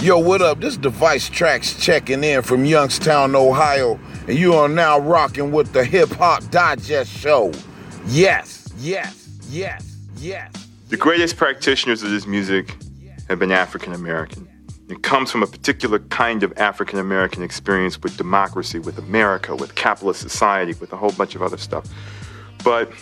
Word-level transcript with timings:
Yo, 0.00 0.18
what 0.18 0.42
up? 0.42 0.60
This 0.60 0.76
Device 0.76 1.30
Tracks 1.30 1.72
checking 1.82 2.22
in 2.22 2.42
from 2.42 2.66
Youngstown, 2.66 3.34
Ohio, 3.34 3.98
and 4.28 4.38
you 4.38 4.52
are 4.52 4.68
now 4.68 4.98
rocking 4.98 5.50
with 5.50 5.72
the 5.72 5.82
Hip 5.82 6.10
Hop 6.10 6.48
Digest 6.50 7.10
Show. 7.10 7.50
Yes, 8.06 8.68
yes, 8.76 9.40
yes, 9.48 9.96
yes. 10.18 10.52
The 10.90 10.98
greatest 10.98 11.38
practitioners 11.38 12.02
of 12.02 12.10
this 12.10 12.26
music 12.26 12.76
have 13.28 13.38
been 13.38 13.50
African 13.50 13.94
American. 13.94 14.46
It 14.90 15.02
comes 15.02 15.30
from 15.30 15.42
a 15.42 15.46
particular 15.46 15.98
kind 15.98 16.42
of 16.42 16.52
African 16.58 16.98
American 16.98 17.42
experience 17.42 18.00
with 18.02 18.18
democracy, 18.18 18.78
with 18.78 18.98
America, 18.98 19.56
with 19.56 19.76
capitalist 19.76 20.20
society, 20.20 20.74
with 20.78 20.92
a 20.92 20.96
whole 20.98 21.12
bunch 21.12 21.34
of 21.34 21.40
other 21.40 21.56
stuff. 21.56 21.88
But 22.62 22.92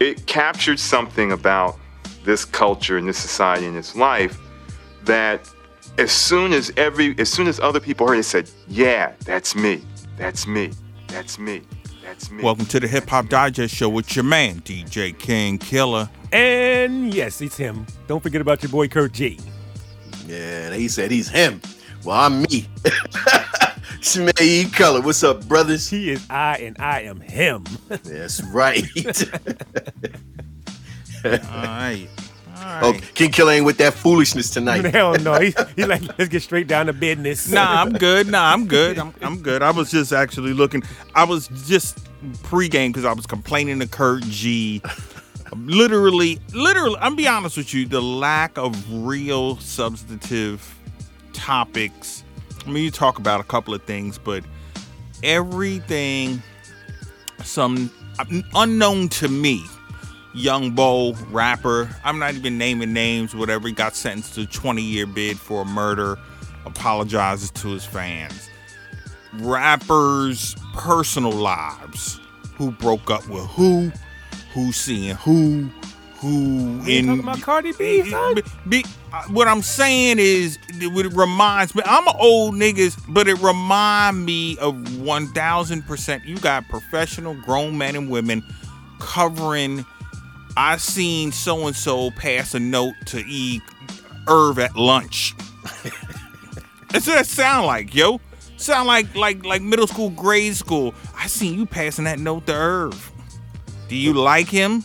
it 0.00 0.26
captured 0.26 0.80
something 0.80 1.32
about 1.32 1.78
this 2.24 2.46
culture 2.46 2.96
and 2.96 3.06
this 3.06 3.18
society 3.18 3.66
and 3.66 3.76
this 3.76 3.94
life 3.94 4.38
that 5.04 5.46
as 6.00 6.10
soon 6.10 6.54
as 6.54 6.72
every 6.78 7.14
as 7.18 7.28
soon 7.28 7.46
as 7.46 7.60
other 7.60 7.78
people 7.78 8.08
heard 8.08 8.18
it 8.18 8.24
said, 8.24 8.50
Yeah, 8.68 9.12
that's 9.24 9.54
me. 9.54 9.82
That's 10.16 10.46
me. 10.46 10.70
That's 11.08 11.38
me. 11.38 11.62
That's 12.02 12.30
me. 12.30 12.42
Welcome 12.42 12.64
to 12.66 12.80
the 12.80 12.88
Hip 12.88 13.08
Hop 13.10 13.28
Digest 13.28 13.74
Show 13.74 13.90
with 13.90 14.16
your 14.16 14.24
man, 14.24 14.60
DJ 14.62 15.16
King 15.16 15.58
Killer. 15.58 16.08
And 16.32 17.12
yes, 17.12 17.42
it's 17.42 17.56
him. 17.56 17.86
Don't 18.06 18.22
forget 18.22 18.40
about 18.40 18.62
your 18.62 18.70
boy 18.70 18.88
Kurt 18.88 19.12
G. 19.12 19.38
Yeah, 20.26 20.72
he 20.74 20.88
said 20.88 21.10
he's 21.10 21.28
him. 21.28 21.60
Well, 22.04 22.16
I'm 22.16 22.42
me. 22.42 22.66
Shmay 24.00 24.72
Color. 24.72 25.02
What's 25.02 25.22
up, 25.22 25.46
brothers? 25.46 25.90
He 25.90 26.12
is 26.12 26.26
I 26.30 26.56
and 26.58 26.76
I 26.78 27.02
am 27.02 27.20
him. 27.20 27.64
That's 27.88 28.42
right. 28.44 28.84
All 31.24 31.30
right. 31.30 32.08
Oh, 32.62 32.98
King 33.14 33.30
Killer 33.30 33.52
ain't 33.52 33.64
with 33.64 33.78
that 33.78 33.94
foolishness 33.94 34.50
tonight. 34.50 34.84
Hell 34.94 35.14
no. 35.14 35.38
He, 35.38 35.54
he 35.76 35.84
like, 35.84 36.02
let's 36.18 36.28
get 36.28 36.42
straight 36.42 36.66
down 36.66 36.86
to 36.86 36.92
business. 36.92 37.50
Nah, 37.50 37.82
I'm 37.82 37.92
good. 37.92 38.28
Nah, 38.28 38.52
I'm 38.52 38.66
good. 38.66 38.98
I'm, 38.98 39.14
I'm 39.22 39.40
good. 39.40 39.62
I 39.62 39.70
was 39.70 39.90
just 39.90 40.12
actually 40.12 40.52
looking. 40.52 40.82
I 41.14 41.24
was 41.24 41.48
just 41.66 41.98
pregame 42.42 42.88
because 42.88 43.04
I 43.04 43.12
was 43.12 43.26
complaining 43.26 43.80
to 43.80 43.86
Kurt 43.86 44.22
G. 44.24 44.82
Literally, 45.54 46.38
literally, 46.54 46.96
I'm 47.00 47.16
be 47.16 47.26
honest 47.26 47.56
with 47.56 47.74
you, 47.74 47.86
the 47.86 48.00
lack 48.00 48.56
of 48.56 48.92
real 48.92 49.56
substantive 49.58 50.78
topics. 51.32 52.24
I 52.66 52.70
mean, 52.70 52.84
you 52.84 52.90
talk 52.90 53.18
about 53.18 53.40
a 53.40 53.44
couple 53.44 53.74
of 53.74 53.82
things, 53.84 54.18
but 54.18 54.44
everything, 55.22 56.42
some 57.42 57.90
uh, 58.18 58.24
unknown 58.54 59.08
to 59.08 59.28
me, 59.28 59.64
young 60.34 60.72
Bo 60.72 61.14
rapper. 61.30 61.88
I'm 62.04 62.18
not 62.18 62.34
even 62.34 62.58
naming 62.58 62.92
names, 62.92 63.34
whatever. 63.34 63.68
He 63.68 63.74
got 63.74 63.94
sentenced 63.94 64.34
to 64.34 64.46
20 64.46 64.82
year 64.82 65.06
bid 65.06 65.38
for 65.38 65.62
a 65.62 65.64
murder, 65.64 66.18
apologizes 66.66 67.50
to 67.52 67.68
his 67.68 67.84
fans. 67.84 68.48
Rappers' 69.34 70.56
personal 70.74 71.32
lives. 71.32 72.20
Who 72.56 72.72
broke 72.72 73.10
up 73.10 73.26
with 73.28 73.46
who? 73.46 73.90
Who 74.52 74.72
seeing 74.72 75.14
who? 75.16 75.70
Who 76.16 76.82
in 76.86 77.06
talking 77.06 77.20
about 77.20 77.40
Cardi 77.40 77.72
B, 77.72 78.10
son? 78.10 78.42
Be- 78.68 78.84
uh, 79.12 79.22
what 79.28 79.48
I'm 79.48 79.62
saying 79.62 80.18
is, 80.18 80.58
it 80.68 81.06
it 81.06 81.12
reminds 81.14 81.74
me. 81.74 81.82
I'm 81.86 82.06
an 82.06 82.14
old 82.18 82.54
niggas, 82.54 83.02
but 83.08 83.26
it 83.26 83.40
remind 83.40 84.26
me 84.26 84.58
of 84.58 85.00
1,000. 85.00 85.82
percent 85.86 86.26
You 86.26 86.36
got 86.36 86.68
professional 86.68 87.34
grown 87.34 87.78
men 87.78 87.96
and 87.96 88.10
women 88.10 88.44
covering. 88.98 89.86
I 90.60 90.76
seen 90.76 91.32
so 91.32 91.66
and 91.66 91.74
so 91.74 92.10
pass 92.10 92.54
a 92.54 92.60
note 92.60 92.92
to 93.06 93.20
E. 93.26 93.62
Irv 94.28 94.58
at 94.58 94.76
lunch. 94.76 95.34
That's 96.90 97.06
what 97.06 97.14
that 97.16 97.26
sound 97.26 97.66
like, 97.66 97.94
yo. 97.94 98.20
Sound 98.58 98.86
like 98.86 99.14
like 99.14 99.42
like 99.46 99.62
middle 99.62 99.86
school, 99.86 100.10
grade 100.10 100.54
school. 100.54 100.94
I 101.16 101.28
seen 101.28 101.58
you 101.58 101.64
passing 101.64 102.04
that 102.04 102.18
note 102.18 102.46
to 102.46 102.52
Irv. 102.54 103.10
Do 103.88 103.96
you 103.96 104.12
like 104.12 104.48
him? 104.48 104.84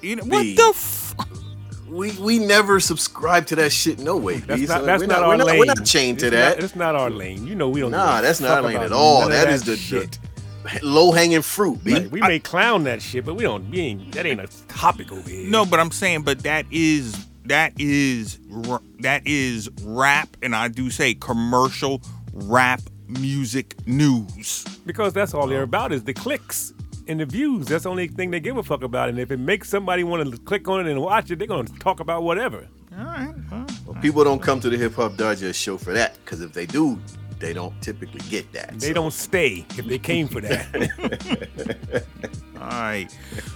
You 0.00 0.14
know, 0.16 0.24
what 0.24 0.42
B. 0.42 0.54
the? 0.54 0.62
F- 0.68 1.14
We 1.88 2.12
we 2.18 2.38
never 2.38 2.78
subscribe 2.78 3.46
to 3.46 3.56
that 3.56 3.72
shit. 3.72 3.98
No 3.98 4.16
way. 4.16 4.36
That's 4.36 4.60
B. 4.60 4.66
not, 4.68 4.80
So 4.80 4.86
that's 4.86 5.00
we're 5.00 5.06
not, 5.08 5.14
not, 5.14 5.22
our 5.24 5.28
we're 5.30 5.36
not, 5.38 5.46
lane. 5.48 5.58
We're 5.58 5.64
not 5.66 5.84
chained 5.84 6.20
to 6.20 6.26
It's 6.26 6.36
that. 6.36 6.56
Not, 6.56 6.64
it's 6.64 6.76
not 6.76 6.94
our 6.94 7.10
lane. 7.10 7.44
You 7.48 7.56
know 7.56 7.68
we 7.68 7.80
don't. 7.80 7.90
nah, 7.90 8.20
that's 8.20 8.40
not 8.40 8.58
our 8.58 8.62
lane 8.62 8.76
at 8.76 8.92
all. 8.92 9.22
none 9.22 9.32
of 9.32 9.36
That 9.36 9.48
is 9.50 9.64
the, 9.64 9.76
shit. 9.76 10.20
The 10.72 10.80
low 10.86 11.12
hanging 11.12 11.42
fruit. 11.42 11.82
B. 11.84 11.92
Right, 11.94 12.10
we 12.10 12.20
may 12.20 12.38
clown 12.38 12.84
that 12.84 13.00
shit, 13.02 13.24
but 13.24 13.34
we 13.34 13.42
don't. 13.44 13.68
We 13.70 13.80
ain't. 13.80 14.12
That 14.12 14.26
ain't 14.26 14.40
a 14.40 14.48
topic 14.68 15.12
over 15.12 15.28
here. 15.28 15.48
No, 15.48 15.64
but 15.66 15.80
I'm 15.80 15.90
saying, 15.90 16.22
but 16.22 16.40
that 16.40 16.66
is 16.70 17.26
that 17.46 17.72
is 17.78 18.38
that 19.00 19.22
is 19.26 19.70
rap, 19.82 20.36
and 20.42 20.54
I 20.54 20.68
do 20.68 20.90
say 20.90 21.14
commercial 21.14 22.00
rap 22.32 22.80
music 23.08 23.74
news. 23.86 24.64
because 24.84 25.12
that's 25.12 25.32
all 25.32 25.46
they're 25.46 25.62
about 25.62 25.92
is 25.92 26.02
the 26.04 26.12
clicks 26.12 26.72
and 27.08 27.20
the 27.20 27.26
views. 27.26 27.66
That's 27.66 27.84
the 27.84 27.90
only 27.90 28.08
thing 28.08 28.30
they 28.32 28.40
give 28.40 28.56
a 28.56 28.62
fuck 28.64 28.82
about. 28.82 29.08
And 29.08 29.18
if 29.18 29.30
it 29.30 29.38
makes 29.38 29.68
somebody 29.68 30.02
want 30.04 30.28
to 30.30 30.38
click 30.38 30.66
on 30.68 30.86
it 30.86 30.90
and 30.90 31.00
watch 31.00 31.30
it, 31.30 31.38
they're 31.38 31.46
gonna 31.48 31.68
talk 31.78 32.00
about 32.00 32.24
whatever. 32.24 32.66
All 32.98 33.04
right. 33.04 33.34
well, 33.50 33.66
Well, 33.86 34.02
people 34.02 34.24
don't 34.24 34.42
come 34.42 34.58
to 34.60 34.70
the 34.70 34.76
Hip 34.76 34.94
Hop 34.94 35.16
Digest 35.16 35.60
show 35.60 35.76
for 35.76 35.92
that 35.92 36.16
because 36.24 36.40
if 36.40 36.52
they 36.52 36.66
do, 36.66 36.98
they 37.38 37.52
don't 37.52 37.78
typically 37.82 38.20
get 38.28 38.50
that. 38.52 38.78
They 38.78 38.88
So, 38.88 38.92
don't 38.94 39.12
stay 39.12 39.66
if 39.76 39.86
they 39.86 39.98
came 39.98 40.28
for 40.28 40.40
that. 40.40 42.04
all 42.60 42.66
right. 42.68 43.08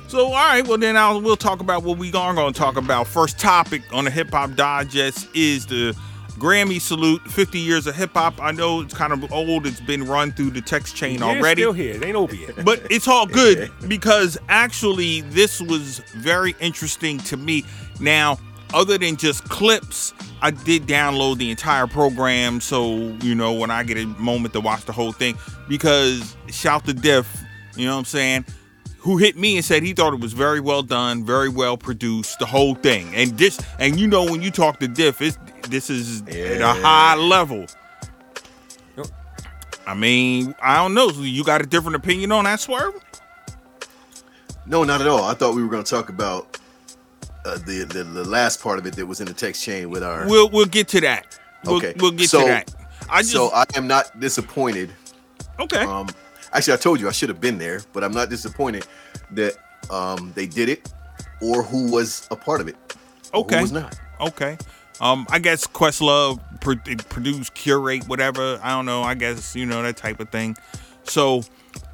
So, 0.09 0.27
all 0.27 0.33
right. 0.33 0.67
Well, 0.67 0.79
then 0.79 0.97
I'll, 0.97 1.21
we'll 1.21 1.37
talk 1.37 1.61
about 1.61 1.83
what 1.83 1.99
we 1.99 2.13
are 2.13 2.35
going 2.35 2.53
to 2.53 2.59
talk 2.59 2.77
about. 2.77 3.07
First 3.07 3.39
topic 3.39 3.83
on 3.93 4.05
the 4.05 4.11
Hip 4.11 4.31
Hop 4.31 4.55
Digest 4.55 5.29
is 5.35 5.67
the 5.67 5.97
Grammy 6.39 6.81
salute. 6.81 7.21
50 7.23 7.59
years 7.59 7.87
of 7.87 7.95
hip 7.95 8.13
hop. 8.15 8.41
I 8.41 8.51
know 8.51 8.81
it's 8.81 8.95
kind 8.95 9.13
of 9.13 9.31
old. 9.33 9.67
It's 9.67 9.81
been 9.81 10.05
run 10.05 10.33
through 10.33 10.51
the 10.51 10.62
text 10.62 10.97
chain 10.97 11.17
it's 11.17 11.23
already. 11.23 11.62
still 11.62 11.73
here. 11.73 11.95
It 11.95 12.05
ain't 12.05 12.17
over 12.17 12.35
yet. 12.35 12.65
but 12.65 12.81
it's 12.91 13.07
all 13.07 13.27
good 13.27 13.71
because 13.89 14.39
actually 14.49 15.21
this 15.23 15.61
was 15.61 15.99
very 16.17 16.55
interesting 16.61 17.19
to 17.19 17.37
me 17.37 17.65
now 18.01 18.39
other 18.75 18.98
than 18.98 19.16
just 19.16 19.44
clips 19.48 20.12
i 20.42 20.50
did 20.50 20.86
download 20.86 21.38
the 21.38 21.50
entire 21.50 21.86
program 21.86 22.60
so 22.60 22.97
you 23.22 23.34
know 23.34 23.53
when 23.53 23.70
i 23.70 23.82
get 23.82 23.98
a 23.98 24.06
moment 24.06 24.53
to 24.54 24.60
watch 24.60 24.84
the 24.84 24.92
whole 24.92 25.12
thing 25.12 25.36
because 25.69 26.36
shout 26.48 26.84
to 26.84 26.92
diff 26.92 27.42
you 27.76 27.86
know 27.86 27.92
what 27.92 27.98
i'm 28.00 28.04
saying 28.04 28.44
who 28.98 29.16
hit 29.16 29.36
me 29.36 29.56
and 29.56 29.64
said 29.64 29.82
he 29.82 29.92
thought 29.92 30.12
it 30.12 30.20
was 30.20 30.32
very 30.32 30.60
well 30.60 30.82
done 30.82 31.25
very 31.25 31.48
well 31.48 31.76
produced 31.76 32.38
the 32.38 32.47
whole 32.47 32.75
thing 32.75 33.14
and 33.14 33.38
this 33.38 33.60
and 33.78 33.98
you 33.98 34.06
know 34.06 34.25
when 34.25 34.42
you 34.42 34.50
talk 34.50 34.78
to 34.78 34.88
diff 34.88 35.20
it's 35.20 35.38
this 35.69 35.91
is 35.91 36.22
at 36.22 36.60
a 36.60 36.81
high 36.81 37.14
level 37.16 37.66
I 39.91 39.94
mean, 39.94 40.54
I 40.62 40.76
don't 40.76 40.94
know. 40.94 41.10
You 41.10 41.42
got 41.42 41.62
a 41.62 41.66
different 41.66 41.97
opinion 41.97 42.31
on 42.31 42.44
that 42.44 42.60
swerve? 42.60 42.94
No, 44.64 44.84
not 44.84 45.00
at 45.00 45.08
all. 45.08 45.25
I 45.25 45.34
thought 45.34 45.56
we 45.56 45.64
were 45.64 45.69
going 45.69 45.82
to 45.82 45.91
talk 45.91 46.08
about 46.08 46.59
uh, 47.45 47.59
the, 47.59 47.84
the 47.89 48.05
the 48.05 48.25
last 48.25 48.62
part 48.62 48.78
of 48.78 48.87
it 48.87 48.95
that 48.97 49.06
was 49.06 49.21
in 49.21 49.27
the 49.27 49.34
text 49.34 49.62
chain 49.62 49.91
with 49.91 50.03
our. 50.03 50.27
We'll 50.28 50.49
we'll 50.51 50.67
get 50.67 50.89
to 50.89 51.01
that. 51.03 51.39
We'll, 51.65 51.77
Okay. 51.77 51.95
we'll 51.99 52.11
get 52.12 52.28
So- 52.31 52.41
to 52.41 52.47
that. 52.47 52.75
I 53.09 53.23
just 53.23 53.33
so 53.33 53.51
I 53.53 53.65
am 53.75 53.87
not 53.89 54.21
disappointed. 54.21 54.91
okay. 55.59 55.81
Um, 55.83 56.09
actually, 56.53 56.75
I 56.75 56.77
told 56.77 57.00
you 57.00 57.09
I 57.09 57.12
should 57.12 57.29
have 57.29 57.41
been 57.41 57.59
there, 57.59 57.81
but 57.93 58.05
I'm 58.05 58.12
not 58.12 58.29
disappointed 58.31 58.87
that 59.33 59.55
um, 59.91 60.33
they 60.37 60.47
did 60.47 60.69
it 60.69 60.93
or 61.43 61.62
who 61.65 61.91
was 61.91 62.29
a 62.31 62.37
part 62.37 62.61
of 62.61 62.69
it. 62.69 62.77
Okay. 63.34 63.56
Who 63.56 63.62
was 63.62 63.73
not. 63.73 63.99
okay. 64.21 64.56
Um, 65.00 65.27
I 65.31 65.39
guess 65.39 65.67
Questlove 65.67 66.39
pro- 66.61 66.77
produce, 67.09 67.50
curate, 67.50 68.06
whatever. 68.06 68.61
I 68.62 68.71
don't 68.71 68.87
know. 68.87 69.03
I 69.03 69.15
guess 69.15 69.56
you 69.56 69.65
know 69.67 69.83
that 69.83 69.97
type 69.97 70.21
of 70.21 70.29
thing. 70.31 70.56
So, 71.05 71.43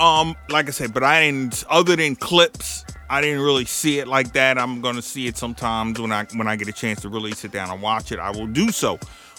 um, 0.00 0.34
like 0.50 0.66
I 0.66 0.72
said, 0.72 0.92
but 0.92 1.02
I 1.04 1.22
didn't. 1.30 1.64
Other 1.70 1.94
than 1.96 2.16
clips, 2.16 2.84
I 3.08 3.20
didn't 3.20 3.40
really 3.40 3.64
see 3.64 3.98
it 3.98 4.08
like 4.08 4.32
that. 4.32 4.58
I'm 4.58 4.80
gonna 4.80 5.02
see 5.02 5.26
it 5.26 5.36
sometimes 5.36 6.00
when 6.00 6.12
I 6.12 6.24
when 6.34 6.48
I 6.48 6.56
get 6.56 6.68
a 6.68 6.72
chance 6.72 7.00
to 7.02 7.08
really 7.08 7.32
sit 7.32 7.52
down 7.52 7.70
and 7.70 7.80
watch 7.80 8.12
it. 8.12 8.18
I 8.18 8.30
will 8.30 8.46
do 8.46 8.70
so. 8.70 8.98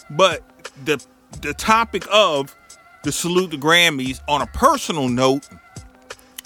But 0.10 0.44
the 0.86 1.04
the 1.42 1.54
topic 1.54 2.06
of 2.12 2.56
the 3.04 3.12
salute 3.12 3.52
the 3.52 3.58
Grammys 3.58 4.22
on 4.28 4.42
a 4.42 4.48
personal 4.48 5.10
note, 5.10 5.48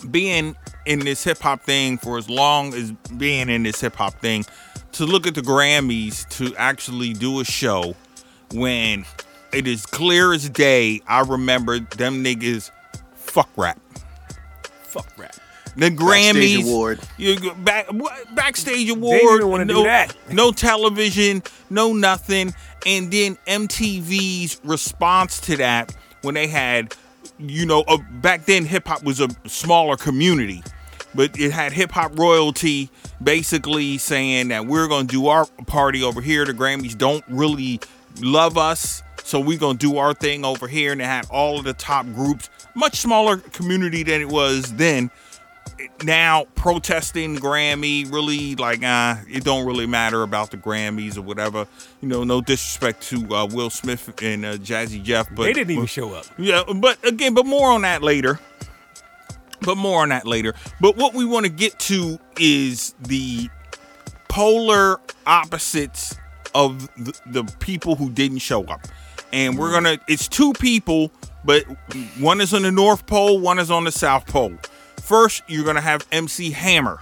being 0.10 0.56
in 0.86 1.00
this 1.00 1.24
hip 1.24 1.40
hop 1.40 1.62
thing 1.62 1.98
for 1.98 2.18
as 2.18 2.30
long 2.30 2.74
as 2.74 2.92
being 3.18 3.50
in 3.50 3.64
this 3.64 3.82
hip 3.82 3.96
hop 3.96 4.20
thing, 4.20 4.46
to 4.94 5.06
look 5.06 5.28
at 5.28 5.36
the 5.36 5.42
Grammys 5.42 6.28
to 6.38 6.56
actually 6.56 7.14
do 7.14 7.40
a 7.40 7.46
show 7.46 7.96
when 8.54 9.06
it 9.54 9.68
is 9.68 9.86
clear 9.86 10.34
as 10.34 10.50
day. 10.50 11.02
I 11.08 11.22
remember 11.22 11.80
them 11.80 12.24
niggas 12.24 12.72
fuck 13.14 13.50
rap. 13.56 13.80
Fuck 14.84 15.08
rap. 15.18 15.36
The 15.76 15.90
Grammys 15.90 16.34
Backstage 16.34 16.64
award. 16.64 17.00
You 17.18 17.54
back 17.54 17.90
backstage 18.34 18.90
award. 18.90 19.22
even 19.22 19.48
wanna 19.48 19.66
do 19.66 19.74
no, 19.76 19.84
that. 19.84 20.16
No 20.32 20.52
television, 20.52 21.44
no 21.70 21.94
nothing. 21.94 22.54
And 22.86 23.12
then 23.12 23.38
MTV's 23.48 24.60
response 24.64 25.40
to 25.42 25.58
that 25.58 25.96
when 26.24 26.36
they 26.36 26.48
had, 26.48 26.96
you 27.38 27.66
know, 27.66 27.82
uh, 27.82 27.98
back 28.22 28.46
then 28.46 28.66
hip 28.66 28.88
hop 28.88 29.04
was 29.04 29.22
a 29.22 29.30
smaller 29.48 29.96
community, 29.96 30.64
but 31.16 31.40
it 31.40 31.52
had 31.52 31.72
hip 31.72 31.92
hop 31.92 32.18
royalty 32.18 32.90
basically 33.24 33.98
saying 33.98 34.50
that 34.50 34.66
we're 34.66 34.88
gonna 34.88 35.08
do 35.08 35.28
our 35.28 35.46
party 35.68 36.04
over 36.04 36.22
here. 36.22 36.46
The 36.46 36.54
Grammys 36.54 36.98
don't 36.98 37.24
really 37.28 37.80
love 38.20 38.58
us. 38.58 39.04
So 39.24 39.40
we're 39.40 39.60
gonna 39.60 39.78
do 39.78 39.98
our 39.98 40.14
thing 40.14 40.44
over 40.44 40.68
here, 40.68 40.92
and 40.92 41.02
it 41.02 41.06
had 41.06 41.28
all 41.30 41.60
of 41.60 41.64
the 41.64 41.74
top 41.74 42.06
groups, 42.08 42.50
much 42.76 42.98
smaller 42.98 43.38
community 43.38 44.04
than 44.04 44.20
it 44.22 44.28
was 44.28 44.74
then. 44.74 45.12
Now 46.04 46.46
protesting 46.56 47.38
Grammy, 47.38 48.12
really 48.12 48.56
like 48.56 48.84
uh, 48.84 49.16
it 49.30 49.44
don't 49.44 49.66
really 49.66 49.86
matter 49.88 50.24
about 50.24 50.52
the 50.52 50.58
Grammys 50.58 51.18
or 51.18 51.22
whatever. 51.22 51.68
You 52.02 52.08
know, 52.08 52.24
no 52.24 52.42
disrespect 52.42 53.04
to 53.10 53.36
uh, 53.36 53.46
Will 53.46 53.70
Smith 53.70 54.14
and 54.22 54.46
uh, 54.46 54.58
Jazzy 54.58 55.02
Jeff, 55.02 55.28
but 55.34 55.44
they 55.44 55.54
didn't 55.54 55.72
even 55.72 55.86
show 55.86 56.14
up. 56.14 56.26
yeah, 56.38 56.64
but 56.76 57.04
again, 57.06 57.34
but 57.34 57.46
more 57.46 57.72
on 57.72 57.82
that 57.82 58.02
later. 58.02 58.40
But 59.64 59.78
more 59.78 60.02
on 60.02 60.10
that 60.10 60.26
later. 60.26 60.56
But 60.80 60.98
what 60.98 61.14
we 61.14 61.24
want 61.24 61.46
to 61.46 61.52
get 61.52 61.78
to 61.80 62.20
is 62.40 62.96
the 63.00 63.48
polar 64.28 65.00
opposites 65.28 66.18
of 66.56 66.88
the, 66.96 67.14
the 67.28 67.44
people 67.60 67.96
who 67.96 68.10
didn't 68.10 68.40
show 68.40 68.64
up. 68.64 68.88
And 69.32 69.58
we're 69.58 69.72
going 69.72 69.84
to, 69.84 70.00
it's 70.08 70.28
two 70.28 70.52
people, 70.54 71.12
but 71.46 71.64
one 72.20 72.42
is 72.42 72.54
on 72.54 72.64
the 72.64 72.72
North 72.72 73.06
Pole, 73.06 73.40
one 73.40 73.60
is 73.60 73.70
on 73.70 73.84
the 73.84 73.92
South 73.92 74.26
Pole. 74.26 74.54
First, 75.02 75.44
you're 75.48 75.64
going 75.64 75.76
to 75.76 75.82
have 75.82 76.06
MC 76.12 76.52
Hammer, 76.52 77.00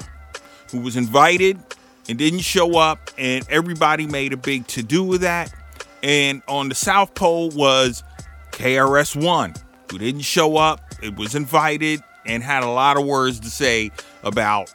who 0.72 0.80
was 0.80 0.96
invited 0.96 1.60
and 2.08 2.18
didn't 2.18 2.40
show 2.40 2.78
up, 2.78 3.12
and 3.18 3.46
everybody 3.50 4.08
made 4.08 4.34
a 4.34 4.38
big 4.38 4.66
to 4.68 4.82
do 4.82 5.04
with 5.04 5.22
that. 5.22 5.54
And 6.02 6.42
on 6.48 6.70
the 6.70 6.76
South 6.76 7.14
Pole 7.14 7.50
was 7.52 8.04
KRS 8.52 9.16
One, 9.22 9.54
who 9.92 9.98
didn't 9.98 10.22
show 10.22 10.58
up. 10.58 10.82
It 11.02 11.16
was 11.16 11.36
invited 11.36 12.02
and 12.26 12.42
had 12.44 12.64
a 12.64 12.70
lot 12.70 12.98
of 12.98 13.06
words 13.06 13.40
to 13.42 13.50
say 13.50 13.92
about 14.24 14.74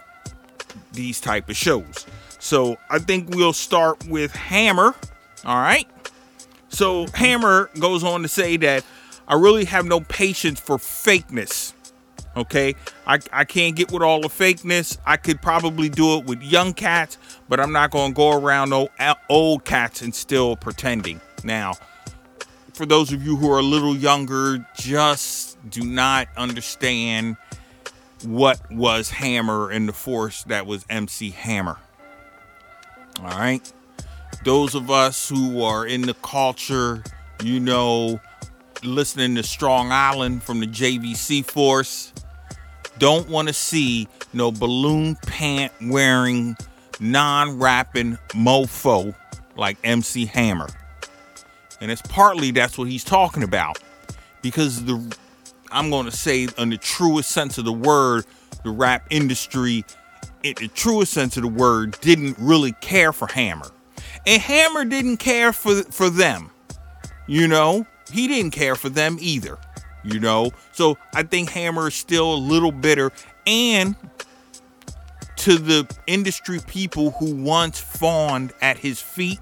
these 0.92 1.20
type 1.20 1.48
of 1.48 1.56
shows. 1.56 2.06
So 2.38 2.76
I 2.90 2.98
think 2.98 3.30
we'll 3.34 3.52
start 3.52 4.06
with 4.06 4.32
Hammer. 4.32 4.94
All 5.44 5.60
right. 5.60 5.88
So 6.68 7.06
Hammer 7.14 7.70
goes 7.78 8.04
on 8.04 8.22
to 8.22 8.28
say 8.28 8.56
that 8.58 8.84
I 9.26 9.34
really 9.34 9.64
have 9.64 9.86
no 9.86 10.00
patience 10.00 10.60
for 10.60 10.76
fakeness. 10.76 11.72
Okay, 12.36 12.74
I, 13.06 13.20
I 13.32 13.44
can't 13.44 13.76
get 13.76 13.92
with 13.92 14.02
all 14.02 14.20
the 14.20 14.28
fakeness. 14.28 14.98
I 15.06 15.16
could 15.16 15.40
probably 15.40 15.88
do 15.88 16.18
it 16.18 16.24
with 16.24 16.42
young 16.42 16.74
cats, 16.74 17.16
but 17.48 17.60
I'm 17.60 17.72
not 17.72 17.92
to 17.92 18.12
go 18.12 18.32
around 18.32 18.72
old, 18.72 18.90
old 19.28 19.64
cats 19.64 20.02
and 20.02 20.14
still 20.14 20.56
pretending. 20.56 21.20
Now, 21.44 21.74
for 22.72 22.86
those 22.86 23.12
of 23.12 23.22
you 23.22 23.36
who 23.36 23.50
are 23.52 23.60
a 23.60 23.62
little 23.62 23.96
younger, 23.96 24.66
just 24.74 25.58
do 25.70 25.82
not 25.82 26.28
understand 26.36 27.36
what 28.24 28.60
was 28.70 29.10
Hammer 29.10 29.70
and 29.70 29.88
the 29.88 29.92
force 29.92 30.42
that 30.44 30.66
was 30.66 30.84
MC 30.90 31.30
Hammer. 31.30 31.78
All 33.20 33.28
right. 33.28 33.72
Those 34.44 34.74
of 34.74 34.90
us 34.90 35.28
who 35.28 35.62
are 35.62 35.86
in 35.86 36.02
the 36.02 36.14
culture, 36.14 37.02
you 37.42 37.60
know, 37.60 38.20
listening 38.82 39.36
to 39.36 39.42
Strong 39.42 39.92
Island 39.92 40.42
from 40.42 40.60
the 40.60 40.66
JVC 40.66 41.44
force, 41.44 42.12
don't 42.98 43.28
want 43.28 43.48
to 43.48 43.54
see 43.54 44.08
no 44.32 44.50
balloon 44.50 45.16
pant 45.26 45.72
wearing, 45.82 46.56
non 47.00 47.58
rapping 47.58 48.18
mofo 48.30 49.14
like 49.56 49.76
MC 49.84 50.26
Hammer. 50.26 50.68
And 51.80 51.90
it's 51.90 52.02
partly 52.02 52.50
that's 52.50 52.78
what 52.78 52.88
he's 52.88 53.04
talking 53.04 53.42
about. 53.42 53.78
Because 54.42 54.84
the 54.84 55.16
I'm 55.70 55.90
going 55.90 56.06
to 56.06 56.12
say 56.12 56.48
in 56.58 56.70
the 56.70 56.78
truest 56.78 57.30
sense 57.30 57.58
of 57.58 57.64
the 57.64 57.72
word, 57.72 58.24
the 58.62 58.70
rap 58.70 59.06
industry 59.10 59.84
in 60.42 60.54
the 60.58 60.68
truest 60.68 61.12
sense 61.12 61.36
of 61.36 61.42
the 61.42 61.48
word 61.48 61.98
didn't 62.00 62.36
really 62.38 62.72
care 62.80 63.12
for 63.12 63.26
Hammer. 63.28 63.70
And 64.26 64.40
Hammer 64.40 64.84
didn't 64.84 65.16
care 65.16 65.52
for 65.52 65.82
for 65.84 66.08
them. 66.10 66.50
You 67.26 67.48
know, 67.48 67.86
he 68.12 68.28
didn't 68.28 68.52
care 68.52 68.76
for 68.76 68.88
them 68.88 69.16
either. 69.20 69.58
You 70.04 70.20
know, 70.20 70.52
so 70.72 70.98
I 71.14 71.22
think 71.22 71.50
Hammer 71.50 71.88
is 71.88 71.94
still 71.94 72.34
a 72.34 72.36
little 72.36 72.72
bitter. 72.72 73.10
And 73.46 73.96
to 75.36 75.56
the 75.58 75.86
industry 76.06 76.60
people 76.66 77.12
who 77.12 77.34
once 77.34 77.80
fawned 77.80 78.52
at 78.60 78.78
his 78.78 79.00
feet, 79.00 79.40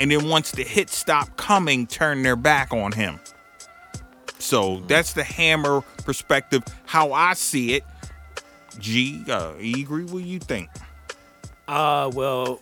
and 0.00 0.10
then 0.10 0.28
once 0.28 0.50
the 0.50 0.64
hit 0.64 0.90
stopped 0.90 1.36
coming, 1.36 1.86
turned 1.86 2.24
their 2.24 2.36
back 2.36 2.72
on 2.72 2.92
him. 2.92 3.20
So 4.38 4.80
that's 4.88 5.12
the 5.12 5.22
Hammer 5.22 5.82
perspective, 6.04 6.64
how 6.84 7.12
I 7.12 7.34
see 7.34 7.74
it. 7.74 7.84
G, 8.78 9.22
uh, 9.28 9.52
you 9.60 9.84
agree? 9.84 10.04
What 10.04 10.24
you 10.24 10.40
think? 10.40 10.68
Uh, 11.68 12.10
well, 12.12 12.60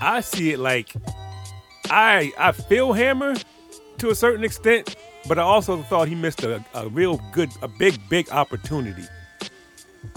I 0.00 0.20
see 0.20 0.52
it 0.52 0.58
like 0.58 0.92
I 1.90 2.32
I 2.38 2.52
feel 2.52 2.92
Hammer 2.92 3.34
to 3.98 4.10
a 4.10 4.14
certain 4.14 4.44
extent, 4.44 4.94
but 5.28 5.38
I 5.38 5.42
also 5.42 5.82
thought 5.82 6.08
he 6.08 6.14
missed 6.14 6.42
a, 6.42 6.64
a 6.74 6.88
real 6.88 7.20
good, 7.32 7.50
a 7.62 7.68
big, 7.68 8.00
big 8.08 8.30
opportunity. 8.30 9.04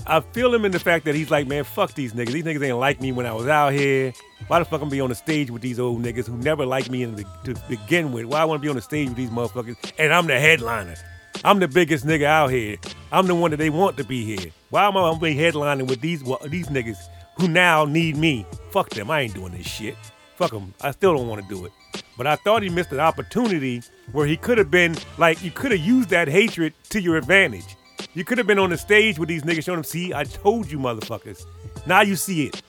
I 0.06 0.20
feel 0.22 0.54
him 0.54 0.66
in 0.66 0.72
the 0.72 0.80
fact 0.80 1.06
that 1.06 1.16
he's 1.16 1.32
like, 1.32 1.48
man, 1.48 1.64
fuck 1.64 1.94
these 1.94 2.14
niggas. 2.14 2.32
These 2.32 2.44
niggas 2.44 2.64
ain't 2.64 2.78
like 2.78 3.02
me 3.02 3.12
when 3.12 3.26
I 3.26 3.34
was 3.34 3.48
out 3.48 3.74
here. 3.74 4.14
Why 4.48 4.60
the 4.60 4.66
fuck 4.66 4.82
I'm 4.82 4.90
be 4.90 5.02
on 5.02 5.10
the 5.10 5.16
stage 5.16 5.52
with 5.52 5.62
these 5.62 5.80
old 5.80 6.02
niggas 6.04 6.28
who 6.28 6.38
never 6.38 6.66
liked 6.66 6.90
me 6.90 7.06
the, 7.06 7.26
to 7.46 7.56
begin 7.68 8.12
with? 8.12 8.26
Why 8.26 8.40
I 8.40 8.46
want 8.46 8.62
to 8.62 8.66
be 8.66 8.70
on 8.70 8.76
the 8.76 8.82
stage 8.82 9.10
with 9.10 9.18
these 9.18 9.30
motherfuckers? 9.30 9.76
And 9.98 10.14
I'm 10.14 10.28
the 10.28 10.40
headliner. 10.40 10.96
I'm 11.44 11.60
the 11.60 11.68
biggest 11.68 12.06
nigga 12.06 12.26
out 12.26 12.52
here. 12.52 12.78
I'm 13.12 13.28
the 13.28 13.36
one 13.36 13.52
that 13.52 13.58
they 13.58 13.70
want 13.70 13.98
to 13.98 14.04
be 14.04 14.26
here. 14.26 14.52
Why 14.70 14.88
am 14.88 14.98
I 14.98 15.02
gonna 15.02 15.20
be 15.20 15.36
headlining 15.36 15.88
with 15.88 16.02
these 16.02 16.24
well, 16.24 16.40
these 16.46 16.68
niggas 16.68 16.98
who 17.38 17.48
now 17.48 17.86
need 17.86 18.18
me? 18.18 18.46
Fuck 18.72 18.90
them. 18.90 19.10
I 19.10 19.22
ain't 19.22 19.34
doing 19.34 19.54
this 19.54 19.68
shit. 19.68 19.96
Fuck 20.40 20.54
him. 20.54 20.74
I 20.80 20.92
still 20.92 21.18
don't 21.18 21.28
want 21.28 21.42
to 21.42 21.54
do 21.54 21.66
it. 21.66 21.74
But 22.18 22.26
I 22.26 22.38
thought 22.38 22.64
he 22.64 22.70
missed 22.70 22.94
an 22.94 23.02
opportunity 23.02 23.84
where 24.14 24.26
he 24.26 24.38
could 24.38 24.58
have 24.58 24.72
been 24.72 24.96
like, 25.18 25.44
you 25.44 25.52
could 25.52 25.72
have 25.72 25.82
used 25.82 26.08
that 26.12 26.30
hatred 26.30 26.74
to 26.92 27.02
your 27.02 27.18
advantage. 27.18 27.76
You 28.14 28.24
could 28.24 28.38
have 28.38 28.48
been 28.48 28.58
on 28.58 28.70
the 28.70 28.78
stage 28.78 29.20
with 29.20 29.28
these 29.28 29.44
niggas 29.44 29.66
showing 29.66 29.80
them, 29.80 29.84
see, 29.84 30.14
I 30.14 30.24
told 30.24 30.72
you 30.72 30.80
motherfuckers. 30.80 31.46
Now 31.86 32.04
you 32.04 32.16
see 32.16 32.48
it. 32.48 32.62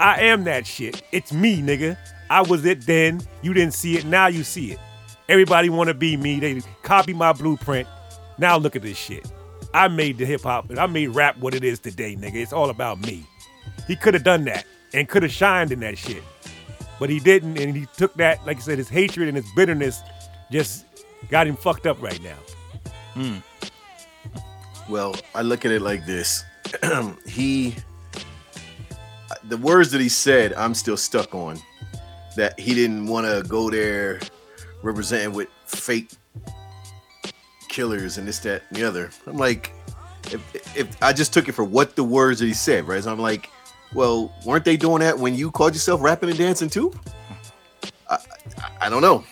I 0.00 0.22
am 0.22 0.44
that 0.44 0.66
shit. 0.66 1.02
It's 1.12 1.30
me, 1.30 1.60
nigga. 1.60 1.98
I 2.30 2.40
was 2.40 2.64
it 2.64 2.86
then. 2.86 3.20
You 3.42 3.52
didn't 3.52 3.74
see 3.74 3.98
it. 3.98 4.06
Now 4.06 4.28
you 4.28 4.42
see 4.42 4.72
it. 4.72 4.78
Everybody 5.28 5.68
want 5.68 5.88
to 5.88 5.94
be 5.94 6.16
me. 6.16 6.40
They 6.40 6.62
copy 6.82 7.12
my 7.12 7.34
blueprint. 7.34 7.86
Now 8.38 8.56
look 8.56 8.74
at 8.74 8.80
this 8.80 8.96
shit. 8.96 9.30
I 9.74 9.88
made 9.88 10.16
the 10.16 10.24
hip 10.24 10.44
hop 10.44 10.70
I 10.78 10.86
made 10.86 11.08
rap 11.08 11.36
what 11.36 11.52
it 11.52 11.62
is 11.62 11.78
today, 11.78 12.16
nigga. 12.16 12.36
It's 12.36 12.54
all 12.54 12.70
about 12.70 13.02
me. 13.02 13.26
He 13.86 13.96
could 13.96 14.14
have 14.14 14.24
done 14.24 14.44
that 14.44 14.64
and 14.94 15.06
could 15.06 15.24
have 15.24 15.32
shined 15.32 15.72
in 15.72 15.80
that 15.80 15.98
shit. 15.98 16.22
But 16.98 17.10
he 17.10 17.20
didn't, 17.20 17.58
and 17.58 17.76
he 17.76 17.86
took 17.96 18.14
that, 18.14 18.44
like 18.46 18.56
I 18.56 18.60
said, 18.60 18.78
his 18.78 18.88
hatred 18.88 19.28
and 19.28 19.36
his 19.36 19.46
bitterness 19.54 20.02
just 20.50 20.84
got 21.28 21.46
him 21.46 21.56
fucked 21.56 21.86
up 21.86 22.00
right 22.02 22.20
now. 22.22 22.36
Hmm. 23.14 23.38
Well, 24.88 25.14
I 25.34 25.42
look 25.42 25.64
at 25.64 25.70
it 25.70 25.82
like 25.82 26.06
this. 26.06 26.44
he 27.26 27.76
the 29.44 29.56
words 29.56 29.90
that 29.92 30.00
he 30.00 30.08
said, 30.08 30.52
I'm 30.54 30.74
still 30.74 30.96
stuck 30.96 31.34
on. 31.34 31.58
That 32.36 32.58
he 32.58 32.74
didn't 32.74 33.06
want 33.06 33.26
to 33.26 33.48
go 33.48 33.70
there 33.70 34.20
representing 34.82 35.32
with 35.32 35.48
fake 35.66 36.10
killers 37.68 38.18
and 38.18 38.28
this, 38.28 38.38
that, 38.40 38.62
and 38.68 38.78
the 38.78 38.84
other. 38.84 39.10
I'm 39.26 39.36
like, 39.36 39.72
if, 40.26 40.76
if 40.76 41.02
I 41.02 41.12
just 41.12 41.32
took 41.32 41.48
it 41.48 41.52
for 41.52 41.64
what 41.64 41.96
the 41.96 42.04
words 42.04 42.40
that 42.40 42.46
he 42.46 42.54
said, 42.54 42.86
right? 42.86 43.02
So 43.02 43.10
I'm 43.10 43.18
like, 43.18 43.50
well, 43.94 44.32
weren't 44.44 44.64
they 44.64 44.76
doing 44.76 45.00
that 45.00 45.18
when 45.18 45.34
you 45.34 45.50
called 45.50 45.74
yourself 45.74 46.02
rapping 46.02 46.28
and 46.30 46.38
dancing 46.38 46.68
too? 46.70 46.92
I, 48.10 48.14
I, 48.16 48.70
I 48.82 48.88
don't 48.88 49.02
know. 49.02 49.24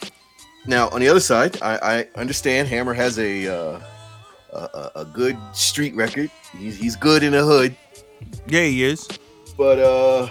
Now, 0.67 0.89
on 0.89 1.01
the 1.01 1.09
other 1.09 1.21
side, 1.21 1.61
I, 1.63 1.79
I 2.17 2.21
understand 2.21 2.67
Hammer 2.69 2.93
has 2.95 3.19
a, 3.19 3.47
uh, 3.49 3.81
a 4.53 4.91
a 4.97 5.05
good 5.05 5.37
street 5.53 5.95
record. 5.95 6.31
He's 6.59 6.77
he's 6.77 6.97
good 6.97 7.23
in 7.23 7.33
the 7.33 7.45
hood, 7.45 7.77
Yeah, 8.49 8.63
he 8.65 8.83
is. 8.85 9.07
but 9.57 9.79
uh, 9.79 10.29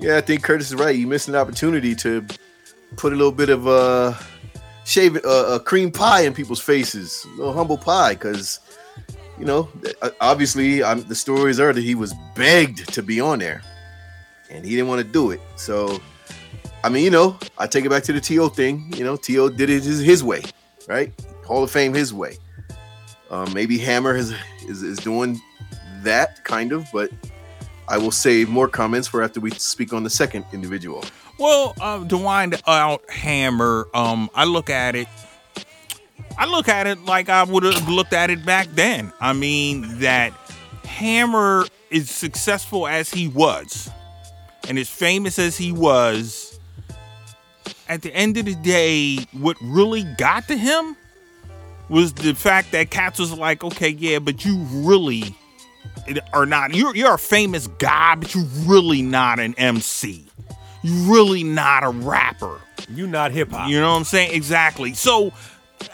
yeah, 0.00 0.16
I 0.18 0.20
think 0.20 0.42
Curtis 0.42 0.68
is 0.68 0.74
right. 0.74 0.94
You 0.94 1.06
missed 1.06 1.28
an 1.28 1.34
opportunity 1.36 1.94
to 1.96 2.26
put 2.96 3.12
a 3.12 3.16
little 3.16 3.32
bit 3.32 3.48
of 3.48 3.66
uh, 3.66 4.14
shave 4.84 5.16
uh, 5.24 5.54
a 5.54 5.60
cream 5.60 5.90
pie 5.90 6.22
in 6.22 6.34
people's 6.34 6.60
faces, 6.60 7.24
a 7.34 7.36
little 7.38 7.52
humble 7.54 7.78
pie, 7.78 8.12
because 8.14 8.60
you 9.42 9.48
know, 9.48 9.68
uh, 10.02 10.10
obviously, 10.20 10.84
I'm, 10.84 11.02
the 11.02 11.16
stories 11.16 11.58
are 11.58 11.72
that 11.72 11.80
he 11.82 11.96
was 11.96 12.14
begged 12.36 12.94
to 12.94 13.02
be 13.02 13.20
on 13.20 13.40
there, 13.40 13.60
and 14.48 14.64
he 14.64 14.70
didn't 14.70 14.86
want 14.86 15.04
to 15.04 15.04
do 15.04 15.32
it. 15.32 15.40
So, 15.56 16.00
I 16.84 16.88
mean, 16.88 17.02
you 17.02 17.10
know, 17.10 17.36
I 17.58 17.66
take 17.66 17.84
it 17.84 17.88
back 17.88 18.04
to 18.04 18.12
the 18.12 18.20
To 18.20 18.48
thing. 18.50 18.92
You 18.96 19.02
know, 19.02 19.16
To 19.16 19.50
did 19.50 19.68
it 19.68 19.82
his, 19.82 19.98
his 19.98 20.22
way, 20.22 20.42
right? 20.86 21.12
Hall 21.44 21.64
of 21.64 21.72
Fame 21.72 21.92
his 21.92 22.14
way. 22.14 22.38
Um, 23.32 23.52
maybe 23.52 23.78
Hammer 23.78 24.14
is, 24.14 24.32
is 24.68 24.84
is 24.84 24.98
doing 24.98 25.40
that 26.04 26.44
kind 26.44 26.70
of, 26.70 26.86
but 26.92 27.10
I 27.88 27.98
will 27.98 28.12
save 28.12 28.48
more 28.48 28.68
comments 28.68 29.08
for 29.08 29.24
after 29.24 29.40
we 29.40 29.50
speak 29.50 29.92
on 29.92 30.04
the 30.04 30.10
second 30.10 30.44
individual. 30.52 31.04
Well, 31.40 31.74
uh, 31.80 32.06
to 32.06 32.16
wind 32.16 32.62
out 32.68 33.10
Hammer, 33.10 33.88
um, 33.92 34.30
I 34.36 34.44
look 34.44 34.70
at 34.70 34.94
it. 34.94 35.08
I 36.38 36.46
look 36.46 36.68
at 36.68 36.86
it 36.86 37.04
like 37.04 37.28
I 37.28 37.44
would 37.44 37.62
have 37.62 37.88
looked 37.88 38.12
at 38.12 38.30
it 38.30 38.44
back 38.44 38.68
then. 38.72 39.12
I 39.20 39.32
mean 39.32 40.00
that 40.00 40.32
Hammer 40.84 41.64
is 41.90 42.10
successful 42.10 42.86
as 42.86 43.10
he 43.10 43.28
was, 43.28 43.90
and 44.68 44.78
as 44.78 44.88
famous 44.88 45.38
as 45.38 45.56
he 45.56 45.72
was, 45.72 46.58
at 47.88 48.02
the 48.02 48.14
end 48.14 48.36
of 48.38 48.46
the 48.46 48.54
day, 48.54 49.18
what 49.32 49.56
really 49.62 50.04
got 50.16 50.48
to 50.48 50.56
him 50.56 50.96
was 51.88 52.14
the 52.14 52.34
fact 52.34 52.72
that 52.72 52.90
Cats 52.90 53.18
was 53.18 53.32
like, 53.32 53.62
okay, 53.62 53.90
yeah, 53.90 54.18
but 54.18 54.44
you 54.44 54.56
really 54.70 55.36
are 56.32 56.46
not. 56.46 56.74
You're 56.74 56.94
you're 56.96 57.14
a 57.14 57.18
famous 57.18 57.66
guy, 57.66 58.14
but 58.14 58.34
you're 58.34 58.44
really 58.64 59.02
not 59.02 59.38
an 59.38 59.54
MC. 59.58 60.24
You're 60.82 61.12
really 61.12 61.44
not 61.44 61.84
a 61.84 61.90
rapper. 61.90 62.60
You're 62.88 63.08
not 63.08 63.30
hip 63.32 63.50
hop. 63.50 63.68
You 63.68 63.80
know 63.80 63.92
what 63.92 63.98
I'm 63.98 64.04
saying? 64.04 64.34
Exactly. 64.34 64.94
So 64.94 65.32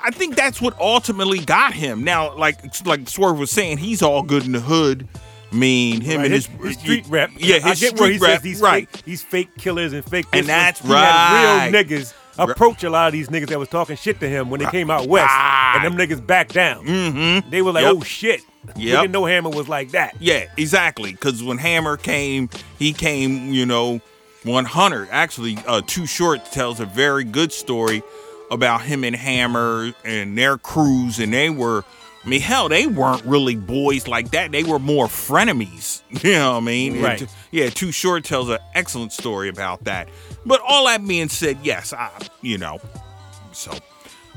I 0.02 0.10
think 0.10 0.36
that's 0.36 0.60
what 0.60 0.78
ultimately 0.80 1.38
got 1.40 1.72
him. 1.72 2.04
Now, 2.04 2.34
like 2.36 2.84
like 2.86 3.08
Swerve 3.08 3.38
was 3.38 3.50
saying, 3.50 3.78
he's 3.78 4.02
all 4.02 4.22
good 4.22 4.44
in 4.44 4.52
the 4.52 4.60
hood. 4.60 5.08
I 5.50 5.54
mean, 5.54 6.02
him 6.02 6.18
Right, 6.18 6.26
and 6.26 6.34
his, 6.34 6.46
his, 6.46 6.66
his 6.66 6.78
street 6.78 7.06
rep. 7.08 7.30
Yeah, 7.38 7.56
I 7.56 7.70
his 7.70 7.80
get 7.80 7.96
street 7.96 8.20
where 8.20 8.38
these 8.38 8.60
right. 8.60 8.88
fake, 8.90 9.04
these 9.04 9.22
fake 9.22 9.56
killers 9.56 9.92
and 9.94 10.04
fake. 10.04 10.26
And 10.32 10.46
that's 10.46 10.80
he 10.80 10.92
right. 10.92 11.70
real 11.70 11.82
niggas 11.84 12.12
approach 12.38 12.84
a 12.84 12.90
lot 12.90 13.06
of 13.06 13.12
these 13.12 13.28
niggas 13.28 13.48
that 13.48 13.58
was 13.58 13.68
talking 13.68 13.96
shit 13.96 14.20
to 14.20 14.28
him 14.28 14.50
when 14.50 14.60
they 14.60 14.70
came 14.70 14.90
out 14.90 15.08
west, 15.08 15.32
and 15.32 15.84
them 15.84 15.96
niggas 15.96 16.24
backed 16.24 16.52
down. 16.54 16.86
Mm-hmm. 16.86 17.50
They 17.50 17.62
were 17.62 17.72
like, 17.72 17.84
Yep. 17.84 17.94
"Oh 17.96 18.02
shit." 18.02 18.42
We 18.76 18.82
Yep. 18.82 19.00
didn't 19.00 19.12
know 19.12 19.24
Hammer 19.24 19.48
was 19.50 19.68
like 19.68 19.92
that. 19.92 20.16
Yeah, 20.20 20.44
exactly. 20.58 21.12
Because 21.12 21.42
when 21.42 21.56
Hammer 21.56 21.96
came, 21.96 22.50
he 22.78 22.92
came, 22.92 23.52
you 23.52 23.64
know, 23.64 24.00
100. 24.44 25.08
Actually, 25.10 25.56
uh, 25.66 25.80
Too 25.86 26.04
Short 26.06 26.44
tells 26.52 26.78
a 26.80 26.84
very 26.84 27.24
good 27.24 27.52
story 27.52 28.02
about 28.50 28.82
him 28.82 29.04
and 29.04 29.14
Hammer 29.14 29.92
and 30.04 30.36
their 30.36 30.58
crews, 30.58 31.18
and 31.18 31.32
they 31.32 31.50
were. 31.50 31.84
I 32.24 32.28
mean, 32.28 32.40
hell, 32.40 32.68
they 32.68 32.86
weren't 32.86 33.24
really 33.24 33.54
boys 33.54 34.08
like 34.08 34.32
that. 34.32 34.50
They 34.52 34.64
were 34.64 34.78
more 34.80 35.06
frenemies. 35.06 36.02
You 36.24 36.32
know 36.32 36.52
what 36.52 36.58
I 36.58 36.60
mean? 36.60 37.00
Right. 37.00 37.18
t- 37.20 37.26
yeah, 37.52 37.70
Too 37.70 37.92
Short 37.92 38.24
tells 38.24 38.48
an 38.50 38.58
excellent 38.74 39.12
story 39.12 39.48
about 39.48 39.84
that. 39.84 40.08
But 40.44 40.60
all 40.66 40.86
that 40.86 41.06
being 41.06 41.28
said, 41.28 41.58
yes, 41.62 41.92
I, 41.92 42.10
you 42.42 42.58
know, 42.58 42.80
so. 43.52 43.72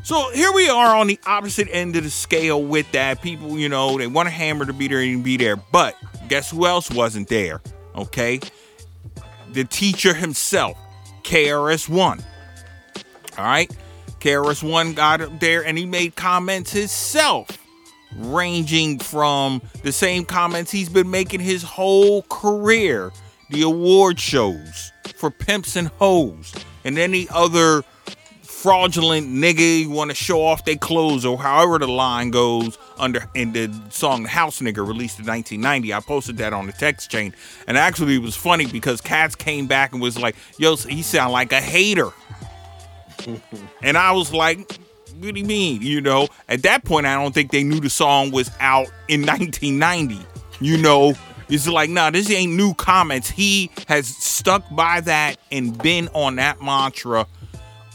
So 0.03 0.29
here 0.31 0.51
we 0.51 0.69
are 0.69 0.95
on 0.95 1.07
the 1.07 1.19
opposite 1.25 1.67
end 1.71 1.95
of 1.95 2.03
the 2.03 2.09
scale 2.09 2.63
with 2.63 2.91
that. 2.91 3.21
People, 3.21 3.57
you 3.57 3.67
know, 3.69 3.97
they 3.97 4.07
want 4.07 4.27
a 4.27 4.31
hammer 4.31 4.65
to 4.65 4.73
be 4.73 4.87
there 4.87 4.99
and 4.99 5.23
be 5.23 5.37
there. 5.37 5.55
But 5.57 5.95
guess 6.27 6.51
who 6.51 6.65
else 6.65 6.89
wasn't 6.89 7.27
there? 7.27 7.61
Okay? 7.95 8.39
The 9.51 9.63
teacher 9.65 10.13
himself, 10.13 10.77
KRS1. 11.23 12.23
All 13.37 13.45
right? 13.45 13.71
KRS1 14.21 14.95
got 14.95 15.21
up 15.21 15.39
there 15.39 15.65
and 15.65 15.77
he 15.77 15.85
made 15.85 16.15
comments 16.15 16.71
himself, 16.71 17.57
ranging 18.15 18.99
from 18.99 19.61
the 19.83 19.91
same 19.91 20.25
comments 20.25 20.71
he's 20.71 20.89
been 20.89 21.09
making 21.09 21.39
his 21.39 21.63
whole 21.63 22.21
career 22.23 23.11
the 23.49 23.63
award 23.63 24.19
shows 24.19 24.91
for 25.15 25.31
pimps 25.31 25.75
and 25.75 25.87
hoes, 25.87 26.53
and 26.85 26.97
any 26.97 27.27
other 27.31 27.83
fraudulent 28.43 29.27
nigga 29.27 29.87
want 29.87 30.11
to 30.11 30.15
show 30.15 30.45
off 30.45 30.63
their 30.65 30.75
clothes 30.75 31.25
or 31.25 31.35
however 31.35 31.79
the 31.79 31.87
line 31.87 32.29
goes 32.29 32.77
under 32.99 33.27
in 33.33 33.51
the 33.53 33.73
song 33.89 34.23
House 34.23 34.61
Nigga 34.61 34.87
released 34.87 35.19
in 35.19 35.25
1990. 35.25 35.91
I 35.91 35.99
posted 35.99 36.37
that 36.37 36.53
on 36.53 36.67
the 36.67 36.71
text 36.71 37.09
chain. 37.09 37.33
And 37.67 37.75
actually 37.75 38.15
it 38.15 38.21
was 38.21 38.35
funny 38.35 38.67
because 38.67 39.01
Cats 39.01 39.33
came 39.33 39.65
back 39.65 39.93
and 39.93 40.01
was 40.01 40.15
like, 40.15 40.35
yo, 40.59 40.75
he 40.75 41.01
sound 41.01 41.33
like 41.33 41.51
a 41.51 41.59
hater. 41.59 42.11
And 43.81 43.97
I 43.97 44.11
was 44.11 44.33
like, 44.33 44.59
what 45.19 45.33
do 45.33 45.39
you 45.39 45.45
mean? 45.45 45.81
You 45.81 46.01
know, 46.01 46.27
at 46.49 46.63
that 46.63 46.83
point, 46.83 47.05
I 47.05 47.15
don't 47.15 47.33
think 47.33 47.51
they 47.51 47.63
knew 47.63 47.79
the 47.79 47.89
song 47.89 48.31
was 48.31 48.49
out 48.59 48.87
in 49.07 49.21
1990. 49.25 50.19
You 50.59 50.77
know, 50.77 51.13
it's 51.49 51.67
like, 51.67 51.89
nah, 51.89 52.11
this 52.11 52.29
ain't 52.31 52.53
new 52.53 52.73
comments. 52.75 53.29
He 53.29 53.71
has 53.87 54.07
stuck 54.07 54.63
by 54.73 55.01
that 55.01 55.37
and 55.51 55.77
been 55.77 56.07
on 56.13 56.37
that 56.37 56.61
mantra 56.61 57.27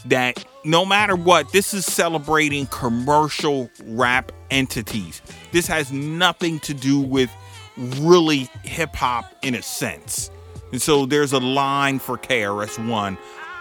that 0.05 0.45
no 0.63 0.85
matter 0.85 1.15
what, 1.15 1.51
this 1.51 1.73
is 1.73 1.85
celebrating 1.85 2.67
commercial 2.67 3.69
rap 3.85 4.31
entities. 4.51 5.21
This 5.51 5.67
has 5.67 5.91
nothing 5.91 6.59
to 6.61 6.73
do 6.73 6.99
with 6.99 7.31
really 7.77 8.49
hip 8.63 8.95
hop 8.95 9.33
in 9.41 9.55
a 9.55 9.61
sense. 9.61 10.29
And 10.71 10.81
so 10.81 11.05
there's 11.05 11.33
a 11.33 11.39
line 11.39 11.99
for 11.99 12.17
KRS1. 12.17 13.17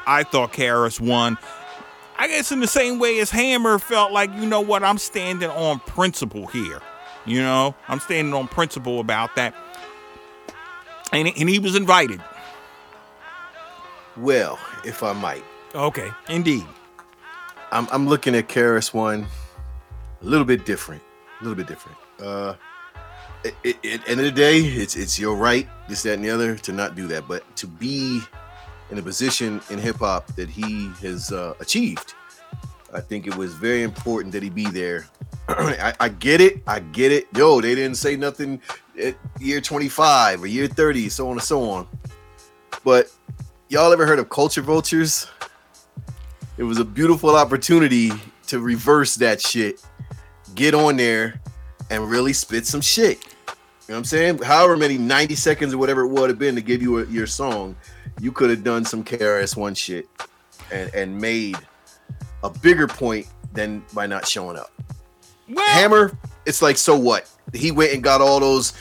I 0.07 0.23
thought 0.25 0.53
KRS1, 0.53 1.39
I 2.19 2.29
guess 2.29 2.51
in 2.53 2.61
the 2.61 2.67
same 2.67 2.99
way 2.99 3.19
as 3.21 3.31
Hammer 3.31 3.79
felt 3.79 4.13
like, 4.13 4.33
you 4.35 4.47
know 4.47 4.61
what, 4.61 4.83
I'm 4.83 4.99
standing 4.99 5.51
on 5.51 5.81
principle 5.81 6.47
here. 6.47 6.81
You 7.25 7.41
know, 7.43 7.75
I'm 7.89 8.01
standing 8.01 8.33
on 8.33 8.49
principle 8.49 9.01
about 9.01 9.37
that. 9.37 9.55
And, 11.13 11.29
and 11.29 11.49
he 11.49 11.59
was 11.59 11.75
invited. 11.75 12.23
Well, 14.17 14.59
if 14.85 15.03
I 15.03 15.13
might, 15.13 15.45
Okay. 15.77 16.11
Indeed. 16.29 16.65
I'm, 17.71 17.87
I'm 17.93 18.09
looking 18.09 18.35
at 18.35 18.49
KRS 18.49 18.95
one 18.95 19.27
a 20.23 20.25
little 20.25 20.47
bit 20.47 20.65
different, 20.65 21.03
a 21.41 21.45
little 21.45 21.57
bit 21.57 21.67
different. 21.67 21.99
Uh, 22.21 22.55
at 23.45 23.55
the 23.63 23.77
end 23.85 24.21
of 24.21 24.25
the 24.25 24.33
day, 24.33 24.61
it's 24.61 24.97
it's 24.97 25.19
your 25.19 25.37
right, 25.37 25.69
this, 25.89 26.03
that, 26.05 26.15
and 26.15 26.25
the 26.25 26.31
other, 26.31 26.57
to 26.57 26.73
not 26.73 26.95
do 26.95 27.07
that. 27.09 27.29
But 27.29 27.45
to 27.57 27.67
be 27.67 28.23
in 28.91 28.99
a 28.99 29.03
position 29.03 29.61
in 29.71 29.79
hip 29.79 29.97
hop 29.97 30.27
that 30.37 30.49
he 30.49 30.91
has 31.03 31.33
uh, 31.33 31.55
achieved, 31.61 32.15
I 32.93 33.01
think 33.01 33.27
it 33.27 33.37
was 33.37 33.55
very 33.55 33.83
important 33.83 34.33
that 34.33 34.43
he 34.43 34.51
be 34.51 34.67
there. 34.67 35.07
I, 35.49 35.95
I 36.01 36.09
get 36.09 36.41
it, 36.41 36.63
I 36.67 36.81
get 36.81 37.13
it. 37.13 37.27
Yo, 37.37 37.61
they 37.61 37.75
didn't 37.75 37.97
say 37.97 38.17
nothing 38.17 38.61
at 39.01 39.17
year 39.39 39.61
25 39.61 40.43
or 40.43 40.47
year 40.47 40.67
30, 40.67 41.09
so 41.09 41.27
on 41.29 41.33
and 41.33 41.43
so 41.43 41.69
on. 41.69 41.87
But 42.85 43.11
y'all 43.69 43.93
ever 43.93 44.07
heard 44.07 44.19
of 44.19 44.29
culture 44.29 44.63
vultures? 44.63 45.27
It 46.57 46.63
was 46.63 46.79
a 46.79 46.85
beautiful 46.85 47.37
opportunity 47.37 48.13
to 48.47 48.61
reverse 48.61 49.17
that 49.17 49.41
shit, 49.41 49.85
get 50.55 50.75
on 50.75 50.97
there, 50.97 51.41
and 51.91 52.09
really 52.09 52.33
spit 52.33 52.67
some 52.67 52.81
shit. 52.81 53.36
You 53.87 53.93
know 53.93 53.99
what 53.99 54.01
I'm 54.01 54.05
saying? 54.05 54.39
However 54.39 54.77
many 54.77 54.99
90 54.99 55.37
seconds 55.37 55.73
or 55.73 55.79
whatever 55.79 56.03
it 56.03 56.09
would 56.09 56.29
have 56.29 56.41
been 56.41 56.57
to 56.57 56.61
give 56.61 56.83
you 56.83 56.99
a, 56.99 57.07
your 57.07 57.29
song, 57.29 57.77
you 58.21 58.33
could 58.33 58.51
have 58.51 58.65
done 58.65 58.85
some 58.85 59.05
KRS1 59.05 59.77
shit 59.77 60.09
and, 60.73 60.93
and 60.93 61.17
made 61.17 61.57
a 62.43 62.51
bigger 62.51 62.89
point 62.89 63.29
than 63.53 63.85
by 63.95 64.09
not 64.09 64.27
showing 64.27 64.57
up. 64.57 64.73
Well, 65.49 65.65
Hammer, 65.69 66.19
it's 66.47 66.63
like, 66.63 66.77
so 66.79 66.97
what? 66.99 67.31
He 67.55 67.71
went 67.71 67.93
and 67.93 68.03
got 68.03 68.21
all 68.21 68.41
those. 68.41 68.73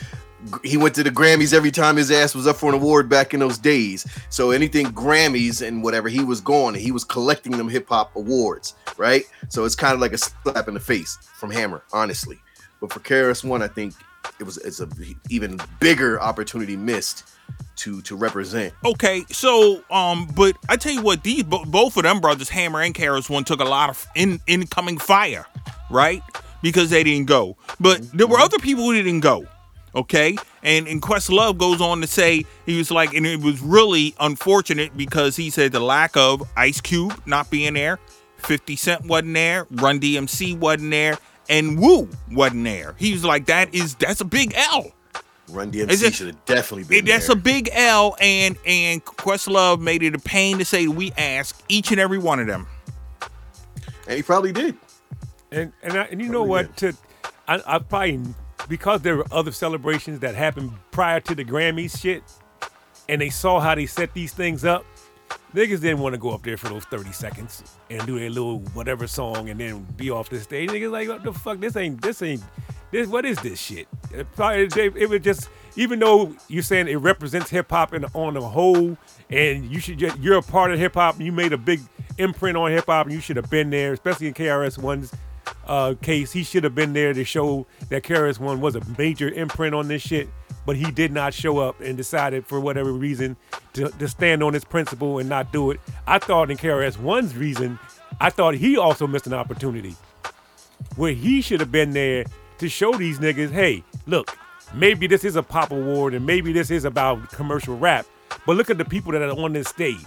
He 0.64 0.76
went 0.76 0.96
to 0.96 1.04
the 1.04 1.10
Grammys 1.10 1.54
every 1.54 1.70
time 1.70 1.96
his 1.96 2.10
ass 2.10 2.34
was 2.34 2.48
up 2.48 2.56
for 2.56 2.68
an 2.68 2.74
award 2.74 3.08
back 3.08 3.32
in 3.32 3.38
those 3.38 3.58
days. 3.58 4.06
So 4.28 4.50
anything 4.50 4.86
Grammys 4.86 5.64
and 5.64 5.84
whatever, 5.84 6.08
he 6.08 6.24
was 6.24 6.40
going. 6.40 6.74
He 6.74 6.90
was 6.90 7.04
collecting 7.04 7.56
them 7.56 7.68
hip 7.68 7.88
hop 7.88 8.14
awards, 8.16 8.74
right? 8.96 9.22
So 9.50 9.64
it's 9.64 9.76
kind 9.76 9.94
of 9.94 10.00
like 10.00 10.12
a 10.12 10.18
slap 10.18 10.66
in 10.66 10.74
the 10.74 10.80
face 10.80 11.16
from 11.34 11.52
Hammer, 11.52 11.84
honestly. 11.92 12.38
But 12.80 12.92
for 12.92 12.98
KRS 13.00 13.44
One, 13.44 13.62
I 13.62 13.68
think 13.68 13.94
it 14.38 14.44
was 14.44 14.58
it's 14.58 14.80
a 14.80 14.88
even 15.30 15.58
bigger 15.80 16.20
opportunity 16.20 16.76
missed 16.76 17.28
to 17.76 18.02
to 18.02 18.16
represent. 18.16 18.74
Okay, 18.84 19.24
so 19.30 19.82
um, 19.90 20.28
but 20.34 20.56
I 20.68 20.76
tell 20.76 20.92
you 20.92 21.02
what, 21.02 21.22
these 21.22 21.42
bo- 21.42 21.64
both 21.64 21.96
of 21.96 22.02
them 22.02 22.20
brothers, 22.20 22.48
Hammer 22.48 22.80
and 22.80 22.94
KRS, 22.94 23.30
one 23.30 23.44
took 23.44 23.60
a 23.60 23.64
lot 23.64 23.90
of 23.90 24.06
in 24.14 24.40
incoming 24.46 24.98
fire, 24.98 25.46
right? 25.90 26.22
Because 26.62 26.90
they 26.90 27.04
didn't 27.04 27.26
go, 27.26 27.56
but 27.78 28.00
there 28.12 28.26
were 28.26 28.38
other 28.38 28.58
people 28.58 28.84
who 28.84 28.94
didn't 28.94 29.20
go. 29.20 29.46
Okay, 29.94 30.36
and 30.62 30.86
and 30.86 31.00
Questlove 31.00 31.56
goes 31.56 31.80
on 31.80 32.02
to 32.02 32.06
say 32.06 32.44
he 32.66 32.76
was 32.76 32.90
like, 32.90 33.14
and 33.14 33.26
it 33.26 33.40
was 33.40 33.60
really 33.62 34.14
unfortunate 34.20 34.94
because 34.96 35.36
he 35.36 35.48
said 35.48 35.72
the 35.72 35.80
lack 35.80 36.16
of 36.16 36.42
Ice 36.56 36.82
Cube 36.82 37.18
not 37.24 37.50
being 37.50 37.74
there, 37.74 37.98
Fifty 38.36 38.76
Cent 38.76 39.06
wasn't 39.06 39.34
there, 39.34 39.66
Run 39.70 39.98
DMC 39.98 40.58
wasn't 40.58 40.90
there, 40.90 41.16
and 41.48 41.78
Woo 41.80 42.08
wasn't 42.32 42.64
there. 42.64 42.94
He 42.98 43.12
was 43.12 43.24
like, 43.24 43.46
that 43.46 43.74
is 43.74 43.94
that's 43.96 44.20
a 44.20 44.24
big 44.24 44.52
L. 44.56 44.92
Run 45.48 45.70
DMC 45.70 46.12
should 46.12 46.26
have 46.26 46.44
definitely 46.44 46.84
been 46.84 46.98
It- 46.98 47.06
that's 47.06 47.28
there. 47.28 47.36
a 47.36 47.38
big 47.38 47.68
L, 47.72 48.16
and 48.20 48.56
and 48.66 49.04
Questlove 49.04 49.80
made 49.80 50.02
it 50.02 50.14
a 50.14 50.18
pain 50.18 50.58
to 50.58 50.64
say 50.64 50.88
we 50.88 51.12
ask 51.16 51.60
each 51.68 51.90
and 51.92 52.00
every 52.00 52.18
one 52.18 52.40
of 52.40 52.46
them. 52.48 52.66
and 54.08 54.16
he 54.16 54.22
probably 54.22 54.52
did. 54.52 54.76
And 55.52 55.72
and, 55.82 55.92
I, 55.92 56.02
and 56.04 56.20
you 56.20 56.28
know 56.28 56.44
Probably 56.44 56.66
what? 56.66 56.76
To 56.78 56.96
I, 57.46 57.62
I 57.66 57.78
probably 57.78 58.20
because 58.68 59.02
there 59.02 59.16
were 59.18 59.26
other 59.30 59.52
celebrations 59.52 60.18
that 60.20 60.34
happened 60.34 60.72
prior 60.90 61.20
to 61.20 61.34
the 61.36 61.44
Grammys 61.44 61.96
shit, 62.00 62.24
and 63.08 63.20
they 63.20 63.30
saw 63.30 63.60
how 63.60 63.76
they 63.76 63.86
set 63.86 64.12
these 64.14 64.32
things 64.32 64.64
up. 64.64 64.84
Niggas 65.54 65.80
didn't 65.80 66.00
want 66.00 66.14
to 66.14 66.18
go 66.18 66.30
up 66.30 66.42
there 66.42 66.56
for 66.56 66.68
those 66.68 66.84
thirty 66.84 67.12
seconds 67.12 67.62
and 67.88 68.04
do 68.06 68.18
their 68.18 68.30
little 68.30 68.58
whatever 68.74 69.06
song 69.06 69.48
and 69.48 69.58
then 69.58 69.86
be 69.96 70.10
off 70.10 70.28
the 70.28 70.38
stage. 70.40 70.70
Niggas 70.70 70.90
like, 70.90 71.08
what 71.08 71.22
the 71.22 71.32
fuck? 71.32 71.60
This 71.60 71.76
ain't 71.76 72.02
this 72.02 72.20
ain't 72.22 72.42
this. 72.90 73.08
What 73.08 73.24
is 73.24 73.38
this 73.38 73.60
shit? 73.60 73.88
It, 74.12 74.30
probably, 74.32 74.68
it 75.00 75.08
was 75.08 75.20
just 75.20 75.48
even 75.76 75.98
though 75.98 76.34
you're 76.48 76.62
saying 76.62 76.88
it 76.88 76.96
represents 76.96 77.50
hip 77.50 77.70
hop 77.70 77.92
on 78.14 78.34
the 78.34 78.40
whole, 78.40 78.96
and 79.30 79.70
you 79.70 79.78
should 79.78 79.98
just, 79.98 80.18
you're 80.18 80.38
a 80.38 80.42
part 80.42 80.72
of 80.72 80.78
hip 80.78 80.94
hop. 80.94 81.16
and 81.16 81.24
You 81.24 81.32
made 81.32 81.52
a 81.52 81.58
big 81.58 81.80
imprint 82.18 82.56
on 82.56 82.70
hip 82.70 82.86
hop, 82.86 83.06
and 83.06 83.14
you 83.14 83.20
should 83.20 83.36
have 83.36 83.50
been 83.50 83.70
there, 83.70 83.92
especially 83.92 84.26
in 84.26 84.34
KRS 84.34 84.78
One's 84.78 85.12
uh, 85.66 85.94
case. 86.02 86.32
He 86.32 86.42
should 86.44 86.64
have 86.64 86.74
been 86.74 86.92
there 86.92 87.12
to 87.12 87.24
show 87.24 87.66
that 87.88 88.02
KRS 88.02 88.38
One 88.38 88.60
was 88.60 88.76
a 88.76 88.82
major 88.98 89.28
imprint 89.28 89.74
on 89.74 89.88
this 89.88 90.02
shit. 90.02 90.28
but 90.64 90.74
he 90.76 90.90
did 90.90 91.12
not 91.12 91.32
show 91.32 91.58
up 91.58 91.80
and 91.80 91.96
decided 91.96 92.44
for 92.44 92.58
whatever 92.58 92.92
reason 92.92 93.36
to, 93.72 93.88
to 93.88 94.08
stand 94.08 94.42
on 94.42 94.52
his 94.52 94.64
principle 94.64 95.18
and 95.20 95.28
not 95.28 95.52
do 95.52 95.70
it. 95.70 95.80
I 96.08 96.18
thought 96.18 96.50
in 96.50 96.56
KRS 96.56 96.98
One's 96.98 97.36
reason, 97.36 97.78
I 98.20 98.30
thought 98.30 98.54
he 98.54 98.76
also 98.76 99.06
missed 99.06 99.28
an 99.28 99.34
opportunity 99.34 99.94
where 100.96 101.12
he 101.12 101.40
should 101.40 101.60
have 101.60 101.70
been 101.70 101.92
there 101.92 102.24
to 102.58 102.68
show 102.68 102.92
these 102.94 103.20
niggas, 103.20 103.50
hey, 103.52 103.84
look, 104.06 104.36
maybe 104.74 105.06
this 105.06 105.22
is 105.24 105.36
a 105.36 105.42
pop 105.42 105.70
award 105.70 106.14
and 106.14 106.26
maybe 106.26 106.52
this 106.52 106.70
is 106.70 106.84
about 106.84 107.30
commercial 107.30 107.76
rap, 107.78 108.04
but 108.44 108.56
look 108.56 108.68
at 108.68 108.76
the 108.78 108.84
people 108.84 109.12
that 109.12 109.22
are 109.22 109.30
on 109.38 109.52
this 109.52 109.68
stage. 109.68 110.04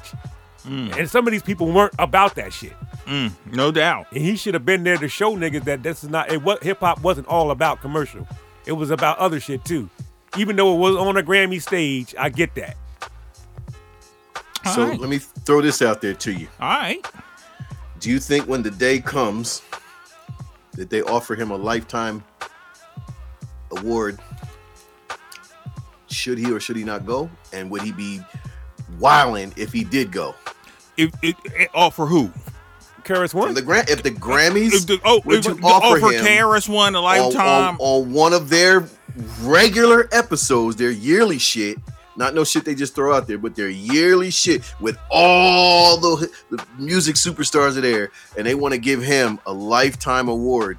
And 0.66 1.10
some 1.10 1.26
of 1.26 1.32
these 1.32 1.42
people 1.42 1.72
weren't 1.72 1.94
about 2.00 2.36
that 2.36 2.52
shit. 2.54 2.74
Mm, 3.10 3.32
no 3.52 3.72
doubt. 3.72 4.06
And 4.12 4.22
he 4.22 4.36
should 4.36 4.54
have 4.54 4.66
been 4.66 4.84
there 4.84 4.98
to 4.98 5.10
show 5.10 5.36
niggas 5.36 5.64
that 5.64 5.82
this 5.82 6.04
is 6.04 6.12
not 6.12 6.32
it 6.32 6.44
what 6.44 6.64
hip 6.64 6.80
hop 6.80 7.02
wasn't 7.02 7.28
all 7.28 7.50
about 7.50 7.82
commercial. 7.82 8.28
It 8.68 8.74
was 8.74 8.92
about 8.92 9.18
other 9.18 9.40
shit 9.40 9.66
too. 9.66 9.90
Even 10.38 10.56
though 10.56 10.76
it 10.76 10.78
was 10.78 10.96
on 10.96 11.18
a 11.18 11.24
Grammy 11.24 11.60
stage, 11.60 12.14
I 12.20 12.30
get 12.30 12.54
that. 12.54 12.78
So 14.76 14.84
Alright. 14.84 15.00
let 15.00 15.10
me 15.10 15.18
throw 15.18 15.62
this 15.62 15.82
out 15.82 16.02
there 16.02 16.14
to 16.14 16.32
you. 16.32 16.48
All 16.60 16.70
right. 16.70 17.04
Do 18.00 18.12
you 18.12 18.20
think 18.20 18.48
when 18.48 18.62
the 18.62 18.70
day 18.70 19.00
comes 19.00 19.64
that 20.74 20.92
they 20.92 21.02
offer 21.02 21.34
him 21.34 21.50
a 21.50 21.58
lifetime 21.58 22.24
award, 23.72 24.20
should 26.08 26.38
he 26.38 26.52
or 26.52 26.60
should 26.60 26.76
he 26.76 26.84
not 26.84 27.08
go? 27.08 27.28
And 27.54 27.72
would 27.72 27.82
he 27.82 27.92
be 27.92 28.22
wilding 29.00 29.52
if 29.58 29.74
he 29.74 29.84
did 29.84 30.12
go? 30.12 30.36
If 30.96 31.12
it, 31.24 31.36
it 31.46 31.70
oh 31.74 31.90
for 31.90 32.06
who? 32.06 32.32
KRS 33.10 33.34
one? 33.34 33.54
The 33.54 33.62
Gra- 33.62 33.86
if 33.90 34.04
the 34.04 34.12
Grammys 34.12 34.74
If 34.74 34.88
the, 34.88 35.00
oh, 35.04 35.22
were 35.26 35.36
if 35.36 35.44
to 35.46 35.54
the 35.56 35.62
offer 35.64 35.98
offer 36.04 36.12
him 36.14 36.24
KRS 36.26 36.70
One 36.70 36.96
a 36.96 37.02
lifetime. 37.02 37.78
on, 37.80 38.04
on 38.06 38.12
one 38.14 38.34
of 38.34 38.50
their 38.50 38.88
regular 39.42 40.08
episodes, 40.12 40.76
their 40.76 40.92
yearly 40.92 41.38
shit, 41.40 41.78
not 42.16 42.36
no 42.36 42.44
shit 42.44 42.66
they 42.66 42.76
just 42.76 42.96
throw 42.96 43.16
out 43.16 43.28
there, 43.28 43.38
but 43.38 43.56
their 43.56 43.70
yearly 43.70 44.30
shit 44.30 44.62
with 44.80 44.98
all 45.10 45.98
the, 45.98 46.30
the 46.52 46.64
music 46.78 47.16
superstars 47.16 47.78
are 47.78 47.82
there, 47.82 48.12
and 48.38 48.46
they 48.46 48.56
want 48.56 48.74
to 48.74 48.78
give 48.80 49.02
him 49.02 49.40
a 49.46 49.54
lifetime 49.54 50.28
award. 50.28 50.78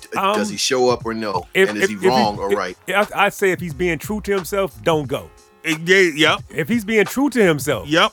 D- 0.00 0.18
Um, 0.18 0.34
Does 0.34 0.48
he 0.48 0.56
show 0.56 0.88
up 0.88 1.04
or 1.04 1.14
no? 1.14 1.46
If- 1.54 1.68
and 1.68 1.78
is 1.78 1.84
if- 1.84 1.90
he 1.90 1.96
if 1.96 2.02
wrong 2.04 2.38
or 2.38 2.50
if- 2.52 2.58
right? 2.58 2.76
I, 2.88 3.06
I 3.14 3.28
say 3.28 3.50
if 3.52 3.60
he's 3.60 3.74
being 3.74 3.98
true 3.98 4.20
to 4.22 4.34
himself, 4.34 4.74
don't 4.82 5.06
go. 5.06 5.30
Eh, 5.64 5.76
yeah, 5.84 5.98
yep, 6.14 6.40
If 6.50 6.68
he's 6.68 6.84
being 6.84 7.04
true 7.04 7.30
to 7.30 7.42
himself, 7.44 7.88
yep. 7.88 8.12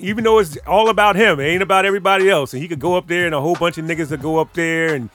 Even 0.00 0.24
though 0.24 0.38
it's 0.38 0.56
all 0.66 0.88
about 0.88 1.16
him, 1.16 1.40
it 1.40 1.44
ain't 1.44 1.62
about 1.62 1.84
everybody 1.84 2.28
else. 2.28 2.52
And 2.52 2.62
he 2.62 2.68
could 2.68 2.80
go 2.80 2.96
up 2.96 3.06
there 3.06 3.26
and 3.26 3.34
a 3.34 3.40
whole 3.40 3.54
bunch 3.54 3.78
of 3.78 3.84
niggas 3.84 4.08
that 4.08 4.22
go 4.22 4.38
up 4.38 4.52
there 4.54 4.94
and 4.94 5.10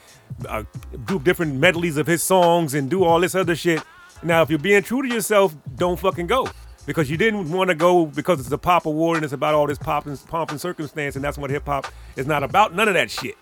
uh, 0.48 0.64
do 1.06 1.18
different 1.18 1.56
medleys 1.56 1.96
of 1.96 2.06
his 2.06 2.22
songs 2.22 2.74
and 2.74 2.88
do 2.88 3.04
all 3.04 3.20
this 3.20 3.34
other 3.34 3.56
shit. 3.56 3.82
Now, 4.22 4.42
if 4.42 4.50
you're 4.50 4.58
being 4.58 4.82
true 4.82 5.02
to 5.02 5.08
yourself, 5.08 5.54
don't 5.76 5.98
fucking 5.98 6.26
go. 6.26 6.48
Because 6.86 7.10
you 7.10 7.16
didn't 7.16 7.50
want 7.50 7.68
to 7.68 7.74
go 7.74 8.06
because 8.06 8.38
it's 8.38 8.50
a 8.52 8.58
pop 8.58 8.86
award 8.86 9.16
and 9.16 9.24
it's 9.24 9.32
about 9.32 9.54
all 9.54 9.66
this 9.66 9.78
pop 9.78 10.06
and 10.06 10.24
pomp 10.28 10.52
and 10.52 10.60
circumstance, 10.60 11.16
and 11.16 11.24
that's 11.24 11.36
what 11.36 11.50
hip 11.50 11.66
hop 11.66 11.92
is 12.14 12.26
not 12.26 12.44
about. 12.44 12.74
None 12.74 12.86
of 12.86 12.94
that 12.94 13.10
shit. 13.10 13.34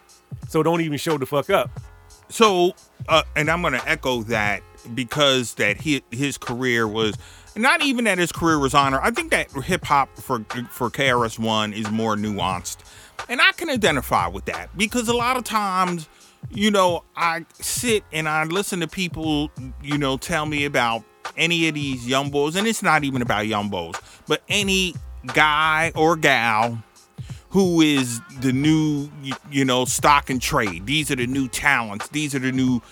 So 0.49 0.63
don't 0.63 0.81
even 0.81 0.97
show 0.97 1.19
the 1.19 1.27
fuck 1.27 1.51
up. 1.51 1.71
So, 2.31 2.73
uh, 3.07 3.23
and 3.37 3.51
I'm 3.51 3.63
to 3.63 3.87
echo 3.87 4.23
that 4.25 4.63
because 4.95 5.55
that 5.55 5.81
his, 5.81 6.01
his 6.11 6.39
career 6.39 6.89
was 6.89 7.17
not 7.57 7.83
even 7.83 8.05
that 8.05 8.19
his 8.19 8.33
career 8.33 8.59
was 8.59 8.75
honored. 8.75 9.01
I 9.03 9.11
think 9.11 9.31
that 9.31 9.51
hip 9.51 9.85
hop 9.85 10.17
for 10.17 10.41
for 10.71 10.91
KRS 10.91 11.39
One 11.39 11.73
is 11.73 11.91
more 11.91 12.17
nuanced, 12.17 12.79
and 13.29 13.41
I 13.41 13.53
can 13.53 13.71
identify 13.71 14.27
with 14.27 14.45
that 14.47 14.77
because 14.77 15.09
a 15.09 15.15
lot 15.15 15.37
of 15.37 15.45
times, 15.45 16.09
you 16.51 16.71
know, 16.71 17.05
I 17.17 17.47
sit 17.55 18.05
and 18.13 18.29
I 18.29 18.45
listen 18.45 18.81
to 18.81 18.89
people, 18.89 19.51
you 19.83 19.99
know, 19.99 20.17
tell 20.17 20.47
me 20.47 20.65
about 20.65 21.05
any 21.37 21.69
of 21.69 21.75
these 21.75 22.07
young 22.07 22.31
boys, 22.31 22.57
and 22.57 22.67
it's 22.67 22.83
not 22.83 23.05
even 23.05 23.23
about 23.23 23.47
young 23.47 23.69
boys, 23.69 23.95
but 24.27 24.43
any 24.49 24.95
guy 25.35 25.93
or 25.95 26.17
gal 26.17 26.83
who 27.51 27.81
is 27.81 28.21
the 28.41 28.53
new 28.53 29.09
you 29.51 29.65
know 29.65 29.85
stock 29.85 30.29
and 30.29 30.43
trade. 30.43 30.87
These 30.87 31.11
are 31.11 31.17
the 31.17 31.27
new 31.27 31.49
talents. 31.49 32.09
These 32.09 32.35
are 32.35 32.41
the 32.41 32.53
new 32.53 32.83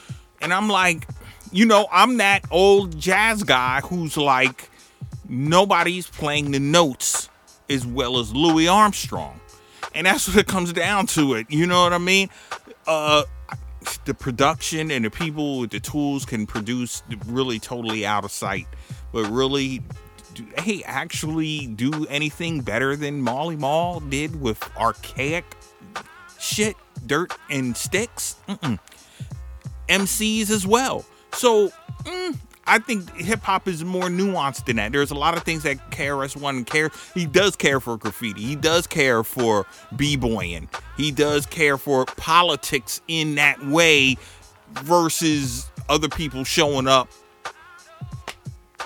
and 0.42 0.52
i'm 0.52 0.68
like 0.68 1.06
you 1.52 1.66
know 1.66 1.86
i'm 1.92 2.16
that 2.16 2.44
old 2.50 2.98
jazz 2.98 3.42
guy 3.42 3.80
who's 3.80 4.16
like 4.16 4.68
nobody's 5.28 6.06
playing 6.08 6.50
the 6.50 6.58
notes 6.58 7.28
as 7.68 7.86
well 7.86 8.18
as 8.18 8.34
louis 8.34 8.66
armstrong 8.66 9.38
and 9.94 10.06
that's 10.06 10.28
what 10.28 10.36
it 10.38 10.46
comes 10.46 10.72
down 10.72 11.06
to 11.06 11.34
it 11.34 11.46
you 11.50 11.66
know 11.66 11.84
what 11.84 11.92
i 11.92 11.98
mean 11.98 12.28
uh 12.86 13.22
the 14.04 14.14
production 14.14 14.90
and 14.90 15.04
the 15.04 15.10
people 15.10 15.60
with 15.60 15.70
the 15.70 15.80
tools 15.80 16.24
can 16.24 16.46
produce 16.46 17.02
really 17.26 17.58
totally 17.58 18.06
out 18.06 18.24
of 18.24 18.30
sight 18.30 18.66
but 19.12 19.24
really 19.28 19.82
do 20.34 20.46
they 20.64 20.82
actually 20.84 21.66
do 21.66 22.06
anything 22.06 22.60
better 22.60 22.96
than 22.96 23.20
Marley 23.20 23.56
Marl 23.56 24.00
did 24.00 24.40
with 24.40 24.62
archaic 24.78 25.44
shit, 26.38 26.76
dirt 27.06 27.32
and 27.50 27.76
sticks? 27.76 28.36
Mm-mm. 28.48 28.78
MCs 29.88 30.50
as 30.50 30.66
well. 30.66 31.04
So 31.34 31.72
mm, 32.04 32.36
I 32.66 32.78
think 32.78 33.10
hip 33.16 33.40
hop 33.42 33.66
is 33.68 33.84
more 33.84 34.04
nuanced 34.04 34.66
than 34.66 34.76
that. 34.76 34.92
There's 34.92 35.10
a 35.10 35.14
lot 35.16 35.36
of 35.36 35.42
things 35.42 35.62
that 35.64 35.90
KRS 35.90 36.36
One 36.36 36.64
care. 36.64 36.90
He 37.14 37.26
does 37.26 37.56
care 37.56 37.80
for 37.80 37.96
graffiti. 37.96 38.42
He 38.42 38.56
does 38.56 38.86
care 38.86 39.24
for 39.24 39.66
b-boying. 39.96 40.68
He 40.96 41.10
does 41.10 41.46
care 41.46 41.76
for 41.78 42.04
politics 42.06 43.00
in 43.08 43.34
that 43.36 43.64
way 43.64 44.16
versus 44.72 45.70
other 45.88 46.08
people 46.08 46.44
showing 46.44 46.86
up 46.86 47.08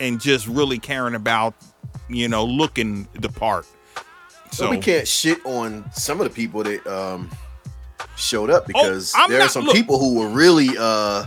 and 0.00 0.20
just 0.20 0.46
really 0.46 0.78
caring 0.78 1.14
about, 1.14 1.54
you 2.08 2.28
know, 2.28 2.44
looking 2.44 3.08
the 3.14 3.28
part. 3.28 3.66
So 4.52 4.70
we 4.70 4.78
can't 4.78 5.06
shit 5.06 5.44
on 5.44 5.84
some 5.92 6.20
of 6.20 6.24
the 6.28 6.34
people 6.34 6.62
that 6.62 6.86
um 6.86 7.30
showed 8.16 8.48
up 8.50 8.66
because 8.66 9.12
Oh, 9.16 9.26
there 9.28 9.42
are 9.42 9.48
some 9.48 9.64
look. 9.64 9.74
people 9.74 9.98
who 9.98 10.18
were 10.18 10.28
really 10.28 10.68
uh 10.78 11.26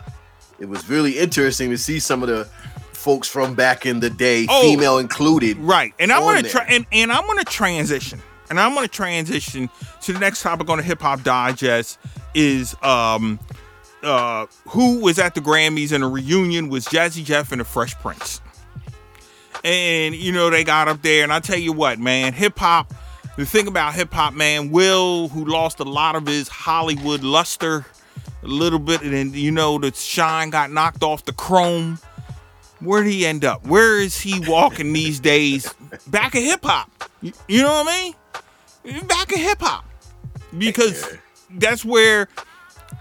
it 0.59 0.67
was 0.67 0.89
really 0.89 1.17
interesting 1.17 1.69
to 1.71 1.77
see 1.77 1.99
some 1.99 2.21
of 2.23 2.29
the 2.29 2.45
folks 2.93 3.27
from 3.27 3.55
back 3.55 3.85
in 3.85 3.99
the 4.01 4.09
day, 4.09 4.45
Oh. 4.49 4.61
female 4.61 4.97
included. 4.97 5.57
Right. 5.57 5.93
And 5.99 6.11
I'm 6.11 6.21
gonna 6.21 6.43
try 6.43 6.65
and, 6.69 6.85
and 6.91 7.11
I'm 7.11 7.25
gonna 7.27 7.43
transition. 7.45 8.21
And 8.49 8.59
I'm 8.59 8.73
gonna 8.73 8.87
transition 8.87 9.69
to 10.01 10.13
the 10.13 10.19
next 10.19 10.41
topic 10.41 10.69
on 10.69 10.77
the 10.77 10.83
hip 10.83 11.01
hop 11.01 11.23
digest 11.23 11.97
is 12.33 12.75
um 12.83 13.39
uh 14.03 14.45
who 14.67 14.99
was 14.99 15.17
at 15.19 15.35
the 15.35 15.41
Grammys 15.41 15.91
in 15.93 16.03
a 16.03 16.09
reunion 16.09 16.67
was 16.69 16.85
Jazzy 16.85 17.23
Jeff 17.23 17.51
and 17.51 17.61
the 17.61 17.65
Fresh 17.65 17.95
Prince. 17.99 18.41
And 19.63 20.15
you 20.15 20.31
know, 20.31 20.49
they 20.49 20.63
got 20.63 20.87
up 20.87 21.01
there, 21.01 21.23
and 21.23 21.33
I 21.33 21.39
tell 21.39 21.57
you 21.59 21.73
what, 21.73 21.99
man, 21.99 22.33
hip 22.33 22.57
hop, 22.57 22.93
the 23.37 23.45
thing 23.45 23.67
about 23.67 23.93
hip 23.93 24.13
hop, 24.13 24.33
man, 24.33 24.71
Will, 24.71 25.27
who 25.29 25.45
lost 25.45 25.79
a 25.79 25.83
lot 25.83 26.15
of 26.15 26.25
his 26.25 26.47
Hollywood 26.47 27.23
luster 27.23 27.85
a 28.43 28.47
little 28.47 28.79
bit, 28.79 29.01
and 29.01 29.13
then 29.13 29.33
you 29.33 29.51
know 29.51 29.77
the 29.77 29.93
shine 29.93 30.49
got 30.49 30.71
knocked 30.71 31.03
off 31.03 31.25
the 31.25 31.33
chrome. 31.33 31.99
Where'd 32.79 33.07
he 33.07 33.25
end 33.25 33.43
up? 33.43 33.67
Where 33.67 33.99
is 33.99 34.19
he 34.21 34.39
walking 34.47 34.93
these 34.93 35.19
days? 35.19 35.73
Back 36.07 36.35
in 36.35 36.43
hip 36.43 36.63
hop. 36.63 37.11
You, 37.21 37.33
you 37.47 37.61
know 37.61 37.83
what 37.83 37.87
I 37.89 38.13
mean? 38.85 39.07
Back 39.07 39.31
in 39.33 39.39
hip 39.39 39.59
hop. 39.59 39.85
Because 40.57 41.17
that's 41.51 41.83
where, 41.83 42.29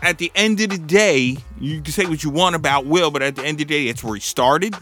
at 0.02 0.18
the 0.18 0.32
end 0.34 0.60
of 0.60 0.70
the 0.70 0.78
day, 0.78 1.36
you 1.60 1.80
can 1.80 1.92
say 1.92 2.06
what 2.06 2.24
you 2.24 2.30
want 2.30 2.56
about 2.56 2.86
Will, 2.86 3.10
but 3.10 3.22
at 3.22 3.36
the 3.36 3.44
end 3.44 3.60
of 3.60 3.68
the 3.68 3.74
day, 3.74 3.86
it's 3.86 4.02
where 4.02 4.14
he 4.14 4.20
started. 4.20 4.74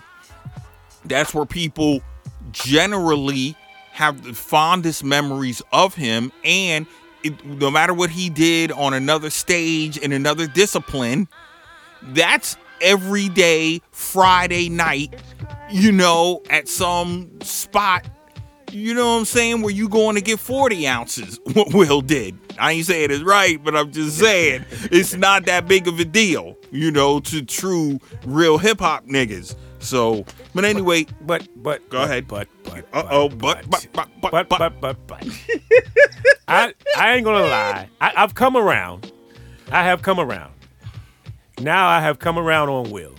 That's 1.05 1.35
where 1.35 1.46
people 1.46 2.01
generally 2.53 3.55
have 3.92 4.25
the 4.25 4.33
fondest 4.33 5.05
memories 5.05 5.62
of 5.72 5.94
him. 5.94 6.33
And 6.44 6.87
it, 7.26 7.44
no 7.44 7.70
matter 7.70 7.94
what 7.94 8.10
he 8.10 8.30
did 8.30 8.72
on 8.72 8.94
another 8.94 9.30
stage 9.30 9.96
in 9.96 10.12
another 10.12 10.46
discipline, 10.46 11.28
that's 12.02 12.56
every 12.80 13.28
day 13.28 13.80
Friday 13.90 14.68
night, 14.68 15.14
you 15.70 15.92
know, 15.92 16.42
at 16.50 16.68
some 16.68 17.30
spot, 17.40 18.06
you 18.70 18.94
know 18.94 19.06
what 19.06 19.18
I'm 19.20 19.24
saying, 19.24 19.62
where 19.62 19.72
you 19.72 19.88
going 19.88 20.16
to 20.16 20.22
get 20.22 20.38
40 20.38 20.86
ounces, 20.86 21.40
what 21.52 21.72
Will 21.72 22.00
did. 22.00 22.38
I 22.58 22.72
ain't 22.72 22.86
saying 22.86 23.10
it's 23.10 23.22
right, 23.22 23.62
but 23.62 23.76
I'm 23.76 23.92
just 23.92 24.18
saying 24.18 24.64
it's 24.90 25.14
not 25.14 25.46
that 25.46 25.68
big 25.68 25.88
of 25.88 26.00
a 26.00 26.04
deal, 26.04 26.56
you 26.70 26.90
know, 26.90 27.20
to 27.20 27.44
true 27.44 28.00
real 28.24 28.58
hip 28.58 28.80
hop 28.80 29.06
niggas. 29.06 29.54
So, 29.78 30.24
but 30.54 30.64
anyway, 30.64 31.06
But 31.20 31.48
but 31.62 31.88
Go 31.90 32.02
ahead. 32.02 32.26
But 32.28 32.48
but 32.64 32.90
but, 32.90 33.70
but, 33.70 33.70
but, 33.70 33.88
but, 33.92 34.30
but 34.30 34.48
but. 34.48 34.58
but 34.58 34.80
but 34.80 35.06
but. 35.06 35.28
I 36.48 36.74
I 36.96 37.14
ain't 37.14 37.24
gonna 37.24 37.46
lie. 37.46 37.88
I, 38.00 38.12
I've 38.16 38.34
come 38.34 38.56
around. 38.56 39.12
I 39.70 39.84
have 39.84 40.02
come 40.02 40.20
around. 40.20 40.52
Now 41.60 41.88
I 41.88 42.00
have 42.00 42.18
come 42.18 42.38
around 42.38 42.68
on 42.68 42.90
Will. 42.90 43.14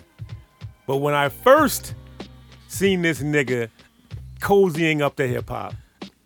But 0.86 0.98
when 0.98 1.14
I 1.14 1.30
first 1.30 1.94
seen 2.68 3.02
this 3.02 3.22
nigga 3.22 3.70
cozying 4.40 5.02
up 5.02 5.16
to 5.18 5.28
hip 5.28 5.50
hop, 5.50 5.74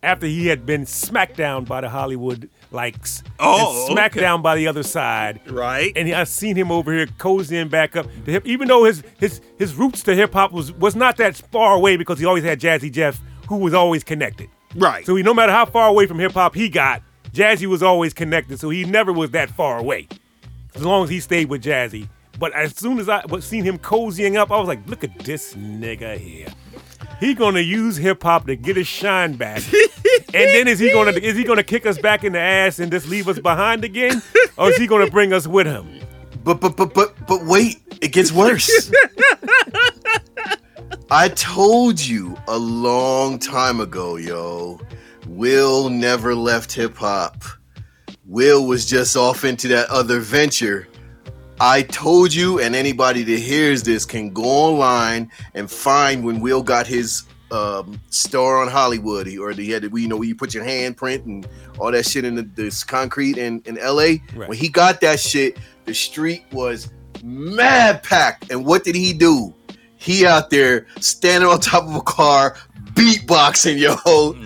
after 0.04 0.26
he 0.26 0.48
had 0.48 0.66
been 0.66 0.86
smacked 0.86 1.38
down 1.38 1.64
by 1.66 1.82
the 1.82 1.90
Hollywood 1.90 2.50
likes. 2.72 3.24
Oh, 3.40 3.88
and 3.90 4.00
okay. 4.00 4.20
SmackDown 4.20 4.42
by 4.42 4.56
the 4.56 4.68
other 4.68 4.84
side. 4.84 5.42
Right. 5.50 5.94
And 5.96 6.12
I 6.14 6.24
seen 6.24 6.56
him 6.56 6.72
over 6.72 6.92
here 6.92 7.06
cozying 7.06 7.70
back 7.70 7.96
up 7.96 8.08
to 8.26 8.32
hip. 8.32 8.46
Even 8.48 8.68
though 8.68 8.86
his 8.86 9.04
his 9.20 9.42
his 9.58 9.76
roots 9.76 10.02
to 10.04 10.16
hip 10.16 10.34
hop 10.34 10.52
was 10.52 10.72
was 10.74 10.96
not 10.96 11.18
that 11.18 11.36
far 11.36 11.76
away 11.76 11.98
because 11.98 12.20
he 12.20 12.26
always 12.26 12.44
had 12.44 12.60
Jazzy 12.60 12.92
Jeff, 12.92 13.22
who 13.48 13.58
was 13.58 13.74
always 13.74 14.04
connected. 14.04 14.50
Right. 14.76 15.06
So 15.06 15.16
he, 15.16 15.24
no 15.24 15.34
matter 15.34 15.52
how 15.52 15.66
far 15.66 15.90
away 15.90 16.08
from 16.08 16.20
hip 16.20 16.32
hop 16.32 16.56
he 16.56 16.70
got, 16.70 17.02
Jazzy 17.34 17.68
was 17.68 17.84
always 17.84 18.14
connected. 18.14 18.60
So 18.60 18.70
he 18.70 18.86
never 18.86 19.12
was 19.14 19.32
that 19.32 19.52
far 19.52 19.78
away, 19.78 20.08
as 20.76 20.84
long 20.84 21.04
as 21.04 21.10
he 21.10 21.20
stayed 21.20 21.50
with 21.50 21.64
Jazzy. 21.64 22.08
But 22.40 22.54
as 22.54 22.76
soon 22.76 23.00
as 23.00 23.08
I 23.08 23.24
was 23.28 23.46
seen 23.46 23.64
him 23.64 23.78
cozying 23.78 24.36
up, 24.36 24.50
I 24.52 24.58
was 24.58 24.68
like, 24.68 24.88
look 24.88 25.04
at 25.04 25.20
this 25.20 25.54
nigga 25.54 26.18
here. 26.18 26.48
He 27.22 27.36
gonna 27.36 27.60
use 27.60 27.98
hip 27.98 28.24
hop 28.24 28.48
to 28.48 28.56
get 28.56 28.76
his 28.76 28.88
shine 28.88 29.36
back, 29.36 29.62
and 30.34 30.34
then 30.34 30.68
is 30.68 30.80
he 30.80 30.92
gonna 30.92 31.12
is 31.12 31.38
he 31.38 31.44
gonna 31.44 31.64
kick 31.64 31.86
us 31.86 32.00
back 32.00 32.24
in 32.24 32.34
the 32.34 32.40
ass 32.40 32.80
and 32.80 32.92
just 32.92 33.08
leave 33.08 33.28
us 33.28 33.38
behind 33.38 33.84
again, 33.84 34.24
or 34.58 34.72
is 34.72 34.78
he 34.78 34.88
gonna 34.88 35.06
bring 35.10 35.32
us 35.32 35.46
with 35.46 35.68
him? 35.68 36.00
But 36.44 36.60
but 36.60 36.76
but 36.76 36.96
but 36.96 37.14
but 37.28 37.46
wait, 37.46 37.80
it 38.02 38.12
gets 38.12 38.32
worse. 38.32 38.92
I 41.12 41.30
told 41.30 42.00
you 42.00 42.36
a 42.48 42.58
long 42.58 43.38
time 43.38 43.80
ago, 43.82 44.16
yo. 44.16 44.80
Will 45.28 45.90
never 45.90 46.34
left 46.34 46.72
hip 46.74 46.96
hop. 46.96 47.44
Will 48.26 48.66
was 48.66 48.88
just 48.88 49.16
off 49.16 49.46
into 49.46 49.68
that 49.68 49.90
other 49.92 50.20
venture. 50.20 50.88
I 51.64 51.84
told 51.84 52.34
you, 52.34 52.60
and 52.60 52.76
anybody 52.76 53.22
that 53.22 53.40
hears 53.40 53.84
this 53.84 54.04
can 54.04 54.34
go 54.34 54.44
online 54.44 55.32
and 55.54 55.70
find 55.70 56.26
when 56.26 56.40
Will 56.40 56.64
got 56.64 56.88
his 56.88 57.26
um, 57.52 58.02
star 58.10 58.60
on 58.60 58.68
Hollywood, 58.68 59.28
or 59.38 59.52
he 59.52 59.70
had, 59.70 59.84
to, 59.84 59.96
you 59.96 60.08
know, 60.08 60.18
where 60.18 60.28
you 60.28 60.34
put 60.34 60.56
your 60.56 60.66
handprint 60.66 61.26
and 61.26 61.48
all 61.78 61.92
that 61.92 62.08
shit 62.08 62.26
in 62.26 62.34
the, 62.34 62.42
this 62.42 62.84
concrete 62.84 63.38
in, 63.38 63.62
in 63.66 63.76
LA. 63.76 64.16
Right. 64.36 64.50
When 64.50 64.58
he 64.58 64.70
got 64.70 65.02
that 65.02 65.20
shit, 65.20 65.60
the 65.86 65.94
street 65.94 66.46
was 66.52 66.90
mad 67.24 68.02
packed. 68.02 68.50
And 68.50 68.66
what 68.66 68.84
did 68.84 68.96
he 68.96 69.14
do? 69.14 69.54
He 69.98 70.26
out 70.26 70.50
there 70.50 70.88
standing 71.00 71.48
on 71.48 71.60
top 71.60 71.84
of 71.84 71.94
a 71.94 72.02
car, 72.02 72.58
beatboxing, 72.94 73.78
yo. 73.78 73.96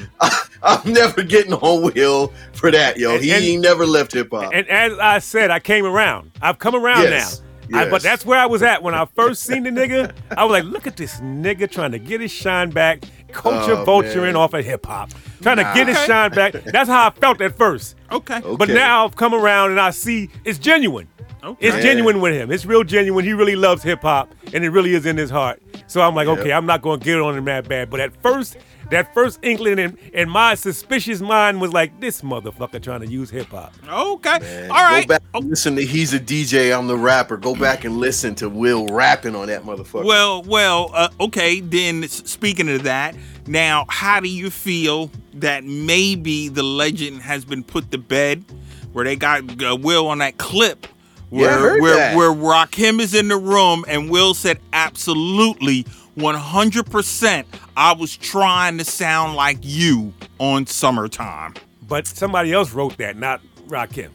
I, 0.19 0.81
am 0.83 0.91
never 0.91 1.23
getting 1.23 1.53
on 1.53 1.93
Will 1.93 2.33
for 2.55 2.71
that, 2.71 2.97
yo. 2.97 3.15
And- 3.15 3.23
he 3.23 3.31
and- 3.31 3.43
ain't 3.43 3.61
never 3.61 3.85
left 3.85 4.13
hip 4.13 4.29
hop. 4.31 4.51
And 4.53 4.67
as 4.69 4.97
I 4.99 5.19
said, 5.19 5.51
I 5.51 5.59
came 5.59 5.85
around. 5.85 6.31
I've 6.41 6.59
come 6.59 6.75
around 6.75 7.03
Yes, 7.03 7.41
now. 7.69 7.81
I- 7.81 7.89
but 7.89 8.01
that's 8.01 8.25
where 8.25 8.39
I 8.39 8.45
was 8.45 8.61
at 8.63 8.81
when 8.83 8.93
I 8.93 9.05
first 9.15 9.43
seen 9.43 9.63
the 9.63 9.69
nigga. 9.71 10.11
I 10.37 10.43
was 10.45 10.51
like, 10.51 10.63
look 10.65 10.87
at 10.87 10.97
this 10.97 11.19
nigga 11.19 11.69
trying 11.69 11.91
to 11.91 11.99
get 11.99 12.21
his 12.21 12.31
shine 12.31 12.69
back, 12.69 13.03
culture 13.31 13.73
Oh, 13.73 13.85
vulturing 13.85 14.21
man. 14.23 14.35
off 14.35 14.53
of 14.53 14.63
hip 14.65 14.85
hop, 14.85 15.11
trying 15.41 15.57
to 15.57 15.71
get 15.75 15.87
his 15.87 15.97
Okay. 15.97 16.05
shine 16.07 16.31
back. 16.31 16.53
That's 16.65 16.89
how 16.89 17.07
I 17.07 17.09
felt 17.11 17.41
at 17.41 17.57
first. 17.57 17.95
Okay. 18.11 18.41
But 18.57 18.69
now 18.69 19.05
I've 19.05 19.15
come 19.15 19.33
around 19.33 19.71
and 19.71 19.79
I 19.79 19.89
see 19.91 20.29
it's 20.45 20.57
genuine. 20.59 21.07
Okay. 21.43 21.67
It's 21.67 21.75
Yeah. 21.77 21.81
genuine 21.83 22.21
with 22.21 22.33
him. 22.33 22.51
It's 22.51 22.65
real 22.65 22.83
genuine. 22.83 23.23
He 23.23 23.33
really 23.33 23.55
loves 23.55 23.83
hip 23.83 24.01
hop, 24.01 24.33
and 24.53 24.63
it 24.65 24.69
really 24.69 24.95
is 24.95 25.05
in 25.05 25.15
his 25.15 25.29
heart. 25.29 25.61
So 25.85 26.01
I'm 26.01 26.15
like, 26.15 26.27
okay, 26.27 26.51
I'm 26.51 26.65
not 26.65 26.81
going 26.81 26.99
to 26.99 27.05
get 27.05 27.19
on 27.19 27.37
him 27.37 27.45
that 27.45 27.67
bad. 27.69 27.91
But 27.91 27.99
at 27.99 28.19
first, 28.23 28.57
that 28.91 29.13
first 29.13 29.39
inkling 29.43 29.79
in, 29.79 29.97
in 30.13 30.29
my 30.29 30.55
suspicious 30.55 31.21
mind 31.21 31.61
was 31.61 31.73
like, 31.73 31.99
this 31.99 32.21
motherfucker 32.21 32.81
trying 32.81 33.01
to 33.01 33.07
use 33.07 33.29
hip 33.29 33.47
hop. 33.47 33.73
Okay. 33.87 34.39
Man, 34.39 34.71
All 34.71 34.77
right. 34.77 35.07
Go 35.07 35.13
back 35.15 35.23
Oh, 35.33 35.39
and 35.39 35.49
listen 35.49 35.75
to 35.75 35.85
He's 35.85 36.13
a 36.13 36.19
DJ, 36.19 36.77
I'm 36.77 36.87
the 36.87 36.97
rapper. 36.97 37.37
Go 37.37 37.55
back 37.55 37.83
and 37.83 37.97
listen 37.97 38.35
to 38.35 38.49
Will 38.49 38.87
rapping 38.87 39.35
on 39.35 39.47
that 39.47 39.63
motherfucker. 39.63 40.05
Well, 40.05 40.43
well, 40.43 40.91
uh, 40.93 41.09
okay. 41.19 41.59
Then 41.59 42.07
speaking 42.07 42.69
of 42.69 42.83
that, 42.83 43.15
now 43.47 43.85
how 43.89 44.19
do 44.19 44.29
you 44.29 44.49
feel 44.49 45.11
that 45.33 45.63
maybe 45.63 46.47
the 46.47 46.63
legend 46.63 47.21
has 47.21 47.43
been 47.45 47.63
put 47.63 47.91
to 47.91 47.97
bed, 47.97 48.45
where 48.93 49.03
they 49.03 49.15
got 49.15 49.61
uh, 49.63 49.75
Will 49.75 50.07
on 50.07 50.19
that 50.19 50.37
clip, 50.37 50.87
Yeah, 50.87 50.91
I 50.91 50.94
where 51.41 51.57
heard 51.57 51.81
where 51.81 51.95
that. 51.95 52.15
where 52.17 52.31
Rakim 52.31 52.99
is 52.99 53.13
in 53.13 53.27
the 53.27 53.37
room 53.37 53.85
and 53.87 54.09
Will 54.09 54.33
said 54.33 54.59
absolutely. 54.73 55.85
100% 56.17 57.45
I 57.75 57.93
was 57.93 58.15
trying 58.15 58.77
to 58.77 58.85
sound 58.85 59.35
like 59.35 59.57
you 59.61 60.13
on 60.39 60.65
summertime. 60.65 61.55
But 61.87 62.07
somebody 62.07 62.53
else 62.53 62.71
wrote 62.73 62.97
that, 62.97 63.17
not 63.17 63.41
Rakim. 63.67 64.11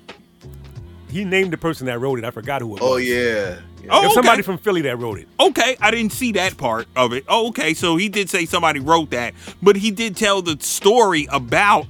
He 1.10 1.24
named 1.24 1.52
the 1.52 1.58
person 1.58 1.86
that 1.86 1.98
wrote 1.98 2.18
it. 2.18 2.24
I 2.24 2.30
forgot 2.30 2.62
who 2.62 2.76
it 2.76 2.82
oh 2.82 2.94
was. 2.94 3.06
yeah. 3.06 3.60
Yeah. 3.82 3.88
Oh, 3.90 4.04
okay. 4.06 4.14
somebody 4.14 4.42
from 4.42 4.58
Philly 4.58 4.82
that 4.82 4.98
wrote 4.98 5.18
it. 5.18 5.28
Okay, 5.38 5.76
I 5.80 5.90
didn't 5.90 6.12
see 6.12 6.32
that 6.32 6.56
part 6.56 6.86
of 6.96 7.12
it. 7.12 7.24
Oh, 7.28 7.48
okay, 7.48 7.72
so 7.72 7.96
he 7.96 8.08
did 8.08 8.28
say 8.28 8.44
somebody 8.44 8.78
wrote 8.78 9.10
that, 9.10 9.32
but 9.62 9.74
he 9.76 9.90
did 9.90 10.16
tell 10.16 10.42
the 10.42 10.58
story 10.60 11.26
about 11.30 11.86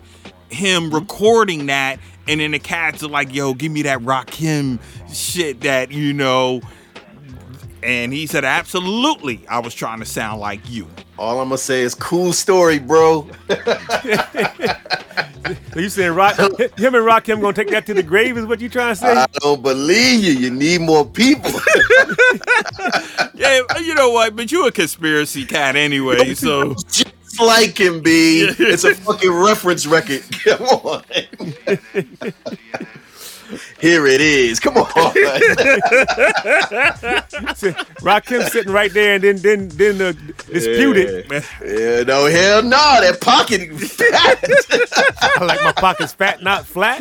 him 0.50 0.92
recording 0.94 1.66
that, 1.66 1.98
and 2.30 2.40
then 2.40 2.52
the 2.52 2.58
cats 2.60 3.02
are 3.02 3.08
like, 3.08 3.34
"Yo, 3.34 3.54
give 3.54 3.72
me 3.72 3.82
that 3.82 3.98
Rakim 4.00 4.78
shit 5.12 5.62
that 5.62 5.90
you 5.90 6.12
know." 6.12 6.60
And 7.82 8.12
he 8.12 8.26
said, 8.26 8.44
"Absolutely, 8.44 9.46
I 9.48 9.58
was 9.58 9.74
trying 9.74 9.98
to 9.98 10.06
sound 10.06 10.40
like 10.40 10.60
you." 10.70 10.86
All 11.18 11.40
I'm 11.40 11.48
gonna 11.48 11.58
say 11.58 11.82
is 11.82 11.94
cool 11.94 12.32
story, 12.32 12.78
bro. 12.78 13.28
So 13.48 13.66
you 15.80 15.88
saying 15.88 16.14
Rock, 16.14 16.36
him 16.38 16.94
and 16.94 17.04
Rakim 17.04 17.40
gonna 17.40 17.52
take 17.52 17.70
that 17.70 17.84
to 17.86 17.94
the 17.94 18.02
grave? 18.02 18.38
Is 18.38 18.46
what 18.46 18.60
you 18.60 18.68
trying 18.68 18.94
to 18.94 19.00
say? 19.00 19.16
I 19.16 19.26
don't 19.40 19.60
believe 19.60 20.22
you. 20.22 20.32
You 20.32 20.50
need 20.50 20.82
more 20.82 21.04
people. 21.04 21.50
Yeah, 23.40 23.62
you 23.78 23.94
know 23.94 24.10
what? 24.10 24.36
But 24.36 24.52
you 24.52 24.66
a 24.66 24.72
conspiracy 24.72 25.46
cat 25.46 25.74
anyway, 25.74 26.34
so 26.34 26.74
Just 26.74 27.06
like 27.38 27.78
him, 27.78 28.00
B. 28.02 28.50
It's 28.58 28.84
a 28.84 28.94
fucking 28.94 29.32
reference 29.32 29.86
record. 29.86 30.22
Come 30.44 30.62
on. 30.62 31.02
Here 33.80 34.06
it 34.06 34.20
is. 34.20 34.60
Come 34.60 34.76
on. 34.76 34.84
Rakim 38.00 38.48
sitting 38.48 38.72
right 38.72 38.92
there 38.92 39.14
and 39.16 39.24
then 39.24 39.36
then 39.38 39.68
then 39.70 40.00
uh, 40.00 40.12
dispute 40.46 40.96
it. 40.96 41.26
yeah, 41.64 42.02
no, 42.04 42.26
hell 42.26 42.62
no. 42.62 43.00
That 43.00 43.20
pocket 43.20 43.72
fat. 43.80 44.38
I 45.20 45.44
like 45.44 45.62
my 45.64 45.72
pockets 45.72 46.12
fat, 46.12 46.42
not 46.42 46.64
flat. 46.64 47.00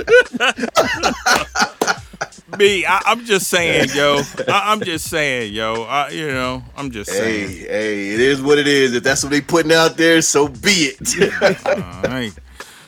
Me, 2.59 2.85
I, 2.85 3.01
I'm 3.05 3.25
just 3.25 3.47
saying, 3.47 3.89
yo. 3.95 4.17
I, 4.47 4.71
I'm 4.71 4.81
just 4.81 5.09
saying, 5.09 5.53
yo. 5.53 5.83
I, 5.83 6.09
you 6.09 6.27
know, 6.27 6.63
I'm 6.75 6.91
just 6.91 7.09
hey, 7.09 7.17
saying. 7.17 7.49
hey, 7.49 7.67
hey, 7.67 8.09
it 8.13 8.19
is 8.19 8.41
what 8.41 8.59
it 8.59 8.67
is. 8.67 8.93
If 8.93 9.03
that's 9.03 9.23
what 9.23 9.31
they 9.31 9.41
putting 9.41 9.71
out 9.71 9.97
there, 9.97 10.21
so 10.21 10.47
be 10.49 10.93
it. 10.93 11.65
All 11.65 12.01
right. 12.03 12.33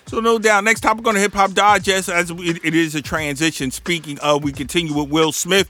So 0.05 0.19
no 0.19 0.37
doubt. 0.37 0.65
Next 0.65 0.81
topic 0.81 1.07
on 1.07 1.15
the 1.15 1.21
Hip 1.21 1.33
Hop 1.33 1.53
Digest, 1.53 2.09
as 2.09 2.33
we, 2.33 2.49
it 2.49 2.75
is 2.75 2.93
a 2.95 3.01
transition. 3.01 3.71
Speaking 3.71 4.19
of, 4.19 4.43
we 4.43 4.51
continue 4.51 4.93
with 4.93 5.09
Will 5.09 5.31
Smith. 5.31 5.69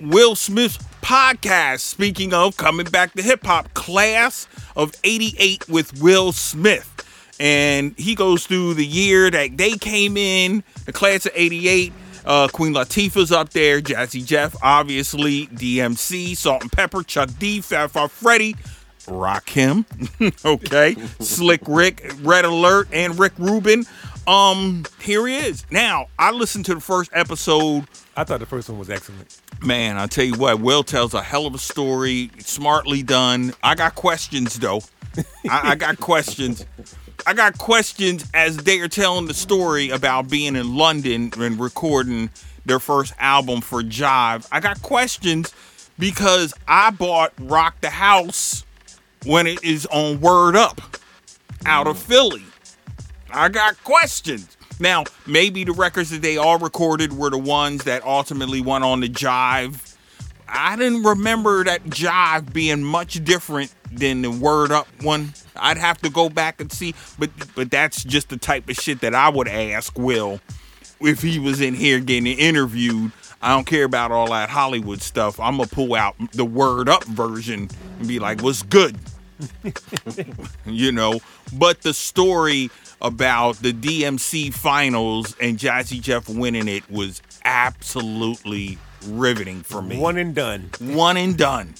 Will 0.00 0.34
Smith's 0.34 0.78
podcast. 1.00 1.80
Speaking 1.80 2.34
of 2.34 2.56
coming 2.56 2.86
back 2.86 3.14
to 3.14 3.22
hip 3.22 3.46
hop, 3.46 3.72
class 3.72 4.48
of 4.76 4.92
'88 5.04 5.68
with 5.68 6.02
Will 6.02 6.32
Smith, 6.32 7.34
and 7.38 7.94
he 7.96 8.14
goes 8.14 8.46
through 8.46 8.74
the 8.74 8.84
year 8.84 9.30
that 9.30 9.56
they 9.56 9.72
came 9.78 10.16
in, 10.16 10.62
the 10.84 10.92
class 10.92 11.24
of 11.24 11.32
'88. 11.34 11.92
Uh, 12.24 12.48
Queen 12.48 12.72
Latifah's 12.72 13.32
up 13.32 13.50
there, 13.50 13.80
Jazzy 13.80 14.24
Jeff, 14.24 14.54
obviously, 14.62 15.48
DMC, 15.48 16.36
Salt-N-Pepa, 16.36 17.06
Chuck 17.06 17.30
D, 17.38 17.60
Fab 17.60 17.90
Five 17.90 18.12
Freddy, 18.12 18.56
Rock 19.08 19.48
Him, 19.48 19.84
okay, 20.44 20.94
Slick 21.20 21.62
Rick, 21.66 22.12
Red 22.20 22.44
Alert, 22.44 22.88
and 22.92 23.18
Rick 23.18 23.32
Rubin. 23.38 23.84
Um, 24.26 24.84
here 25.00 25.26
he 25.26 25.36
is. 25.36 25.66
Now, 25.70 26.06
I 26.18 26.30
listened 26.30 26.64
to 26.66 26.74
the 26.74 26.80
first 26.80 27.10
episode. 27.12 27.86
I 28.16 28.24
thought 28.24 28.38
the 28.40 28.46
first 28.46 28.68
one 28.68 28.78
was 28.78 28.88
excellent. 28.88 29.40
Man, 29.60 29.96
I 29.96 30.06
tell 30.06 30.24
you 30.24 30.34
what, 30.34 30.60
Will 30.60 30.84
tells 30.84 31.14
a 31.14 31.22
hell 31.22 31.46
of 31.46 31.54
a 31.54 31.58
story, 31.58 32.30
smartly 32.38 33.02
done. 33.02 33.52
I 33.62 33.74
got 33.74 33.94
questions 33.94 34.58
though. 34.58 34.82
I, 35.48 35.70
I 35.70 35.74
got 35.74 35.98
questions. 35.98 36.64
I 37.24 37.34
got 37.34 37.56
questions 37.58 38.24
as 38.34 38.56
they 38.56 38.80
are 38.80 38.88
telling 38.88 39.26
the 39.26 39.34
story 39.34 39.90
about 39.90 40.28
being 40.28 40.56
in 40.56 40.76
London 40.76 41.30
and 41.36 41.60
recording 41.60 42.30
their 42.66 42.80
first 42.80 43.14
album 43.18 43.60
for 43.60 43.82
Jive. 43.82 44.46
I 44.50 44.60
got 44.60 44.82
questions 44.82 45.54
because 45.98 46.52
I 46.66 46.90
bought 46.90 47.32
Rock 47.38 47.80
the 47.80 47.90
House 47.90 48.64
when 49.24 49.46
it 49.46 49.62
is 49.62 49.86
on 49.86 50.20
Word 50.20 50.56
Up 50.56 50.80
out 51.64 51.86
of 51.86 51.96
Philly. 51.96 52.42
I 53.30 53.48
got 53.48 53.82
questions. 53.84 54.56
Now, 54.80 55.04
maybe 55.26 55.62
the 55.62 55.72
records 55.72 56.10
that 56.10 56.22
they 56.22 56.36
all 56.36 56.58
recorded 56.58 57.12
were 57.12 57.30
the 57.30 57.38
ones 57.38 57.84
that 57.84 58.02
ultimately 58.04 58.60
went 58.60 58.82
on 58.82 58.98
the 58.98 59.08
Jive. 59.08 59.96
I 60.48 60.74
didn't 60.74 61.04
remember 61.04 61.62
that 61.64 61.84
Jive 61.84 62.52
being 62.52 62.82
much 62.82 63.22
different 63.24 63.72
than 63.92 64.22
the 64.22 64.30
Word 64.30 64.72
Up 64.72 64.88
one. 65.02 65.34
I'd 65.56 65.78
have 65.78 66.00
to 66.02 66.10
go 66.10 66.28
back 66.28 66.60
and 66.60 66.72
see, 66.72 66.94
but 67.18 67.30
but 67.54 67.70
that's 67.70 68.02
just 68.04 68.28
the 68.28 68.36
type 68.36 68.68
of 68.68 68.76
shit 68.76 69.00
that 69.00 69.14
I 69.14 69.28
would 69.28 69.48
ask 69.48 69.98
Will 69.98 70.40
if 71.00 71.22
he 71.22 71.38
was 71.38 71.60
in 71.60 71.74
here 71.74 72.00
getting 72.00 72.26
interviewed. 72.26 73.12
I 73.40 73.48
don't 73.48 73.66
care 73.66 73.84
about 73.84 74.12
all 74.12 74.30
that 74.30 74.50
Hollywood 74.50 75.02
stuff. 75.02 75.40
I'm 75.40 75.56
gonna 75.56 75.68
pull 75.68 75.94
out 75.94 76.14
the 76.32 76.44
Word 76.44 76.88
Up 76.88 77.04
version 77.04 77.68
and 77.98 78.08
be 78.08 78.18
like, 78.18 78.40
"What's 78.40 78.62
good?" 78.62 78.96
you 80.66 80.92
know, 80.92 81.20
but 81.52 81.82
the 81.82 81.92
story 81.92 82.70
about 83.00 83.56
the 83.56 83.72
DMC 83.72 84.54
finals 84.54 85.36
and 85.40 85.58
Jazzy 85.58 86.00
Jeff 86.00 86.28
winning 86.28 86.68
it 86.68 86.88
was 86.88 87.20
absolutely 87.44 88.78
riveting 89.06 89.62
for 89.62 89.82
me. 89.82 89.98
One 89.98 90.16
and 90.16 90.34
done. 90.34 90.70
One 90.78 91.16
and 91.16 91.36
done. 91.36 91.74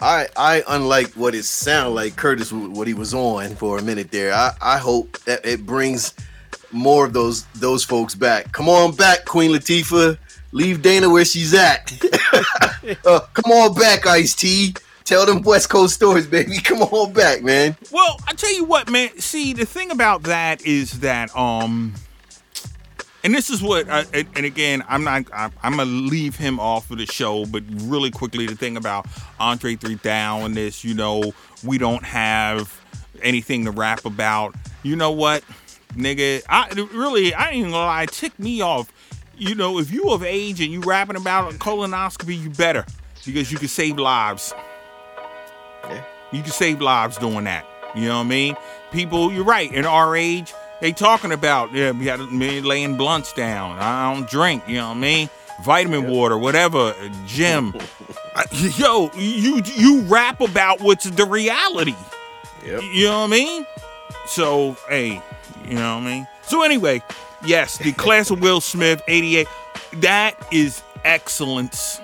I, 0.00 0.28
I 0.36 0.62
unlike 0.68 1.12
what 1.14 1.34
it 1.34 1.44
sounded 1.44 1.90
like 1.90 2.16
Curtis 2.16 2.52
what 2.52 2.86
he 2.86 2.94
was 2.94 3.14
on 3.14 3.54
for 3.56 3.78
a 3.78 3.82
minute 3.82 4.10
there. 4.10 4.32
I, 4.32 4.54
I 4.60 4.78
hope 4.78 5.18
that 5.20 5.44
it 5.44 5.64
brings 5.64 6.14
more 6.72 7.06
of 7.06 7.12
those 7.12 7.44
those 7.54 7.84
folks 7.84 8.14
back. 8.14 8.52
Come 8.52 8.68
on 8.68 8.94
back, 8.94 9.24
Queen 9.24 9.50
Latifah. 9.52 10.18
Leave 10.52 10.82
Dana 10.82 11.10
where 11.10 11.24
she's 11.24 11.52
at. 11.54 11.92
uh, 13.04 13.20
come 13.34 13.52
on 13.52 13.74
back, 13.74 14.06
Ice 14.06 14.34
T. 14.34 14.74
Tell 15.04 15.24
them 15.26 15.42
West 15.42 15.70
Coast 15.70 15.94
stories, 15.94 16.26
baby. 16.26 16.58
Come 16.62 16.82
on 16.82 17.14
back, 17.14 17.42
man. 17.42 17.76
Well, 17.90 18.20
I 18.26 18.34
tell 18.34 18.52
you 18.52 18.64
what, 18.64 18.90
man. 18.90 19.18
See, 19.18 19.54
the 19.54 19.64
thing 19.64 19.90
about 19.90 20.24
that 20.24 20.60
is 20.66 21.00
that 21.00 21.34
um 21.34 21.94
and 23.24 23.34
this 23.34 23.50
is 23.50 23.60
what 23.62 23.88
I, 23.88 24.04
and 24.12 24.46
again 24.46 24.84
i'm 24.88 25.04
not 25.04 25.24
I, 25.32 25.50
i'm 25.62 25.76
gonna 25.76 25.84
leave 25.84 26.36
him 26.36 26.60
off 26.60 26.90
of 26.90 26.98
the 26.98 27.06
show 27.06 27.46
but 27.46 27.62
really 27.68 28.10
quickly 28.10 28.46
the 28.46 28.54
thing 28.54 28.76
about 28.76 29.06
andre 29.40 29.76
3000 29.76 30.54
this 30.54 30.84
you 30.84 30.94
know 30.94 31.32
we 31.64 31.78
don't 31.78 32.04
have 32.04 32.78
anything 33.22 33.64
to 33.64 33.70
rap 33.70 34.04
about. 34.04 34.54
You 34.82 34.96
know 34.96 35.10
what 35.10 35.42
nigga? 35.94 36.42
I 36.48 36.68
really 36.92 37.34
i 37.34 37.50
ain't 37.50 37.66
gonna 37.66 37.76
lie 37.76 38.04
it 38.04 38.12
ticked 38.12 38.38
me 38.38 38.60
off. 38.60 38.92
You 39.36 39.54
know 39.54 39.78
if 39.78 39.92
you 39.92 40.10
of 40.10 40.22
age 40.22 40.60
and 40.60 40.72
you 40.72 40.80
rapping 40.80 41.16
about 41.16 41.52
colonoscopy 41.54 42.40
you 42.40 42.50
better 42.50 42.84
because 43.24 43.52
you 43.52 43.58
can 43.58 43.68
save 43.68 43.98
lives. 43.98 44.52
Yeah. 45.84 46.04
you 46.32 46.42
can 46.42 46.50
save 46.50 46.80
lives 46.80 47.18
doing 47.18 47.44
that. 47.44 47.66
You 47.94 48.08
know 48.08 48.18
what 48.18 48.26
i 48.26 48.28
mean? 48.28 48.56
People 48.92 49.32
you're 49.32 49.44
right. 49.44 49.72
In 49.72 49.84
our 49.84 50.16
age 50.16 50.52
they 50.80 50.92
talking 50.92 51.32
about 51.32 51.72
yeah, 51.72 51.90
we 51.92 52.04
got 52.04 52.32
me 52.32 52.60
laying 52.60 52.96
blunts 52.96 53.32
down. 53.32 53.78
I 53.78 54.12
don't 54.14 54.28
drink, 54.28 54.62
you 54.68 54.76
know 54.76 54.88
what 54.88 54.96
I 54.96 55.00
mean? 55.00 55.30
Vitamin 55.64 56.08
water, 56.08 56.38
whatever, 56.38 56.94
gym. 57.26 57.74
I- 58.36 58.44
Yo, 58.76 59.10
you 59.16 59.60
you 59.76 60.02
rap 60.02 60.40
about 60.40 60.80
what's 60.80 61.04
the 61.04 61.24
reality. 61.24 61.94
Yep. 62.64 62.82
You 62.92 63.04
know 63.06 63.20
what 63.20 63.26
I 63.26 63.30
mean? 63.30 63.66
So, 64.26 64.76
hey, 64.88 65.20
you 65.66 65.74
know 65.74 65.96
what 65.96 66.02
I 66.04 66.06
mean? 66.06 66.28
So 66.42 66.62
anyway, 66.62 67.02
yes, 67.44 67.78
the 67.78 67.92
class 67.92 68.30
of 68.30 68.40
Will 68.40 68.60
Smith 68.60 69.02
88, 69.08 69.46
that 69.94 70.34
is 70.52 70.82
excellence. 71.04 72.00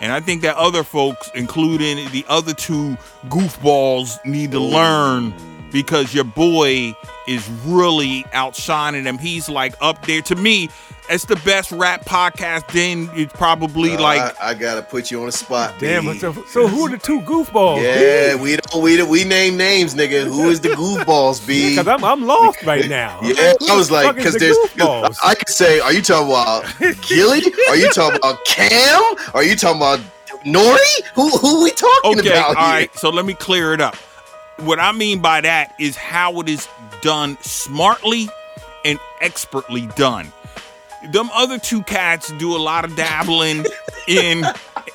And 0.00 0.12
I 0.12 0.20
think 0.20 0.42
that 0.42 0.56
other 0.56 0.84
folks, 0.84 1.30
including 1.34 2.08
the 2.12 2.24
other 2.28 2.54
two 2.54 2.96
goofballs, 3.28 4.24
need 4.24 4.52
to 4.52 4.60
learn 4.60 5.32
because 5.72 6.14
your 6.14 6.24
boy 6.24 6.94
is 7.26 7.48
really 7.64 8.24
outshining 8.32 9.04
them. 9.04 9.18
He's 9.18 9.48
like 9.48 9.74
up 9.80 10.04
there. 10.06 10.22
To 10.22 10.34
me, 10.34 10.68
it's 11.10 11.24
the 11.24 11.36
best 11.36 11.72
rap 11.72 12.04
podcast. 12.04 12.68
Then 12.72 13.10
it's 13.14 13.32
probably 13.32 13.94
Uh, 13.96 14.00
like 14.02 14.40
I, 14.42 14.50
I 14.50 14.54
gotta 14.54 14.82
put 14.82 15.10
you 15.10 15.20
on 15.20 15.26
the 15.26 15.32
spot. 15.32 15.74
Damn. 15.78 16.04
baby. 16.06 16.18
So, 16.18 16.32
so 16.48 16.66
who 16.68 16.86
are 16.86 16.90
the 16.90 16.98
two 16.98 17.20
goofballs? 17.22 17.82
Yeah, 17.82 18.34
we 18.34 18.56
don't 18.56 18.82
we 18.82 19.02
we 19.02 19.24
name 19.24 19.56
names, 19.56 19.94
nigga. 19.94 20.24
Who 20.26 20.48
is 20.50 20.60
the 20.60 20.70
goofballs, 20.70 21.46
B? 21.46 21.70
Because 21.70 21.88
I'm, 21.88 22.04
I'm 22.04 22.26
lost 22.26 22.62
right 22.64 22.88
now. 22.88 23.20
Yeah, 23.28 23.52
I 23.70 23.76
was 23.76 23.90
like, 23.90 24.16
because 24.16 24.34
the 24.34 24.38
there's, 24.40 24.56
goofballs? 24.56 25.16
I 25.22 25.34
could 25.34 25.48
say, 25.48 25.80
are 25.80 25.92
you 25.92 26.02
talking 26.02 26.28
about 26.28 26.64
Gillie? 27.08 27.42
Are 27.68 27.76
you 27.76 27.90
talking 27.92 28.16
about 28.16 28.44
Cam? 28.46 29.02
Are 29.34 29.42
you 29.44 29.54
talking 29.56 29.76
about 29.78 30.00
Nori? 30.44 30.78
Who 31.14 31.28
who 31.38 31.62
we 31.64 31.70
talking 31.72 32.18
Okay, 32.20 32.30
about 32.30 32.56
all 32.56 32.64
here? 32.64 32.72
right. 32.72 32.94
So 32.96 33.10
let 33.10 33.24
me 33.24 33.34
clear 33.34 33.72
it 33.74 33.80
up. 33.80 33.96
What 34.60 34.80
I 34.80 34.92
mean 34.92 35.20
by 35.20 35.40
that 35.40 35.74
is 35.78 35.96
how 35.96 36.40
it 36.40 36.48
is 36.48 36.68
done 37.00 37.38
smartly 37.40 38.28
and 38.84 38.98
expertly 39.20 39.86
done. 39.86 40.32
Them 41.12 41.30
other 41.32 41.58
two 41.58 41.82
cats 41.84 42.32
do 42.38 42.56
a 42.56 42.58
lot 42.58 42.84
of 42.84 42.96
dabbling 42.96 43.64
in, 44.08 44.44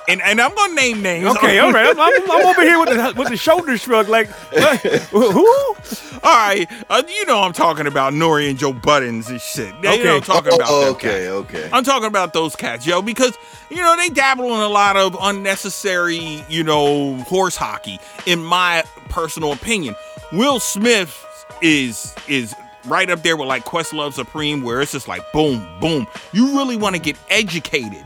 and, 0.07 0.21
and 0.21 0.39
I'm 0.41 0.53
gonna 0.55 0.73
name 0.73 1.01
names. 1.01 1.25
Okay, 1.37 1.59
all 1.59 1.71
right. 1.71 1.87
I'm, 1.87 1.99
I'm, 1.99 2.31
I'm 2.31 2.45
over 2.45 2.61
here 2.61 2.79
with 2.79 2.89
the 2.89 3.13
with 3.17 3.29
the 3.29 3.37
shoulder 3.37 3.77
shrug, 3.77 4.07
like 4.09 4.29
what? 4.29 4.79
who? 5.11 5.75
All 6.23 6.33
right, 6.33 6.67
uh, 6.89 7.03
you 7.07 7.25
know 7.25 7.41
I'm 7.41 7.53
talking 7.53 7.87
about 7.87 8.13
Nori 8.13 8.49
and 8.49 8.57
Joe 8.57 8.73
Budden's 8.73 9.29
and 9.29 9.41
shit. 9.41 9.73
They, 9.81 9.97
you 9.97 10.03
know 10.03 10.11
I'm 10.11 10.17
Okay. 10.17 10.25
talking 10.25 10.53
about 10.53 10.69
Oh, 10.69 10.81
them 10.81 10.89
okay, 10.95 11.07
cats. 11.09 11.27
okay. 11.29 11.69
I'm 11.73 11.83
talking 11.83 12.07
about 12.07 12.33
those 12.33 12.55
cats, 12.55 12.85
yo, 12.85 13.01
because 13.01 13.37
you 13.69 13.77
know 13.77 13.95
they 13.97 14.09
dabble 14.09 14.45
in 14.45 14.61
a 14.61 14.67
lot 14.69 14.95
of 14.97 15.17
unnecessary, 15.19 16.43
you 16.49 16.63
know, 16.63 17.15
horse 17.23 17.55
hockey. 17.55 17.99
In 18.25 18.43
my 18.43 18.83
personal 19.09 19.51
opinion, 19.53 19.95
Will 20.31 20.59
Smith 20.59 21.25
is 21.61 22.13
is 22.27 22.55
right 22.85 23.09
up 23.09 23.23
there 23.23 23.37
with 23.37 23.47
like 23.47 23.63
Questlove 23.65 24.13
Supreme, 24.13 24.61
where 24.61 24.81
it's 24.81 24.91
just 24.91 25.07
like 25.07 25.21
boom, 25.31 25.67
boom. 25.79 26.07
You 26.31 26.55
really 26.57 26.75
want 26.77 26.95
to 26.95 27.01
get 27.01 27.17
educated. 27.29 28.03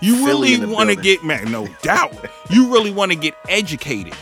You 0.00 0.24
Philly 0.26 0.54
really 0.60 0.66
want 0.72 0.90
to 0.90 0.96
get 0.96 1.24
man, 1.24 1.50
no 1.50 1.66
doubt. 1.82 2.12
You 2.50 2.72
really 2.72 2.90
want 2.92 3.12
to 3.12 3.16
get 3.18 3.34
educated. 3.48 4.14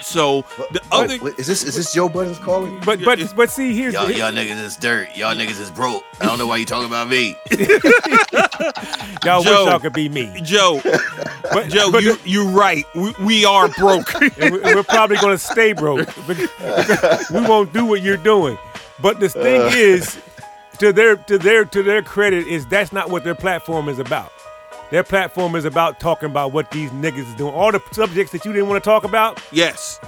So 0.00 0.42
the 0.70 0.80
other 0.92 1.18
Wait, 1.20 1.38
is 1.40 1.48
this 1.48 1.64
is 1.64 1.74
this 1.74 1.92
Joe 1.92 2.08
Budden's 2.08 2.38
calling? 2.38 2.78
But 2.84 3.04
but 3.04 3.18
but 3.34 3.50
see, 3.50 3.74
here's 3.76 3.94
Y'all, 3.94 4.06
the, 4.06 4.14
y'all 4.14 4.30
niggas 4.30 4.62
is 4.62 4.76
dirt. 4.76 5.08
Y'all 5.16 5.34
niggas 5.34 5.60
is 5.60 5.72
broke. 5.72 6.04
I 6.20 6.26
don't 6.26 6.38
know 6.38 6.46
why 6.46 6.58
you 6.58 6.64
talking 6.64 6.86
about 6.86 7.08
me. 7.08 7.36
y'all 9.24 9.42
Joe. 9.42 9.64
wish 9.64 9.70
y'all 9.70 9.80
could 9.80 9.92
be 9.92 10.08
me. 10.08 10.40
Joe, 10.42 10.80
But 11.52 11.68
Joe, 11.68 11.90
but 11.90 12.02
you 12.04 12.16
you 12.24 12.48
right. 12.48 12.84
We, 12.94 13.12
we 13.24 13.44
are 13.44 13.68
broke. 13.70 14.14
and 14.38 14.52
we, 14.54 14.60
we're 14.60 14.84
probably 14.84 15.16
going 15.16 15.36
to 15.36 15.42
stay 15.42 15.72
broke. 15.72 16.06
we 16.28 17.40
won't 17.40 17.72
do 17.72 17.84
what 17.84 18.00
you're 18.02 18.16
doing. 18.18 18.56
But 19.00 19.18
the 19.20 19.28
thing 19.28 19.62
Uh. 19.62 19.70
is, 19.74 20.18
to 20.78 20.92
their 20.92 21.16
to 21.16 21.38
their 21.38 21.64
to 21.64 21.82
their 21.82 22.02
credit, 22.02 22.46
is 22.46 22.66
that's 22.66 22.92
not 22.92 23.10
what 23.10 23.24
their 23.24 23.34
platform 23.34 23.88
is 23.88 23.98
about. 23.98 24.30
Their 24.90 25.04
platform 25.04 25.54
is 25.54 25.64
about 25.64 26.00
talking 26.00 26.30
about 26.30 26.52
what 26.52 26.70
these 26.70 26.90
niggas 26.90 27.28
is 27.28 27.34
doing. 27.34 27.52
All 27.52 27.70
the 27.70 27.82
subjects 27.92 28.32
that 28.32 28.44
you 28.44 28.52
didn't 28.52 28.68
want 28.68 28.82
to 28.82 28.88
talk 28.88 29.04
about, 29.04 29.42
yes, 29.52 30.00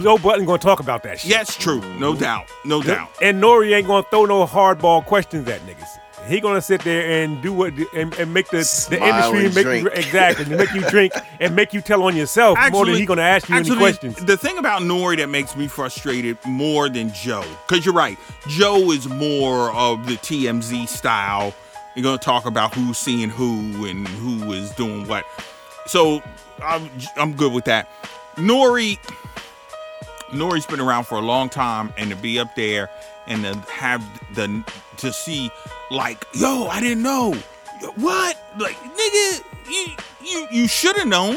Joe 0.00 0.18
Budden 0.18 0.44
going 0.44 0.58
to 0.58 0.64
talk 0.64 0.80
about 0.80 1.02
that 1.04 1.20
shit. 1.20 1.30
yes, 1.30 1.56
true. 1.56 1.80
No 1.98 2.14
doubt. 2.16 2.50
No 2.64 2.82
doubt. 2.82 3.10
And 3.22 3.40
Nori 3.42 3.74
ain't 3.74 3.86
going 3.86 4.02
to 4.02 4.10
throw 4.10 4.24
no 4.24 4.44
hardball 4.46 5.04
questions 5.04 5.48
at 5.48 5.60
niggas. 5.60 5.88
He 6.26 6.40
gonna 6.40 6.62
sit 6.62 6.82
there 6.84 7.22
and 7.22 7.42
do 7.42 7.52
what 7.52 7.74
and, 7.94 8.14
and 8.14 8.32
make 8.32 8.48
the, 8.48 8.58
the 8.88 8.98
industry 8.98 9.42
make 9.42 9.64
drink. 9.66 9.84
you 9.84 9.90
exactly 9.90 10.56
make 10.56 10.72
you 10.72 10.80
drink 10.88 11.12
and 11.40 11.54
make 11.54 11.74
you 11.74 11.82
tell 11.82 12.02
on 12.02 12.16
yourself 12.16 12.58
more 12.70 12.86
than 12.86 12.94
he 12.94 13.04
gonna 13.04 13.20
ask 13.20 13.48
you 13.48 13.56
actually, 13.56 13.72
any 13.72 13.80
questions. 13.80 14.24
The 14.24 14.36
thing 14.36 14.56
about 14.56 14.82
Nori 14.82 15.18
that 15.18 15.28
makes 15.28 15.54
me 15.54 15.66
frustrated 15.66 16.38
more 16.46 16.88
than 16.88 17.12
Joe, 17.12 17.44
because 17.68 17.84
you're 17.84 17.94
right, 17.94 18.18
Joe 18.48 18.90
is 18.90 19.06
more 19.06 19.70
of 19.72 20.06
the 20.06 20.14
TMZ 20.14 20.88
style. 20.88 21.54
You're 21.94 22.02
gonna 22.02 22.18
talk 22.18 22.46
about 22.46 22.74
who's 22.74 22.98
seeing 22.98 23.30
who 23.30 23.86
and 23.86 24.06
who 24.08 24.52
is 24.52 24.70
doing 24.72 25.06
what. 25.06 25.24
So 25.86 26.22
I'm 26.62 26.90
I'm 27.16 27.34
good 27.34 27.52
with 27.52 27.66
that. 27.66 27.88
Nori, 28.36 28.98
Nori's 30.30 30.66
been 30.66 30.80
around 30.80 31.04
for 31.04 31.16
a 31.16 31.22
long 31.22 31.48
time, 31.48 31.92
and 31.96 32.10
to 32.10 32.16
be 32.16 32.38
up 32.38 32.54
there 32.56 32.90
and 33.26 33.42
to 33.44 33.54
have 33.70 34.02
the 34.34 34.64
to 34.98 35.12
see 35.12 35.50
like, 35.90 36.26
yo, 36.34 36.66
I 36.66 36.80
didn't 36.80 37.02
know. 37.02 37.34
What? 37.96 38.42
Like, 38.58 38.76
nigga, 38.76 39.44
you 39.70 39.86
you 40.24 40.48
you 40.50 40.68
should 40.68 40.96
have 40.96 41.06
known. 41.06 41.36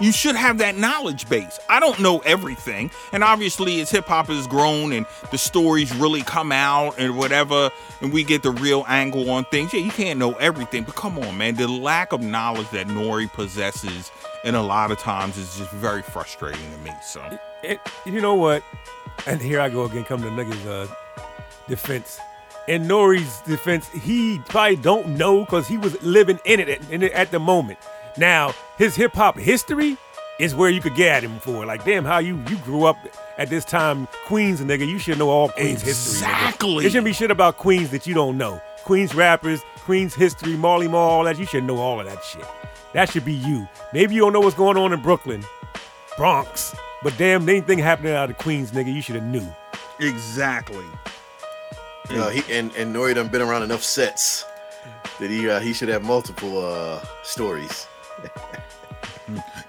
You 0.00 0.12
should 0.12 0.34
have 0.34 0.58
that 0.58 0.78
knowledge 0.78 1.28
base. 1.28 1.60
I 1.68 1.78
don't 1.78 2.00
know 2.00 2.20
everything, 2.20 2.90
and 3.12 3.22
obviously, 3.22 3.80
as 3.82 3.90
hip 3.90 4.06
hop 4.06 4.28
has 4.28 4.46
grown 4.46 4.92
and 4.92 5.04
the 5.30 5.36
stories 5.36 5.94
really 5.94 6.22
come 6.22 6.52
out 6.52 6.94
and 6.98 7.18
whatever, 7.18 7.70
and 8.00 8.10
we 8.10 8.24
get 8.24 8.42
the 8.42 8.50
real 8.50 8.84
angle 8.88 9.30
on 9.30 9.44
things. 9.46 9.74
Yeah, 9.74 9.80
you 9.80 9.90
can't 9.90 10.18
know 10.18 10.32
everything, 10.34 10.84
but 10.84 10.94
come 10.94 11.18
on, 11.18 11.36
man. 11.36 11.56
The 11.56 11.68
lack 11.68 12.12
of 12.12 12.22
knowledge 12.22 12.70
that 12.70 12.86
Nori 12.86 13.30
possesses, 13.30 14.10
and 14.42 14.56
a 14.56 14.62
lot 14.62 14.90
of 14.90 14.98
times, 14.98 15.36
is 15.36 15.58
just 15.58 15.70
very 15.72 16.02
frustrating 16.02 16.70
to 16.72 16.78
me. 16.78 16.92
So, 17.04 17.22
it, 17.62 17.78
you 18.06 18.22
know 18.22 18.34
what? 18.34 18.62
And 19.26 19.40
here 19.40 19.60
I 19.60 19.68
go 19.68 19.84
again, 19.84 20.04
come 20.04 20.22
to 20.22 20.28
niggas' 20.28 20.66
uh, 20.66 20.94
defense. 21.68 22.18
In 22.68 22.84
Nori's 22.84 23.40
defense, 23.42 23.88
he 23.88 24.38
probably 24.48 24.76
don't 24.76 25.08
know 25.18 25.40
because 25.44 25.68
he 25.68 25.76
was 25.76 26.00
living 26.02 26.38
in 26.44 26.60
it 26.60 26.68
at, 26.68 26.90
in 26.90 27.02
it 27.02 27.12
at 27.12 27.30
the 27.32 27.38
moment. 27.38 27.78
Now, 28.16 28.54
his 28.78 28.94
hip 28.96 29.12
hop 29.14 29.38
history 29.38 29.96
is 30.38 30.54
where 30.54 30.70
you 30.70 30.80
could 30.80 30.94
get 30.94 31.16
at 31.18 31.22
him 31.24 31.38
for. 31.40 31.66
Like, 31.66 31.84
damn, 31.84 32.04
how 32.04 32.18
you 32.18 32.42
you 32.48 32.56
grew 32.58 32.84
up 32.84 32.96
at 33.38 33.48
this 33.50 33.64
time, 33.64 34.08
Queens, 34.26 34.60
nigga. 34.60 34.86
You 34.88 34.98
should 34.98 35.18
know 35.18 35.28
all 35.30 35.48
Queens 35.50 35.82
history. 35.82 36.26
Exactly. 36.28 36.82
There 36.84 36.90
shouldn't 36.90 37.04
be 37.04 37.12
shit 37.12 37.30
about 37.30 37.58
Queens 37.58 37.90
that 37.90 38.06
you 38.06 38.14
don't 38.14 38.36
know. 38.38 38.60
Queens 38.84 39.14
rappers, 39.14 39.60
Queens 39.80 40.14
history, 40.14 40.56
Marley 40.56 40.88
Marl, 40.88 41.10
all 41.10 41.24
that. 41.24 41.38
You 41.38 41.46
should 41.46 41.64
know 41.64 41.76
all 41.76 42.00
of 42.00 42.06
that 42.06 42.22
shit. 42.24 42.44
That 42.94 43.10
should 43.10 43.24
be 43.24 43.34
you. 43.34 43.68
Maybe 43.92 44.14
you 44.14 44.22
don't 44.22 44.32
know 44.32 44.40
what's 44.40 44.56
going 44.56 44.76
on 44.76 44.92
in 44.92 45.00
Brooklyn, 45.00 45.44
Bronx, 46.16 46.74
but 47.02 47.16
damn, 47.18 47.48
anything 47.48 47.78
happening 47.78 48.14
out 48.14 48.30
of 48.30 48.38
Queens, 48.38 48.72
nigga, 48.72 48.92
you 48.92 49.00
should 49.02 49.14
have 49.14 49.24
knew. 49.24 49.46
exactly. 50.00 50.84
You 52.08 52.16
know, 52.16 52.28
he 52.28 52.42
and 52.52 52.74
and 52.74 52.94
Nori 52.94 53.14
done 53.14 53.28
been 53.28 53.42
around 53.42 53.62
enough 53.62 53.84
sets 53.84 54.44
that 55.20 55.30
he 55.30 55.48
uh, 55.48 55.60
he 55.60 55.72
should 55.72 55.88
have 55.88 56.02
multiple 56.02 56.58
uh 56.58 57.04
stories. 57.22 57.86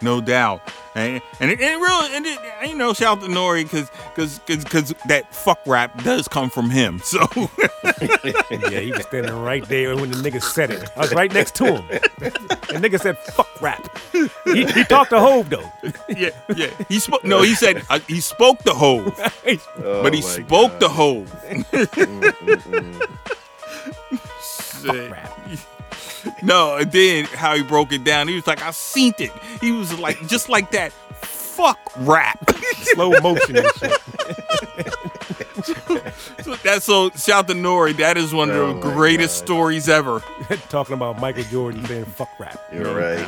No 0.01 0.19
doubt. 0.19 0.61
And 0.95 1.21
and 1.39 1.51
it, 1.51 1.61
and 1.61 1.69
it 1.69 1.77
really 1.77 2.15
and 2.15 2.25
it, 2.25 2.39
you 2.67 2.75
know 2.75 2.91
shout 2.93 3.19
out 3.19 3.23
to 3.23 3.29
Nori 3.29 3.61
because 3.63 3.91
because 4.15 4.39
because 4.63 4.95
that 5.05 5.31
fuck 5.35 5.59
rap 5.67 6.03
does 6.03 6.27
come 6.27 6.49
from 6.49 6.71
him. 6.71 6.99
So 7.03 7.19
Yeah, 8.71 8.79
he 8.79 8.91
was 8.91 9.03
standing 9.05 9.31
right 9.35 9.63
there 9.67 9.95
when 9.95 10.09
the 10.09 10.17
nigga 10.17 10.41
said 10.41 10.71
it. 10.71 10.89
I 10.95 11.01
was 11.01 11.13
right 11.13 11.31
next 11.31 11.53
to 11.57 11.65
him. 11.65 11.85
The 12.17 12.79
nigga 12.81 12.99
said, 12.99 13.19
fuck 13.19 13.61
rap. 13.61 13.95
He, 14.11 14.65
he 14.65 14.83
talked 14.85 15.11
to 15.11 15.19
Hove, 15.19 15.51
though. 15.51 15.71
yeah 16.09 16.31
yeah 16.55 16.71
he 16.89 16.97
spoke 16.99 17.23
no 17.23 17.43
he 17.43 17.53
said 17.53 17.83
uh, 17.91 17.99
he 18.07 18.19
spoke 18.19 18.57
the 18.63 18.73
hove 18.73 19.13
Oh 19.83 20.01
but 20.03 20.13
he 20.15 20.21
oh 20.23 20.25
my 20.25 20.45
spoke 20.45 20.79
the 20.79 20.87
God. 20.87 20.95
hove. 20.95 21.31
Mm, 21.43 21.63
mm, 21.69 22.61
mm. 22.71 24.19
fuck 24.19 24.95
Shit. 24.95 25.11
rap. 25.11 25.39
No, 26.43 26.77
and 26.77 26.91
then 26.91 27.25
how 27.25 27.55
he 27.55 27.63
broke 27.63 27.91
it 27.93 28.03
down, 28.03 28.27
he 28.27 28.35
was 28.35 28.47
like, 28.47 28.61
I 28.63 28.71
seen 28.71 29.13
it. 29.19 29.31
He 29.59 29.71
was 29.71 29.97
like, 29.99 30.27
just 30.27 30.49
like 30.49 30.71
that. 30.71 30.91
Fuck 31.21 31.79
rap. 31.99 32.49
Slow 32.75 33.11
motion 33.21 33.57
and 33.57 33.67
shit. 33.75 34.01
so 36.43 36.55
that's 36.63 36.85
so 36.85 37.09
shout 37.11 37.47
to 37.47 37.53
Nore. 37.53 37.91
That 37.93 38.17
is 38.17 38.33
one 38.33 38.49
Oh 38.49 38.65
of 38.69 38.81
the 38.81 38.87
oh 38.89 38.93
greatest 38.93 39.41
God. 39.41 39.45
stories 39.45 39.89
ever. 39.89 40.21
Talking 40.69 40.93
about 40.95 41.19
Michael 41.19 41.43
Jordan 41.43 41.85
saying 41.85 42.05
fuck 42.05 42.29
rap. 42.39 42.59
You're 42.73 42.95
right. 42.95 43.27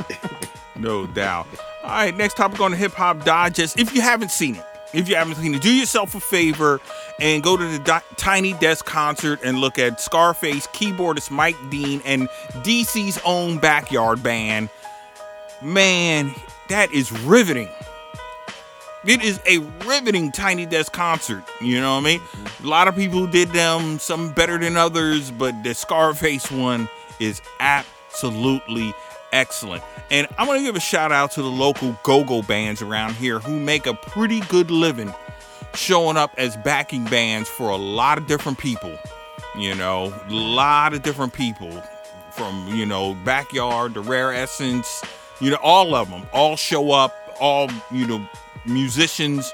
No 0.75 1.05
doubt. 1.05 1.47
All 1.83 1.89
right, 1.89 2.15
next 2.15 2.37
topic 2.37 2.59
on 2.61 2.71
the 2.71 2.77
Hip 2.77 2.93
Hop 2.93 3.23
Digest. 3.23 3.77
If 3.77 3.93
you 3.93 4.01
haven't 4.01 4.31
seen 4.31 4.55
it, 4.55 4.65
if 4.93 5.09
you 5.09 5.15
haven't 5.15 5.35
seen 5.35 5.55
it, 5.55 5.61
do 5.61 5.73
yourself 5.73 6.15
a 6.15 6.19
favor 6.19 6.79
and 7.19 7.43
go 7.43 7.57
to 7.57 7.65
the 7.65 8.03
Tiny 8.17 8.53
Desk 8.53 8.85
concert 8.85 9.39
and 9.43 9.59
look 9.59 9.79
at 9.79 9.99
Scarface, 9.99 10.67
keyboardist 10.67 11.31
Mike 11.31 11.57
Dean, 11.69 12.01
and 12.05 12.29
DC's 12.63 13.19
own 13.25 13.57
backyard 13.57 14.21
band. 14.21 14.69
Man, 15.61 16.33
that 16.69 16.91
is 16.93 17.11
riveting. 17.11 17.69
It 19.05 19.21
is 19.21 19.39
a 19.45 19.59
riveting 19.85 20.31
Tiny 20.31 20.65
Desk 20.65 20.91
concert. 20.91 21.43
You 21.59 21.81
know 21.81 21.95
what 21.95 22.01
I 22.01 22.05
mean? 22.05 22.21
A 22.63 22.67
lot 22.67 22.87
of 22.87 22.95
people 22.95 23.27
did 23.27 23.49
them, 23.49 23.99
some 23.99 24.31
better 24.31 24.57
than 24.57 24.77
others, 24.77 25.29
but 25.31 25.61
the 25.63 25.73
Scarface 25.73 26.49
one 26.49 26.87
is 27.19 27.41
absolutely 27.59 28.93
excellent. 29.33 29.83
And 30.09 30.27
I 30.37 30.47
want 30.47 30.59
to 30.59 30.63
give 30.63 30.75
a 30.75 30.79
shout 30.79 31.11
out 31.11 31.31
to 31.31 31.41
the 31.41 31.49
local 31.49 31.97
go-go 32.03 32.41
bands 32.41 32.81
around 32.81 33.15
here 33.15 33.39
who 33.39 33.59
make 33.59 33.85
a 33.85 33.93
pretty 33.93 34.39
good 34.41 34.71
living 34.71 35.13
showing 35.75 36.17
up 36.17 36.33
as 36.37 36.55
backing 36.57 37.03
bands 37.05 37.49
for 37.49 37.69
a 37.69 37.75
lot 37.75 38.17
of 38.17 38.27
different 38.27 38.57
people. 38.57 38.97
You 39.57 39.75
know, 39.75 40.13
a 40.27 40.33
lot 40.33 40.93
of 40.93 41.03
different 41.03 41.33
people 41.33 41.83
from, 42.31 42.67
you 42.69 42.85
know, 42.85 43.15
Backyard 43.25 43.93
to 43.95 44.01
Rare 44.01 44.33
Essence, 44.33 45.03
you 45.39 45.51
know, 45.51 45.57
all 45.61 45.93
of 45.93 46.09
them 46.09 46.23
all 46.31 46.55
show 46.55 46.91
up, 46.91 47.13
all, 47.39 47.69
you 47.91 48.07
know, 48.07 48.27
musicians 48.65 49.53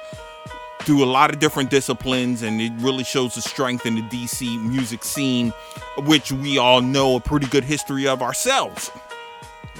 do 0.85 1.03
a 1.03 1.05
lot 1.05 1.33
of 1.33 1.39
different 1.39 1.69
disciplines 1.69 2.41
and 2.41 2.61
it 2.61 2.71
really 2.77 3.03
shows 3.03 3.35
the 3.35 3.41
strength 3.41 3.85
in 3.85 3.95
the 3.95 4.01
DC 4.03 4.61
music 4.63 5.03
scene, 5.03 5.51
which 5.99 6.31
we 6.31 6.57
all 6.57 6.81
know 6.81 7.17
a 7.17 7.19
pretty 7.19 7.47
good 7.47 7.63
history 7.63 8.07
of 8.07 8.21
ourselves, 8.21 8.89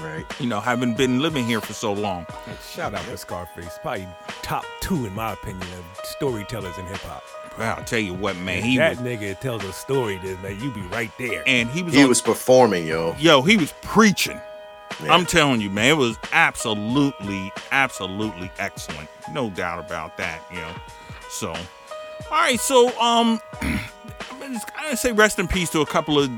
Right. 0.02 0.24
you 0.40 0.46
know, 0.46 0.60
having 0.60 0.94
been 0.94 1.20
living 1.20 1.44
here 1.44 1.60
for 1.60 1.72
so 1.72 1.92
long. 1.92 2.26
Shout 2.72 2.94
out 2.94 3.04
to 3.04 3.16
Scarface. 3.16 3.78
Probably 3.82 4.06
top 4.42 4.64
two, 4.80 5.04
in 5.06 5.14
my 5.14 5.32
opinion, 5.32 5.66
of 5.78 6.04
storytellers 6.04 6.76
in 6.78 6.86
hip 6.86 6.98
hop. 6.98 7.22
Well, 7.58 7.76
I'll 7.76 7.84
tell 7.84 7.98
you 7.98 8.14
what, 8.14 8.36
man, 8.38 8.62
he 8.62 8.78
that 8.78 8.96
was, 8.96 9.06
nigga 9.06 9.38
tells 9.40 9.62
a 9.64 9.72
story 9.72 10.16
that 10.18 10.42
man, 10.42 10.58
you 10.60 10.70
be 10.72 10.80
right 10.82 11.10
there. 11.18 11.42
and 11.46 11.68
he 11.70 11.82
was, 11.82 11.92
He 11.94 12.02
on- 12.02 12.08
was 12.08 12.22
performing, 12.22 12.86
yo. 12.86 13.14
yo, 13.18 13.42
he 13.42 13.56
was 13.56 13.74
preaching. 13.82 14.40
Yeah. 15.02 15.12
I'm 15.14 15.26
telling 15.26 15.60
you, 15.60 15.68
man, 15.70 15.90
it 15.90 15.96
was 15.96 16.16
absolutely, 16.32 17.52
absolutely 17.72 18.50
excellent. 18.58 19.08
No 19.32 19.50
doubt 19.50 19.78
about 19.84 20.16
that, 20.18 20.40
you 20.50 20.58
know. 20.60 20.72
So, 21.30 21.50
all 21.52 21.58
right, 22.30 22.58
so 22.60 22.96
um, 23.00 23.40
Gonna 24.76 24.96
say 24.96 25.12
rest 25.12 25.38
in 25.38 25.48
peace 25.48 25.70
to 25.70 25.80
a 25.80 25.86
couple 25.86 26.18
of, 26.18 26.30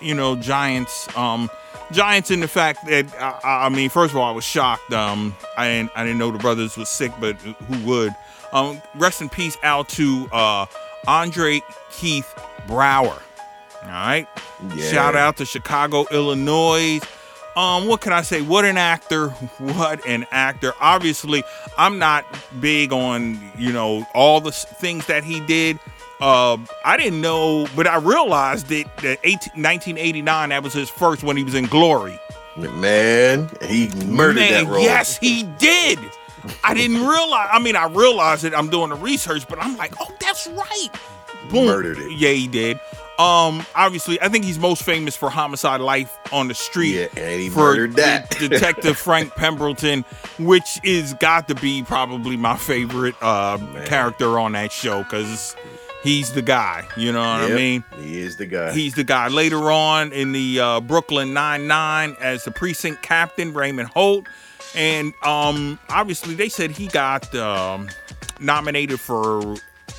you 0.00 0.14
know, 0.14 0.36
giants. 0.36 1.08
Um, 1.16 1.50
giants 1.92 2.30
in 2.30 2.40
the 2.40 2.48
fact 2.48 2.86
that 2.86 3.06
I, 3.44 3.66
I 3.66 3.68
mean, 3.68 3.90
first 3.90 4.12
of 4.12 4.18
all, 4.18 4.28
I 4.28 4.32
was 4.32 4.44
shocked. 4.44 4.92
Um, 4.92 5.34
I 5.56 5.68
didn't, 5.68 5.92
I 5.94 6.04
didn't 6.04 6.18
know 6.18 6.30
the 6.30 6.38
brothers 6.38 6.76
was 6.76 6.88
sick, 6.88 7.12
but 7.20 7.36
who 7.36 7.86
would? 7.86 8.14
Um, 8.52 8.82
rest 8.96 9.20
in 9.22 9.28
peace 9.28 9.56
out 9.62 9.88
to 9.90 10.28
uh, 10.32 10.66
Andre 11.06 11.60
Keith 11.90 12.32
Braugher. 12.66 13.20
All 13.82 13.88
right. 13.88 14.28
Yeah. 14.74 14.90
Shout 14.90 15.16
out 15.16 15.36
to 15.38 15.46
Chicago, 15.46 16.06
Illinois. 16.10 17.00
Um, 17.56 17.88
what 17.88 18.00
can 18.00 18.12
I 18.12 18.22
say? 18.22 18.42
What 18.42 18.64
an 18.64 18.76
actor! 18.76 19.28
What 19.58 20.06
an 20.06 20.24
actor! 20.30 20.72
Obviously, 20.80 21.42
I'm 21.76 21.98
not 21.98 22.24
big 22.60 22.92
on 22.92 23.40
you 23.58 23.72
know 23.72 24.06
all 24.14 24.40
the 24.40 24.52
things 24.52 25.06
that 25.06 25.24
he 25.24 25.40
did. 25.40 25.78
Uh, 26.20 26.58
I 26.84 26.96
didn't 26.96 27.20
know, 27.20 27.66
but 27.74 27.86
I 27.86 27.96
realized 27.96 28.66
that 28.68 28.84
that 28.98 29.18
18, 29.24 29.62
1989 29.62 30.48
that 30.50 30.62
was 30.62 30.72
his 30.74 30.90
first 30.90 31.22
when 31.22 31.36
he 31.36 31.44
was 31.44 31.54
in 31.54 31.64
Glory. 31.66 32.18
Man, 32.56 33.48
he 33.62 33.88
murdered 34.06 34.36
Man, 34.36 34.64
that 34.64 34.70
role. 34.70 34.80
yes, 34.82 35.16
he 35.16 35.44
did. 35.58 35.98
I 36.64 36.74
didn't 36.74 36.98
realize. 37.06 37.48
I 37.52 37.58
mean, 37.58 37.76
I 37.76 37.86
realized 37.86 38.44
it. 38.44 38.52
I'm 38.54 38.68
doing 38.68 38.90
the 38.90 38.96
research, 38.96 39.46
but 39.48 39.58
I'm 39.62 39.76
like, 39.76 39.94
oh, 40.00 40.14
that's 40.20 40.46
right. 40.48 40.88
Boom. 41.50 41.66
Murdered 41.66 41.98
it. 41.98 42.12
Yeah, 42.18 42.30
he 42.32 42.48
did. 42.48 42.78
Um, 43.18 43.64
obviously, 43.74 44.20
I 44.22 44.28
think 44.30 44.44
he's 44.46 44.58
most 44.58 44.82
famous 44.82 45.14
for 45.16 45.28
Homicide: 45.30 45.80
Life 45.80 46.16
on 46.32 46.48
the 46.48 46.54
Street. 46.54 46.94
Yeah, 46.94 47.22
and 47.22 47.40
he 47.40 47.48
for 47.50 47.58
murdered 47.60 47.92
that. 47.96 48.30
De- 48.30 48.48
Detective 48.48 48.96
Frank 48.98 49.34
Pembleton, 49.34 50.04
which 50.38 50.80
is 50.82 51.14
got 51.14 51.46
to 51.48 51.54
be 51.54 51.82
probably 51.82 52.36
my 52.36 52.56
favorite 52.56 53.14
uh, 53.22 53.58
character 53.86 54.38
on 54.38 54.52
that 54.52 54.72
show 54.72 55.02
because 55.02 55.54
he's 56.02 56.32
the 56.32 56.42
guy. 56.42 56.86
You 56.96 57.12
know 57.12 57.20
what 57.20 57.50
I 57.50 57.54
mean? 57.54 57.84
He 57.98 58.20
is 58.20 58.36
the 58.36 58.46
guy. 58.46 58.72
He's 58.72 58.94
the 58.94 59.04
guy. 59.04 59.28
Later 59.28 59.70
on 59.70 60.12
in 60.12 60.32
the 60.32 60.60
uh, 60.60 60.80
Brooklyn 60.80 61.32
Nine 61.34 61.66
Nine 61.66 62.16
as 62.20 62.44
the 62.44 62.50
precinct 62.50 63.02
captain, 63.02 63.52
Raymond 63.52 63.88
Holt, 63.88 64.26
and 64.74 65.12
um, 65.24 65.78
obviously 65.88 66.34
they 66.34 66.48
said 66.48 66.70
he 66.70 66.86
got 66.86 67.32
um, 67.34 67.88
nominated 68.40 69.00
for 69.00 69.56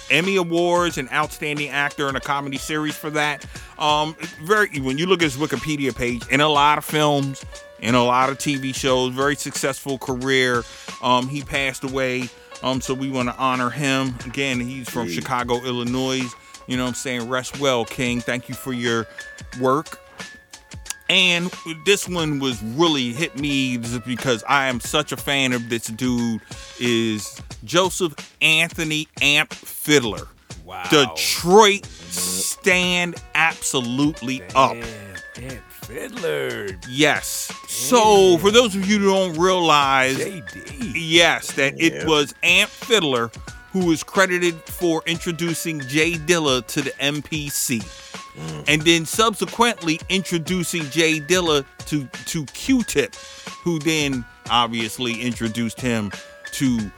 Emmy 0.09 0.35
Awards 0.35 0.97
and 0.97 1.09
Outstanding 1.11 1.69
Actor 1.69 2.09
in 2.09 2.15
a 2.15 2.19
Comedy 2.19 2.57
Series 2.57 2.95
for 2.95 3.09
that. 3.11 3.45
Um, 3.79 4.15
very 4.43 4.79
when 4.79 4.97
you 4.97 5.05
look 5.05 5.21
at 5.21 5.31
his 5.31 5.37
Wikipedia 5.37 5.95
page, 5.95 6.27
in 6.27 6.41
a 6.41 6.49
lot 6.49 6.77
of 6.77 6.85
films, 6.85 7.43
in 7.79 7.95
a 7.95 8.03
lot 8.03 8.29
of 8.29 8.37
TV 8.37 8.75
shows, 8.75 9.13
very 9.13 9.35
successful 9.35 9.97
career. 9.97 10.63
Um, 11.01 11.27
he 11.27 11.41
passed 11.41 11.83
away. 11.83 12.29
Um, 12.63 12.81
so 12.81 12.93
we 12.93 13.09
want 13.09 13.29
to 13.29 13.35
honor 13.37 13.69
him 13.69 14.15
again. 14.25 14.59
He's 14.59 14.89
from. 14.89 15.07
Chicago, 15.09 15.55
Illinois. 15.63 16.23
You 16.67 16.77
know 16.77 16.83
what 16.83 16.89
I'm 16.89 16.95
saying? 16.95 17.27
Rest 17.27 17.59
well, 17.59 17.85
King. 17.85 18.21
Thank 18.21 18.49
you 18.49 18.55
for 18.55 18.71
your 18.73 19.07
work. 19.59 19.99
And 21.09 21.51
this 21.85 22.07
one 22.07 22.39
was 22.39 22.63
really 22.63 23.11
hit 23.11 23.37
me 23.37 23.77
because 24.05 24.45
I 24.47 24.67
am 24.67 24.79
such 24.79 25.11
a 25.11 25.17
fan 25.17 25.51
of 25.51 25.67
this 25.67 25.87
dude 25.87 26.39
is 26.79 27.41
Joseph 27.65 28.13
Anthony 28.41 29.09
Amp 29.21 29.53
Fiddler. 29.53 30.27
wow. 30.63 30.87
Detroit 30.89 31.85
stand 31.85 33.21
absolutely 33.35 34.41
up. 34.55 34.77
Damn, 35.35 35.51
Amp 35.51 35.70
Fiddler. 35.83 36.67
Yes. 36.87 37.51
So 37.67 38.37
for 38.37 38.51
those 38.51 38.75
of 38.75 38.87
you 38.87 38.99
who 38.99 39.05
don't 39.05 39.37
realize 39.37 40.17
JD. 40.17 40.93
Yes, 40.95 41.51
that 41.53 41.79
it 41.79 42.07
was 42.07 42.33
Amp 42.43 42.69
Fiddler 42.69 43.31
who 43.71 43.85
was 43.85 44.03
credited 44.03 44.55
for 44.55 45.01
introducing 45.05 45.79
Jay 45.81 46.13
Dilla 46.13 46.65
to 46.67 46.81
the 46.81 46.91
MPC. 46.91 47.79
Mm. 48.35 48.65
And 48.67 48.81
then 48.81 49.05
subsequently 49.05 49.99
introducing 50.09 50.83
Jay 50.89 51.19
Dilla 51.19 51.65
to, 51.87 52.05
to 52.25 52.45
Q-Tip, 52.47 53.15
who 53.63 53.79
then 53.79 54.25
obviously 54.49 55.21
introduced 55.21 55.79
him 55.79 56.11
to 56.53 56.91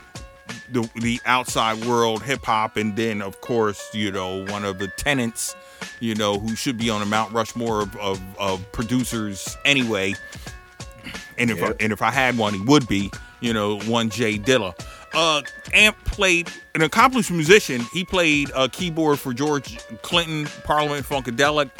the, 0.72 0.88
the 0.96 1.20
outside 1.26 1.84
world 1.84 2.22
hip 2.22 2.44
hop. 2.44 2.76
And 2.76 2.96
then, 2.96 3.22
of 3.22 3.40
course, 3.40 3.90
you 3.94 4.10
know, 4.10 4.44
one 4.46 4.64
of 4.64 4.78
the 4.78 4.88
tenants, 4.88 5.54
you 6.00 6.14
know, 6.14 6.38
who 6.38 6.54
should 6.54 6.76
be 6.76 6.90
on 6.90 7.02
a 7.02 7.06
Mount 7.06 7.32
Rushmore 7.32 7.82
of, 7.82 7.96
of, 7.96 8.20
of 8.38 8.72
producers 8.72 9.56
anyway. 9.64 10.14
And 11.38 11.50
if 11.50 11.62
I, 11.62 11.74
and 11.80 11.92
if 11.92 12.00
I 12.02 12.10
had 12.10 12.38
one, 12.38 12.54
he 12.54 12.60
would 12.60 12.86
be, 12.86 13.10
you 13.40 13.52
know, 13.52 13.80
one 13.80 14.08
Jay 14.10 14.38
Dilla. 14.38 14.74
Uh, 15.12 15.42
Amp 15.72 15.96
played 16.04 16.50
an 16.74 16.82
accomplished 16.82 17.30
musician. 17.30 17.82
He 17.92 18.04
played 18.04 18.50
uh, 18.54 18.68
keyboard 18.70 19.18
for 19.18 19.32
George 19.32 19.78
Clinton, 20.02 20.46
Parliament 20.64 21.06
Funkadelic. 21.06 21.70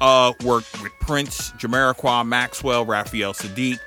Uh, 0.00 0.32
worked 0.44 0.82
with 0.82 0.92
Prince, 1.00 1.52
Jamiroquai, 1.52 2.26
Maxwell, 2.26 2.84
Raphael 2.84 3.32
Saadiq, 3.32 3.78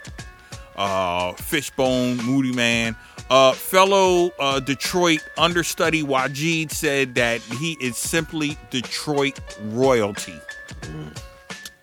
uh, 0.75 1.33
Fishbone, 1.33 2.17
Moodymann. 2.17 2.95
Uh, 3.29 3.51
fellow 3.51 4.31
uh, 4.39 4.59
Detroit 4.59 5.23
understudy 5.37 6.01
Waajeed 6.01 6.71
said 6.71 7.13
that 7.15 7.41
he 7.41 7.77
is 7.79 7.95
simply 7.95 8.57
Detroit 8.71 9.39
royalty. 9.65 10.39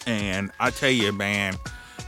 And 0.07 0.51
I 0.59 0.71
tell 0.71 0.91
you, 0.91 1.13
man, 1.13 1.55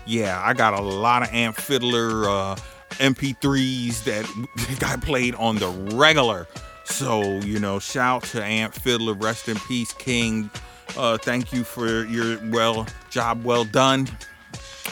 yeah, 0.07 0.43
I 0.45 0.55
got 0.55 0.75
a 0.75 0.83
lot 0.83 1.23
of 1.23 1.29
Amp 1.33 1.57
Fiddler 1.57 2.29
uh, 2.29 2.57
MP3s 2.99 4.05
that 4.05 4.79
got 4.81 5.01
played 5.03 5.35
on 5.37 5.57
the 5.57 5.69
regular. 5.95 6.47
So, 6.85 7.39
you 7.41 7.61
know, 7.61 7.79
shout 7.79 8.25
to 8.25 8.43
Amp 8.43 8.75
Fiddler, 8.75 9.15
rest 9.15 9.49
in 9.49 9.57
peace, 9.61 9.93
King. 9.93 10.51
Uh, 10.97 11.19
thank 11.19 11.53
you 11.53 11.63
for 11.63 12.05
your 12.07 12.39
well 12.51 12.87
job 13.11 13.45
well 13.45 13.65
done. 13.65 14.09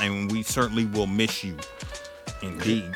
And 0.00 0.30
we 0.30 0.42
certainly 0.42 0.84
will 0.84 1.06
miss 1.06 1.42
you. 1.42 1.56
Indeed. 2.42 2.94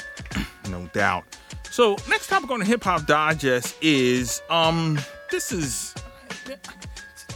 no 0.71 0.89
doubt. 0.93 1.25
So 1.71 1.97
next 2.09 2.27
topic 2.29 2.51
on 2.51 2.61
the 2.61 2.67
hip 2.67 2.83
hop 2.85 3.07
digest 3.07 3.77
is 3.81 4.43
um 4.51 4.99
this 5.31 5.53
is 5.53 5.95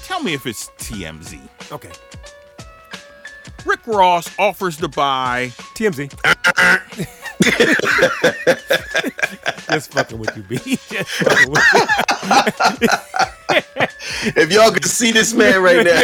tell 0.04 0.22
me 0.22 0.34
if 0.34 0.46
it's 0.46 0.70
TMZ. 0.78 1.40
Okay. 1.72 1.90
Rick 3.64 3.86
Ross 3.86 4.28
offers 4.38 4.76
to 4.78 4.88
buy 4.88 5.50
TMZ. 5.74 6.10
Just 9.70 9.92
fucking 9.92 10.18
with 10.18 10.36
you, 10.36 10.42
B. 10.42 10.56
Just 10.88 11.08
fucking 11.10 11.50
with 11.50 11.62
you. 12.80 12.88
If 14.36 14.52
y'all 14.52 14.70
could 14.70 14.84
see 14.84 15.12
this 15.12 15.32
man 15.34 15.62
right 15.62 15.84
now. 15.84 16.02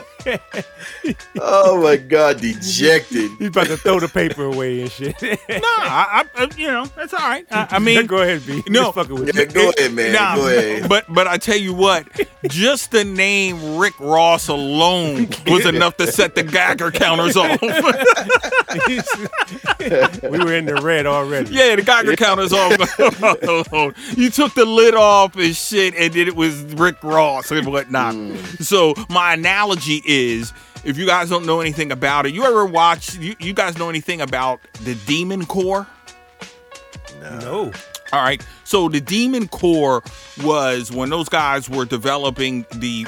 oh 1.40 1.82
my 1.82 1.96
god, 1.96 2.40
dejected. 2.40 3.30
He's 3.38 3.48
about 3.48 3.66
to 3.68 3.76
throw 3.76 4.00
the 4.00 4.08
paper 4.08 4.44
away 4.44 4.82
and 4.82 4.90
shit. 4.90 5.16
No, 5.50 5.60
I, 5.66 6.24
I, 6.36 6.42
uh, 6.42 6.46
you 6.56 6.68
know, 6.68 6.86
that's 6.96 7.12
all 7.12 7.20
right. 7.20 7.44
I, 7.50 7.66
I 7.72 7.78
mean, 7.78 8.06
go 8.06 8.22
ahead, 8.22 8.46
B. 8.46 8.62
No. 8.68 8.92
Fucking 8.92 9.14
with 9.14 9.34
Yeah, 9.34 9.42
you. 9.42 9.46
go 9.48 9.70
ahead, 9.76 9.92
man. 9.92 10.12
Nah, 10.12 10.36
go 10.36 10.48
ahead. 10.48 10.88
But 10.88 11.12
but 11.12 11.26
I 11.26 11.36
tell 11.38 11.56
you 11.56 11.74
what, 11.74 12.06
just 12.48 12.90
the 12.92 13.04
name 13.04 13.76
Rick 13.76 13.98
Ross 14.00 14.48
alone 14.48 15.28
was 15.46 15.66
enough 15.66 15.96
to 15.98 16.06
set 16.10 16.34
the 16.34 16.42
Geiger 16.42 16.90
counters 16.90 17.36
off. 17.36 17.60
we 20.22 20.38
were 20.38 20.54
in 20.54 20.66
the 20.66 20.80
red 20.82 21.06
already. 21.06 21.54
yeah, 21.54 21.76
the 21.76 21.82
Geiger 21.82 22.16
counters 22.16 22.52
off 22.52 22.72
alone. 23.72 23.94
You 24.16 24.30
took 24.30 24.54
the 24.54 24.64
lid 24.64 24.94
off 24.94 25.36
and 25.36 25.54
shit, 25.54 25.94
and 25.94 26.12
then 26.12 26.28
it 26.28 26.36
was 26.36 26.62
Rick 26.62 27.02
Ross 27.02 27.50
and 27.50 27.66
whatnot. 27.66 28.14
Mm. 28.14 28.62
So 28.62 28.94
my 29.08 29.34
analogy 29.34 30.02
is. 30.10 30.52
If 30.84 30.96
you 30.96 31.06
guys 31.06 31.28
don't 31.28 31.46
know 31.46 31.60
anything 31.60 31.92
about 31.92 32.26
it, 32.26 32.32
you 32.32 32.44
ever 32.44 32.64
watch? 32.64 33.16
You, 33.16 33.36
you 33.38 33.52
guys 33.52 33.78
know 33.78 33.88
anything 33.88 34.20
about 34.20 34.60
the 34.84 34.94
Demon 35.06 35.46
Core? 35.46 35.86
No. 37.20 37.72
All 38.12 38.22
right. 38.22 38.44
So 38.64 38.88
the 38.88 39.00
Demon 39.00 39.48
Core 39.48 40.02
was 40.42 40.90
when 40.90 41.10
those 41.10 41.28
guys 41.28 41.68
were 41.68 41.84
developing 41.84 42.64
the 42.74 43.06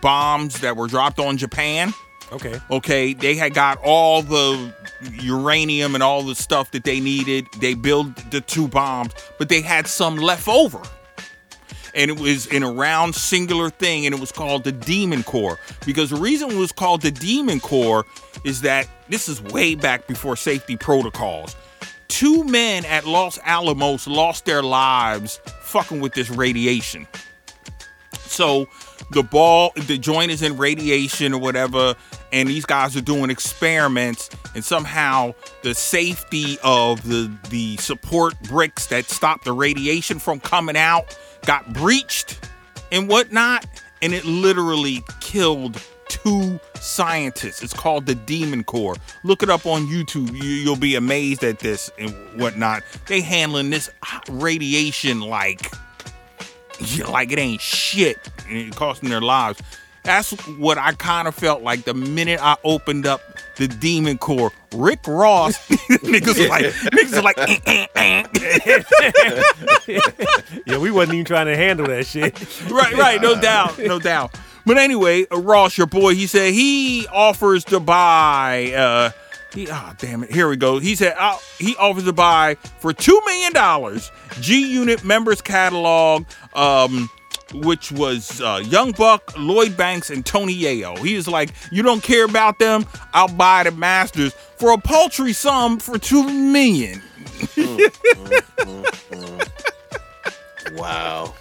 bombs 0.00 0.60
that 0.60 0.76
were 0.76 0.86
dropped 0.86 1.18
on 1.18 1.36
Japan. 1.36 1.92
Okay. 2.32 2.58
Okay, 2.70 3.14
they 3.14 3.36
had 3.36 3.54
got 3.54 3.78
all 3.84 4.20
the 4.22 4.74
uranium 5.12 5.94
and 5.94 6.02
all 6.02 6.22
the 6.22 6.34
stuff 6.34 6.72
that 6.72 6.82
they 6.82 6.98
needed. 6.98 7.46
They 7.58 7.74
built 7.74 8.16
the 8.30 8.40
two 8.40 8.66
bombs, 8.66 9.12
but 9.38 9.48
they 9.48 9.60
had 9.60 9.86
some 9.86 10.16
left 10.16 10.48
over. 10.48 10.80
And 11.96 12.10
it 12.10 12.20
was 12.20 12.46
in 12.46 12.62
a 12.62 12.70
round 12.70 13.14
singular 13.14 13.70
thing, 13.70 14.06
and 14.06 14.14
it 14.14 14.20
was 14.20 14.30
called 14.30 14.62
the 14.64 14.70
Demon 14.70 15.22
Core. 15.24 15.58
Because 15.84 16.10
the 16.10 16.16
reason 16.16 16.50
it 16.50 16.56
was 16.56 16.70
called 16.70 17.00
the 17.02 17.10
Demon 17.10 17.58
Core 17.58 18.04
is 18.44 18.60
that 18.60 18.86
this 19.08 19.28
is 19.28 19.42
way 19.42 19.74
back 19.74 20.06
before 20.06 20.36
safety 20.36 20.76
protocols. 20.76 21.56
Two 22.08 22.44
men 22.44 22.84
at 22.84 23.06
Los 23.06 23.38
Alamos 23.44 24.06
lost 24.06 24.44
their 24.44 24.62
lives 24.62 25.40
fucking 25.62 26.00
with 26.00 26.14
this 26.14 26.30
radiation. 26.30 27.06
So 28.26 28.68
the 29.12 29.22
ball, 29.22 29.72
the 29.74 29.98
joint 29.98 30.30
is 30.30 30.42
in 30.42 30.56
radiation 30.56 31.32
or 31.32 31.40
whatever, 31.40 31.94
and 32.32 32.48
these 32.48 32.64
guys 32.64 32.96
are 32.96 33.02
doing 33.02 33.30
experiments, 33.30 34.30
and 34.54 34.64
somehow 34.64 35.34
the 35.62 35.74
safety 35.74 36.58
of 36.62 37.02
the 37.08 37.30
the 37.50 37.76
support 37.78 38.40
bricks 38.42 38.86
that 38.86 39.06
stop 39.06 39.44
the 39.44 39.52
radiation 39.52 40.18
from 40.18 40.40
coming 40.40 40.76
out 40.76 41.16
got 41.44 41.72
breached 41.72 42.48
and 42.92 43.08
whatnot, 43.08 43.66
and 44.02 44.12
it 44.12 44.24
literally 44.24 45.02
killed 45.20 45.80
two 46.08 46.60
scientists. 46.74 47.62
It's 47.62 47.72
called 47.72 48.06
the 48.06 48.14
Demon 48.14 48.64
Core. 48.64 48.94
Look 49.24 49.42
it 49.42 49.50
up 49.50 49.66
on 49.66 49.86
YouTube. 49.86 50.32
You, 50.32 50.48
you'll 50.48 50.76
be 50.76 50.94
amazed 50.94 51.42
at 51.44 51.58
this 51.58 51.90
and 51.98 52.10
whatnot. 52.40 52.82
They 53.06 53.20
handling 53.20 53.70
this 53.70 53.90
radiation 54.28 55.20
like 55.20 55.72
like 57.08 57.32
it 57.32 57.38
ain't 57.38 57.60
shit 57.60 58.18
and 58.48 58.56
it 58.56 58.76
costing 58.76 59.08
their 59.08 59.20
lives. 59.20 59.60
That's 60.06 60.30
what 60.56 60.78
I 60.78 60.92
kind 60.92 61.26
of 61.26 61.34
felt 61.34 61.62
like 61.62 61.84
the 61.84 61.92
minute 61.92 62.38
I 62.40 62.56
opened 62.62 63.06
up 63.06 63.20
the 63.56 63.66
Demon 63.66 64.18
Core. 64.18 64.52
Rick 64.72 65.00
Ross, 65.06 65.56
niggas 65.68 66.48
like, 66.48 66.66
niggas 66.66 67.22
like, 67.22 67.38
eh, 67.38 67.86
eh, 67.96 68.24
eh. 69.88 70.60
Yeah, 70.66 70.78
we 70.78 70.90
wasn't 70.90 71.14
even 71.14 71.24
trying 71.24 71.46
to 71.46 71.56
handle 71.56 71.86
that 71.88 72.06
shit. 72.06 72.38
right, 72.70 72.92
right, 72.94 73.20
no 73.20 73.40
doubt, 73.40 73.78
no 73.78 73.98
doubt. 73.98 74.38
But 74.64 74.78
anyway, 74.78 75.26
uh, 75.32 75.38
Ross, 75.38 75.76
your 75.78 75.86
boy, 75.86 76.14
he 76.14 76.26
said 76.26 76.52
he 76.52 77.06
offers 77.12 77.64
to 77.66 77.80
buy. 77.80 78.72
Uh, 78.76 79.10
he, 79.54 79.68
oh 79.70 79.92
damn 79.98 80.22
it, 80.24 80.30
here 80.30 80.48
we 80.48 80.56
go. 80.56 80.78
He 80.78 80.94
said 80.94 81.14
uh, 81.18 81.38
he 81.58 81.74
offers 81.76 82.04
to 82.04 82.12
buy 82.12 82.56
for 82.78 82.92
two 82.92 83.20
million 83.24 83.52
dollars 83.52 84.12
G 84.40 84.72
Unit 84.72 85.02
members 85.04 85.40
catalog. 85.40 86.26
Um, 86.54 87.08
which 87.54 87.92
was 87.92 88.40
uh, 88.40 88.62
Young 88.64 88.92
Buck, 88.92 89.32
Lloyd 89.38 89.76
Banks, 89.76 90.10
and 90.10 90.24
Tony 90.26 90.54
Yayo. 90.54 90.98
He 90.98 91.14
was 91.16 91.28
like, 91.28 91.50
you 91.70 91.82
don't 91.82 92.02
care 92.02 92.24
about 92.24 92.58
them? 92.58 92.86
I'll 93.12 93.28
buy 93.28 93.62
the 93.62 93.70
Masters 93.70 94.32
for 94.56 94.72
a 94.72 94.78
paltry 94.78 95.32
sum 95.32 95.78
for 95.78 95.98
two 95.98 96.28
million. 96.28 97.02
Wow. 100.74 101.34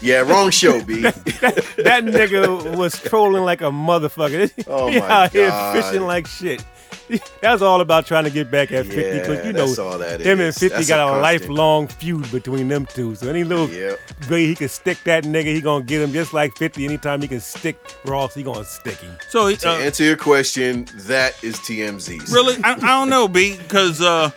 Yeah, 0.00 0.20
wrong 0.28 0.50
show, 0.50 0.82
B. 0.82 1.02
That 1.02 2.02
nigga 2.04 2.76
was 2.76 3.00
trolling 3.00 3.44
like 3.44 3.60
a 3.60 3.70
motherfucker. 3.70 4.50
Oh 4.66 4.88
he 4.90 4.98
my 4.98 5.08
out 5.08 5.32
here 5.32 5.48
God. 5.48 5.76
fishing 5.76 6.02
like 6.06 6.26
shit. 6.26 6.64
That 7.42 7.52
was 7.52 7.62
all 7.62 7.80
about 7.80 8.06
trying 8.06 8.24
to 8.24 8.30
get 8.30 8.50
back 8.50 8.70
at 8.72 8.86
50 8.86 8.94
because 9.18 9.38
Yeah, 9.38 9.46
you 9.46 9.52
know 9.52 9.66
that's 9.66 9.78
all 9.78 9.98
that 9.98 10.20
him 10.20 10.40
and 10.40 10.54
50 10.54 10.68
That's 10.68 10.88
got 10.88 11.00
a 11.12 11.18
a, 11.18 11.20
lifelong 11.20 11.88
feud 11.88 12.30
between 12.30 12.68
them 12.68 12.86
two. 12.86 13.14
So 13.16 13.28
any 13.28 13.44
little 13.44 13.68
Yep. 13.68 13.98
way 14.30 14.46
he 14.46 14.54
can 14.54 14.68
stick 14.68 14.98
that 15.04 15.24
nigga, 15.24 15.46
he 15.46 15.60
gonna 15.60 15.84
get 15.84 16.00
him 16.02 16.12
just 16.12 16.32
like 16.32 16.56
50. 16.56 16.84
Anytime 16.84 17.20
he 17.22 17.28
can 17.28 17.40
stick 17.40 17.76
Ross, 18.04 18.34
he 18.34 18.42
gonna 18.42 18.64
stick 18.64 18.98
him. 18.98 19.16
So 19.28 19.52
To 19.54 19.68
uh, 19.70 19.74
answer 19.78 20.04
your 20.04 20.16
question, 20.16 20.86
that 21.06 21.42
is 21.42 21.56
TMZ. 21.56 22.32
Really, 22.32 22.56
I, 22.62 22.74
I 22.74 22.76
don't 23.00 23.08
know, 23.08 23.26
B, 23.28 23.56
because 23.56 24.00
uh, 24.00 24.30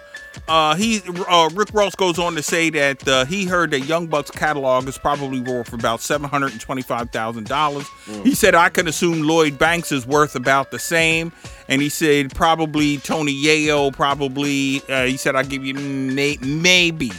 uh, 0.47 0.75
he 0.75 1.01
uh, 1.27 1.49
Rick 1.53 1.73
Ross 1.73 1.95
goes 1.95 2.19
on 2.19 2.35
to 2.35 2.43
say 2.43 2.69
that 2.69 3.07
uh, 3.07 3.25
he 3.25 3.45
heard 3.45 3.71
that 3.71 3.81
Young 3.81 4.07
Buck's 4.07 4.31
catalog 4.31 4.87
is 4.87 4.97
probably 4.97 5.39
worth 5.39 5.73
about 5.73 6.01
seven 6.01 6.29
hundred 6.29 6.51
and 6.53 6.61
twenty-five 6.61 7.09
thousand 7.11 7.47
dollars. 7.47 7.87
He 8.23 8.35
said 8.35 8.55
I 8.55 8.69
can 8.69 8.87
assume 8.87 9.23
Lloyd 9.23 9.57
Banks 9.57 9.91
is 9.91 10.05
worth 10.05 10.35
about 10.35 10.71
the 10.71 10.79
same, 10.79 11.31
and 11.67 11.81
he 11.81 11.89
said 11.89 12.33
probably 12.35 12.97
Tony 12.97 13.33
Yayo, 13.33 13.93
probably. 13.93 14.81
Uh, 14.89 15.05
he 15.05 15.17
said 15.17 15.35
I 15.35 15.43
give 15.43 15.65
you 15.65 15.73
may- 15.73 16.37
maybe, 16.41 17.11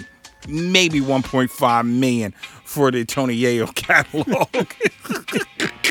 maybe 0.48 1.00
one 1.00 1.22
point 1.22 1.50
five 1.50 1.84
million 1.86 2.32
for 2.64 2.90
the 2.90 3.04
Tony 3.04 3.36
Yayo 3.38 3.74
catalog. 3.74 4.48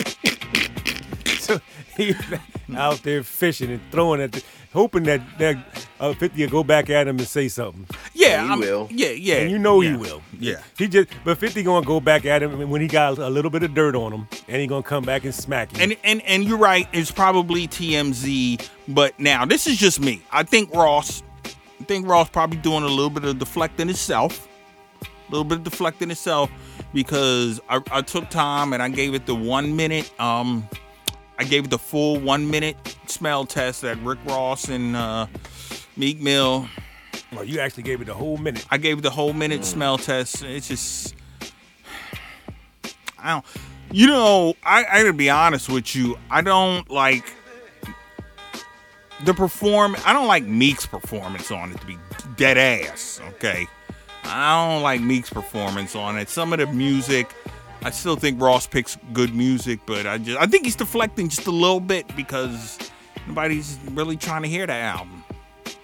So 1.39 1.59
he 1.95 2.15
out 2.75 3.03
there 3.03 3.21
fishing 3.21 3.69
and 3.69 3.81
throwing 3.91 4.19
at 4.19 4.31
the, 4.31 4.43
hoping 4.75 5.03
that 5.03 5.21
that 5.39 5.57
uh, 5.99 6.13
50 6.13 6.43
will 6.43 6.51
go 6.51 6.63
back 6.63 6.89
at 6.91 7.07
him 7.07 7.17
and 7.17 7.27
say 7.27 7.47
something. 7.47 7.87
yeah, 8.13 8.43
He 8.43 8.49
I'm- 8.49 8.59
will. 8.59 8.87
Yeah, 8.91 9.09
yeah, 9.09 9.35
And 9.37 9.49
you 9.51 9.57
know 9.57 9.81
yeah, 9.81 9.91
he 9.91 9.95
will. 9.97 10.21
Yeah. 10.39 10.61
He 10.77 10.87
just 10.87 11.09
but 11.23 11.37
50 11.39 11.63
gonna 11.63 11.85
go 11.85 11.99
back 11.99 12.25
at 12.25 12.43
him 12.43 12.69
when 12.69 12.81
he 12.81 12.87
got 12.87 13.17
a 13.17 13.29
little 13.29 13.49
bit 13.49 13.63
of 13.63 13.73
dirt 13.73 13.95
on 13.95 14.11
him 14.13 14.27
and 14.47 14.61
he 14.61 14.67
gonna 14.67 14.83
come 14.83 15.03
back 15.03 15.23
and 15.23 15.33
smack 15.33 15.71
him. 15.71 15.81
And 15.81 15.97
and 16.03 16.21
and 16.23 16.43
you're 16.43 16.57
right. 16.59 16.87
It's 16.93 17.09
probably 17.11 17.67
TMZ. 17.67 18.69
But 18.87 19.19
now 19.19 19.45
this 19.45 19.65
is 19.65 19.77
just 19.77 19.99
me. 19.99 20.21
I 20.31 20.43
think 20.43 20.71
Ross. 20.73 21.23
I 21.45 21.83
think 21.85 22.07
Ross 22.07 22.29
probably 22.29 22.57
doing 22.57 22.83
a 22.83 22.87
little 22.87 23.09
bit 23.09 23.23
of 23.25 23.39
deflecting 23.39 23.87
himself. 23.87 24.47
A 25.01 25.31
little 25.31 25.43
bit 25.43 25.57
of 25.59 25.63
deflecting 25.63 26.11
itself 26.11 26.51
because 26.93 27.59
I, 27.69 27.81
I 27.91 28.01
took 28.01 28.29
time 28.29 28.73
and 28.73 28.81
I 28.83 28.89
gave 28.89 29.13
it 29.15 29.25
the 29.25 29.33
one 29.35 29.75
minute. 29.75 30.11
Um, 30.19 30.67
I 31.37 31.43
gave 31.43 31.65
it 31.65 31.69
the 31.69 31.77
full 31.77 32.19
one 32.19 32.49
minute 32.49 32.77
smell 33.07 33.45
test 33.45 33.83
at 33.83 33.97
Rick 33.99 34.19
Ross 34.25 34.69
and 34.69 34.95
uh, 34.95 35.27
Meek 35.97 36.19
Mill. 36.21 36.67
well, 37.33 37.43
you 37.43 37.59
actually 37.59 37.83
gave 37.83 38.01
it 38.01 38.05
the 38.05 38.13
whole 38.13 38.37
minute. 38.37 38.65
I 38.69 38.77
gave 38.77 38.99
it 38.99 39.01
the 39.01 39.09
whole 39.09 39.33
minute 39.33 39.65
smell 39.65 39.97
test. 39.97 40.43
It's 40.43 40.67
just, 40.67 41.15
I 43.19 43.33
don't. 43.33 43.45
You 43.91 44.07
know, 44.07 44.55
I, 44.63 44.83
I 44.85 45.01
gotta 45.01 45.13
be 45.13 45.29
honest 45.29 45.69
with 45.69 45.95
you. 45.95 46.17
I 46.29 46.41
don't 46.41 46.89
like 46.89 47.33
the 49.23 49.33
perform. 49.33 49.95
I 50.05 50.13
don't 50.13 50.27
like 50.27 50.43
Meek's 50.45 50.85
performance 50.85 51.51
on 51.51 51.71
it 51.71 51.79
to 51.79 51.87
be 51.87 51.97
dead 52.35 52.57
ass. 52.57 53.21
Okay, 53.35 53.67
I 54.23 54.69
don't 54.73 54.81
like 54.81 55.01
Meek's 55.01 55.29
performance 55.29 55.95
on 55.95 56.17
it. 56.17 56.29
Some 56.29 56.51
of 56.51 56.59
the 56.59 56.67
music, 56.67 57.29
I 57.85 57.91
still 57.91 58.15
think 58.15 58.41
Ross 58.41 58.65
picks 58.65 58.97
good 59.13 59.35
music, 59.35 59.79
but 59.85 60.07
I 60.07 60.17
just 60.17 60.39
I 60.39 60.47
think 60.47 60.65
he's 60.65 60.75
deflecting 60.75 61.29
just 61.29 61.45
a 61.45 61.51
little 61.51 61.79
bit 61.79 62.13
because 62.15 62.79
nobody's 63.27 63.77
really 63.91 64.17
trying 64.17 64.41
to 64.41 64.47
hear 64.47 64.65
that 64.65 64.81
album. 64.81 65.23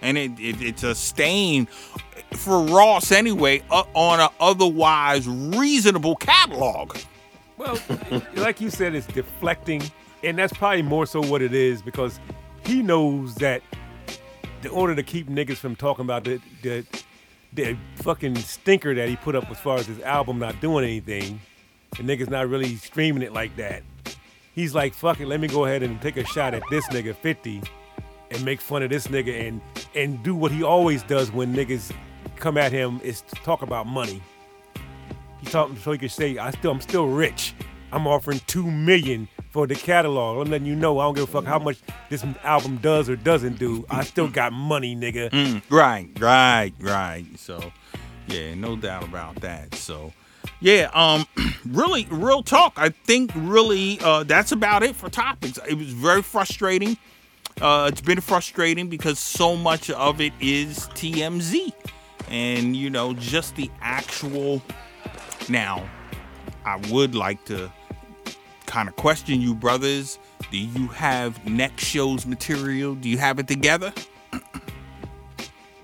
and 0.01 0.17
it, 0.17 0.31
it 0.39 0.59
it's 0.63 0.81
a 0.81 0.95
stain 0.95 1.67
for 2.33 2.63
Ross 2.63 3.11
anyway 3.11 3.61
uh, 3.69 3.83
on 3.93 4.19
an 4.19 4.29
otherwise 4.39 5.27
reasonable 5.27 6.15
catalog. 6.15 6.97
Well, 7.57 7.77
like 8.33 8.59
you 8.59 8.71
said, 8.71 8.95
it's 8.95 9.05
deflecting, 9.05 9.83
and 10.23 10.39
that's 10.39 10.53
probably 10.53 10.81
more 10.81 11.05
so 11.05 11.21
what 11.21 11.43
it 11.43 11.53
is 11.53 11.83
because 11.83 12.19
he 12.65 12.81
knows 12.81 13.35
that 13.35 13.61
in 14.63 14.69
order 14.71 14.95
to 14.95 15.03
keep 15.03 15.27
niggas 15.29 15.57
from 15.57 15.75
talking 15.75 16.05
about 16.05 16.23
the 16.23 16.41
the, 16.63 16.83
the 17.53 17.77
fucking 17.97 18.37
stinker 18.37 18.95
that 18.95 19.07
he 19.07 19.17
put 19.17 19.35
up 19.35 19.51
as 19.51 19.59
far 19.59 19.77
as 19.77 19.85
his 19.85 19.99
album 20.01 20.39
not 20.39 20.59
doing 20.61 20.83
anything, 20.83 21.39
the 21.97 22.03
niggas 22.03 22.29
not 22.29 22.47
really 22.49 22.75
streaming 22.75 23.23
it 23.23 23.33
like 23.33 23.55
that. 23.57 23.83
He's 24.53 24.75
like, 24.75 24.93
fuck 24.93 25.19
it, 25.19 25.27
let 25.27 25.39
me 25.39 25.47
go 25.47 25.65
ahead 25.65 25.83
and 25.83 26.01
take 26.01 26.17
a 26.17 26.25
shot 26.25 26.53
at 26.53 26.63
this 26.69 26.85
nigga 26.87 27.15
50 27.15 27.61
and 28.31 28.45
make 28.45 28.61
fun 28.61 28.83
of 28.83 28.89
this 28.89 29.07
nigga 29.07 29.47
and 29.47 29.61
and 29.95 30.23
do 30.23 30.35
what 30.35 30.51
he 30.51 30.63
always 30.63 31.03
does 31.03 31.31
when 31.31 31.53
niggas 31.53 31.93
come 32.37 32.57
at 32.57 32.71
him 32.71 32.99
is 33.03 33.21
to 33.21 33.35
talk 33.37 33.61
about 33.61 33.87
money. 33.87 34.21
He 35.39 35.47
talking 35.47 35.77
so 35.77 35.91
he 35.91 35.97
could 35.97 36.11
say, 36.11 36.37
I 36.37 36.51
still 36.51 36.71
I'm 36.71 36.81
still 36.81 37.07
rich. 37.07 37.53
I'm 37.91 38.07
offering 38.07 38.39
two 38.47 38.69
million 38.69 39.27
for 39.49 39.67
the 39.67 39.75
catalog. 39.75 40.45
I'm 40.45 40.51
letting 40.51 40.67
you 40.67 40.75
know 40.75 40.99
I 40.99 41.03
don't 41.03 41.13
give 41.13 41.23
a 41.25 41.27
fuck 41.27 41.45
how 41.45 41.59
much 41.59 41.79
this 42.09 42.23
album 42.43 42.77
does 42.77 43.09
or 43.09 43.17
doesn't 43.17 43.59
do. 43.59 43.85
I 43.89 44.03
still 44.03 44.29
got 44.29 44.53
money, 44.53 44.95
nigga. 44.95 45.29
Mm, 45.29 45.61
right, 45.69 46.07
right, 46.19 46.71
right. 46.79 47.25
So, 47.35 47.71
yeah, 48.27 48.53
no 48.55 48.77
doubt 48.77 49.03
about 49.03 49.35
that. 49.41 49.75
So, 49.75 50.13
yeah, 50.59 50.89
um, 50.93 51.25
really, 51.65 52.07
real 52.09 52.43
talk. 52.43 52.73
I 52.77 52.89
think 52.89 53.31
really 53.35 53.99
uh, 54.01 54.23
that's 54.23 54.51
about 54.51 54.83
it 54.83 54.95
for 54.95 55.09
topics. 55.09 55.59
It 55.67 55.75
was 55.75 55.87
very 55.87 56.21
frustrating. 56.21 56.97
Uh, 57.59 57.89
it's 57.91 58.01
been 58.01 58.21
frustrating 58.21 58.87
because 58.89 59.19
so 59.19 59.55
much 59.55 59.89
of 59.89 60.21
it 60.21 60.33
is 60.39 60.87
TMZ, 60.89 61.73
and 62.29 62.75
you 62.75 62.89
know, 62.89 63.13
just 63.13 63.55
the 63.55 63.69
actual. 63.81 64.61
Now, 65.49 65.89
I 66.65 66.77
would 66.91 67.15
like 67.15 67.43
to 67.45 67.71
kind 68.65 68.87
of 68.87 68.95
question 68.95 69.41
you, 69.41 69.53
brothers. 69.53 70.17
Do 70.51 70.57
you 70.57 70.87
have 70.87 71.45
next 71.47 71.83
show's 71.85 72.25
material? 72.25 72.95
Do 72.95 73.09
you 73.09 73.17
have 73.17 73.39
it 73.39 73.47
together? 73.47 73.93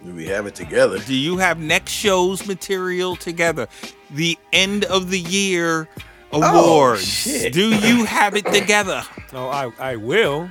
Do 0.07 0.15
we 0.15 0.25
have 0.27 0.47
it 0.47 0.55
together? 0.55 0.99
Do 0.99 1.13
you 1.13 1.35
have 1.35 1.59
next 1.59 1.91
show's 1.91 2.47
material 2.47 3.17
together? 3.17 3.67
The 4.09 4.37
end 4.53 4.85
of 4.85 5.09
the 5.09 5.19
year 5.19 5.89
awards. 6.31 7.03
shit. 7.05 7.51
Do 7.51 7.75
you 7.75 8.05
have 8.05 8.33
it 8.33 8.45
together? 8.45 9.03
Oh, 9.33 9.49
I, 9.49 9.69
I 9.77 9.95
will. 9.97 10.49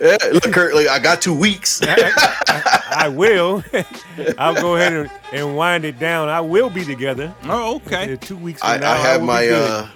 Yeah, 0.00 0.16
look, 0.32 0.44
Kurt, 0.52 0.76
like, 0.76 0.86
I 0.86 1.00
got 1.00 1.20
two 1.20 1.34
weeks. 1.34 1.80
I 1.82 3.08
will. 3.12 3.64
I'll 4.38 4.54
go 4.54 4.76
ahead 4.76 4.92
and, 4.92 5.10
and 5.32 5.56
wind 5.56 5.84
it 5.84 5.98
down. 5.98 6.28
I 6.28 6.40
will 6.40 6.70
be 6.70 6.84
together. 6.84 7.34
Oh, 7.46 7.76
okay. 7.84 8.14
Two 8.14 8.36
weeks 8.36 8.60
from 8.60 8.70
I, 8.70 8.76
now, 8.76 8.92
I 8.92 8.96
have 8.98 9.20
will 9.22 9.26
my 9.26 9.40
be 9.40 9.48
good. 9.48 9.70
uh, 9.70 9.88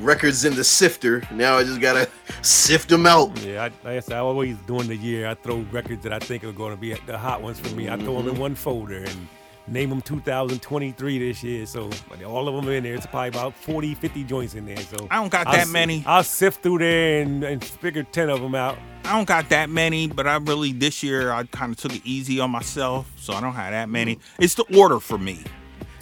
records 0.00 0.44
in 0.44 0.54
the 0.54 0.64
sifter. 0.64 1.22
Now 1.30 1.56
I 1.56 1.64
just 1.64 1.80
gotta 1.80 2.08
sift 2.42 2.88
them 2.88 3.06
out. 3.06 3.38
Yeah, 3.40 3.64
I, 3.64 3.86
like 3.86 3.96
I 3.96 4.00
said, 4.00 4.16
I 4.16 4.20
always 4.20 4.56
during 4.66 4.88
the 4.88 4.96
year 4.96 5.28
I 5.28 5.34
throw 5.34 5.58
records 5.70 6.02
that 6.04 6.12
I 6.12 6.18
think 6.18 6.44
are 6.44 6.52
going 6.52 6.74
to 6.74 6.80
be 6.80 6.94
the 7.06 7.18
hot 7.18 7.42
ones 7.42 7.60
for 7.60 7.74
me. 7.74 7.88
I 7.88 7.96
throw 7.96 8.16
them 8.18 8.28
in 8.28 8.32
mm-hmm. 8.32 8.40
one 8.40 8.54
folder 8.54 9.04
and 9.04 9.28
name 9.66 9.90
them 9.90 10.02
2023 10.02 11.18
this 11.18 11.42
year. 11.42 11.66
So 11.66 11.90
all 12.26 12.48
of 12.48 12.54
them 12.54 12.68
are 12.68 12.74
in 12.74 12.84
there. 12.84 12.94
It's 12.94 13.06
probably 13.06 13.28
about 13.28 13.54
40, 13.54 13.94
50 13.94 14.24
joints 14.24 14.54
in 14.54 14.66
there. 14.66 14.76
So 14.76 15.06
I 15.10 15.16
don't 15.16 15.30
got 15.30 15.46
I'll 15.46 15.54
that 15.54 15.68
many. 15.68 16.02
I'll 16.06 16.24
sift 16.24 16.62
through 16.62 16.78
there 16.78 17.22
and, 17.22 17.44
and 17.44 17.64
figure 17.64 18.02
10 18.02 18.30
of 18.30 18.40
them 18.40 18.54
out. 18.54 18.78
I 19.04 19.16
don't 19.16 19.26
got 19.26 19.48
that 19.48 19.68
many, 19.68 20.06
but 20.06 20.26
I 20.26 20.36
really 20.36 20.72
this 20.72 21.02
year 21.02 21.32
I 21.32 21.44
kind 21.44 21.72
of 21.72 21.78
took 21.78 21.94
it 21.94 22.02
easy 22.04 22.38
on 22.38 22.50
myself, 22.50 23.12
so 23.16 23.32
I 23.32 23.40
don't 23.40 23.54
have 23.54 23.72
that 23.72 23.84
mm-hmm. 23.84 23.92
many. 23.92 24.18
It's 24.38 24.54
the 24.54 24.64
order 24.76 25.00
for 25.00 25.18
me. 25.18 25.40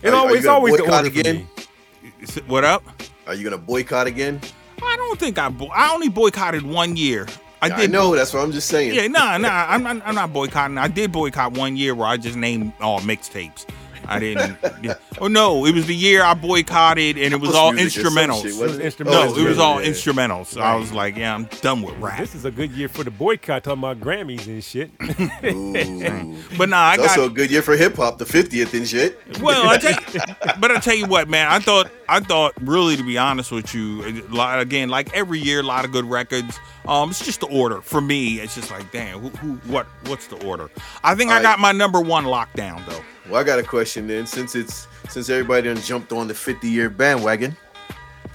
It 0.03 0.09
Are- 0.09 0.15
are 0.15 0.17
always, 0.17 0.39
it's 0.39 0.47
always 0.47 0.77
the 0.77 0.83
boycott 0.83 1.05
order 1.07 1.23
for 1.23 1.33
me. 1.33 1.47
What 2.47 2.65
up? 2.65 2.83
Are 3.31 3.35
you 3.35 3.45
gonna 3.45 3.59
boycott 3.59 4.09
again? 4.09 4.41
I 4.83 4.97
don't 4.97 5.17
think 5.17 5.39
I. 5.39 5.49
Bo- 5.51 5.69
I 5.69 5.95
only 5.95 6.09
boycotted 6.09 6.63
one 6.63 6.97
year. 6.97 7.29
I 7.63 7.67
I, 7.67 7.77
did. 7.77 7.93
know. 7.93 8.13
That's 8.17 8.35
what 8.35 8.43
I'm 8.43 8.51
just 8.51 8.67
saying. 8.67 8.93
Yeah, 8.93 9.07
nah, 9.07 9.39
nah. 9.39 9.67
I'm 9.69 9.85
not, 9.85 10.03
I'm 10.05 10.17
not 10.17 10.33
boycotting. 10.33 10.79
I 10.79 10.89
did 10.89 11.13
boycott 11.13 11.53
one 11.53 11.77
year 11.77 11.95
where 11.95 12.09
I 12.09 12.17
just 12.17 12.35
named 12.37 12.73
all 12.81 12.99
mixtapes. 13.03 13.67
I 14.11 14.19
didn't. 14.19 14.57
Yeah. 14.83 14.95
Oh 15.21 15.29
no, 15.29 15.65
it 15.67 15.75
was 15.75 15.87
the 15.87 15.95
year 15.95 16.23
I 16.23 16.35
boycotted, 16.35 17.17
and 17.17 17.33
it 17.33 17.41
was 17.41 17.55
all 17.55 17.73
music 17.73 18.05
instrumentals. 18.05 18.43
shit, 18.43 18.57
wasn't 18.57 18.83
It 18.83 18.85
was 18.85 19.01
it? 19.01 19.05
no, 19.07 19.35
it 19.35 19.49
was 19.49 19.59
all 19.59 19.81
yeah. 19.83 19.89
instrumentals. 19.91 20.47
So 20.47 20.61
I 20.61 20.75
was 20.75 20.93
like, 20.93 21.17
yeah, 21.17 21.35
I'm 21.35 21.45
done 21.63 21.83
with 21.83 21.97
rap. 21.99 22.19
This 22.19 22.35
is 22.35 22.45
a 22.45 22.51
good 22.51 22.73
year 22.73 22.89
for 22.89 23.05
the 23.05 23.11
boycott, 23.11 23.65
talking 23.65 23.79
about 23.79 24.01
Grammys 24.01 24.47
and 24.47 24.63
shit. 24.63 24.91
But 26.59 26.69
nah, 26.69 26.77
I 26.79 26.95
It's 26.95 27.03
got. 27.03 27.09
also 27.11 27.27
a 27.27 27.31
good 27.31 27.51
year 27.51 27.63
for 27.63 27.77
hip 27.77 27.97
hop, 27.97 28.19
the 28.19 28.25
50th 28.25 28.75
and 28.75 28.87
shit. 28.87 29.19
Well, 29.41 29.69
I 29.69 29.79
tell 29.79 29.93
you, 29.93 30.21
but 30.61 30.71
I 30.71 30.79
tell 30.81 30.95
you 30.95 31.07
what, 31.07 31.29
man. 31.29 31.49
I 31.49 31.59
thought, 31.59 31.91
I 32.09 32.21
thought, 32.21 32.55
really, 32.61 32.97
to 32.97 33.03
be 33.03 33.19
honest 33.19 33.53
with 33.53 33.75
you, 33.75 34.05
a 34.05 34.23
lot, 34.35 34.61
again, 34.61 34.89
like 34.89 35.15
every 35.15 35.39
year, 35.39 35.61
a 35.61 35.63
lot 35.65 35.85
of 35.85 35.93
good 35.93 36.05
records. 36.05 36.59
Um, 36.87 37.11
it's 37.11 37.25
just 37.25 37.41
the 37.41 37.47
order 37.47 37.81
for 37.83 38.01
me. 38.01 38.41
It's 38.41 38.55
just 38.55 38.71
like, 38.71 38.91
damn, 38.91 39.21
who, 39.21 39.29
who 39.29 39.73
what, 39.73 39.87
what's 40.07 40.27
the 40.27 40.45
order? 40.47 40.71
I 41.05 41.15
think 41.15 41.31
I 41.31 41.35
All 41.37 41.41
right. 41.41 41.43
got 41.51 41.59
my 41.61 41.73
number 41.73 42.01
one 42.01 42.25
lockdown 42.25 42.85
though. 42.87 43.01
Well, 43.31 43.41
I 43.41 43.45
got 43.45 43.59
a 43.59 43.63
question 43.63 44.07
then. 44.09 44.27
Since 44.27 44.55
it's 44.57 44.89
since 45.09 45.29
everybody 45.31 45.69
done 45.73 45.77
jumped 45.83 46.13
on 46.13 46.27
the 46.29 46.35
50 46.35 46.69
year 46.69 46.91
bandwagon, 46.91 47.57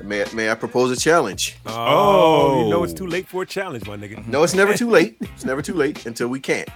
may 0.04 0.24
may 0.34 0.50
I 0.50 0.56
propose 0.56 0.90
a 0.92 0.96
challenge? 1.00 1.58
Oh, 1.66 2.64
you 2.64 2.70
know 2.70 2.80
Oh. 2.80 2.84
it's 2.84 2.94
too 2.94 3.08
late 3.08 3.28
for 3.28 3.44
a 3.44 3.46
challenge, 3.46 3.88
my 3.88 3.98
nigga. 3.98 4.26
No, 4.28 4.44
it's 4.44 4.54
never 4.54 4.74
too 4.74 4.90
late. 4.90 5.18
It's 5.22 5.44
never 5.46 5.62
too 5.62 5.74
late 5.74 6.06
until 6.06 6.30
we 6.30 6.40
can't. 6.40 6.70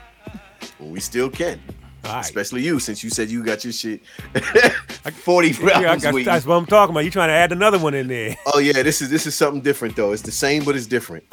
Well, 0.80 0.89
we 0.89 0.99
still 0.99 1.30
can. 1.30 1.61
All 2.05 2.13
right. 2.15 2.22
Especially 2.26 2.61
you, 2.61 2.80
since 2.80 3.03
you 3.03 3.09
said 3.09 3.30
you 3.30 3.43
got 3.43 3.63
your 3.65 3.74
shit 3.74 4.01
40 5.13 5.49
Yeah, 5.49 5.80
I 5.80 5.84
rounds 5.84 6.03
got, 6.03 6.13
waiting. 6.13 6.26
that's 6.32 6.45
what 6.45 6.55
I'm 6.55 6.65
talking 6.65 6.93
about. 6.93 7.03
You 7.03 7.11
trying 7.11 7.28
to 7.30 7.34
add 7.34 7.51
another 7.51 7.78
one 7.80 7.93
in 7.93 8.07
there? 8.07 8.36
Oh 8.47 8.59
yeah, 8.59 8.84
this 8.84 9.01
is 9.01 9.09
this 9.09 9.28
is 9.28 9.36
something 9.36 9.61
different 9.61 9.95
though. 9.95 10.11
It's 10.11 10.22
the 10.22 10.32
same, 10.32 10.63
but 10.65 10.76
it's 10.76 10.88
different. 10.88 11.24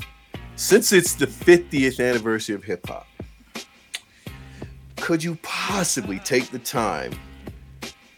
Since 0.57 0.93
it's 0.93 1.15
the 1.15 1.27
50th 1.27 2.01
anniversary 2.01 2.55
of 2.55 2.65
hip 2.65 2.87
hop, 2.87 3.07
could 4.97 5.23
you 5.23 5.37
possibly 5.43 6.19
take 6.21 6.51
the 6.51 6.59
time 6.59 7.13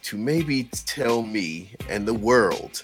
to 0.03 0.17
maybe 0.17 0.63
tell 0.85 1.21
me 1.21 1.71
and 1.89 2.07
the 2.07 2.13
world 2.13 2.83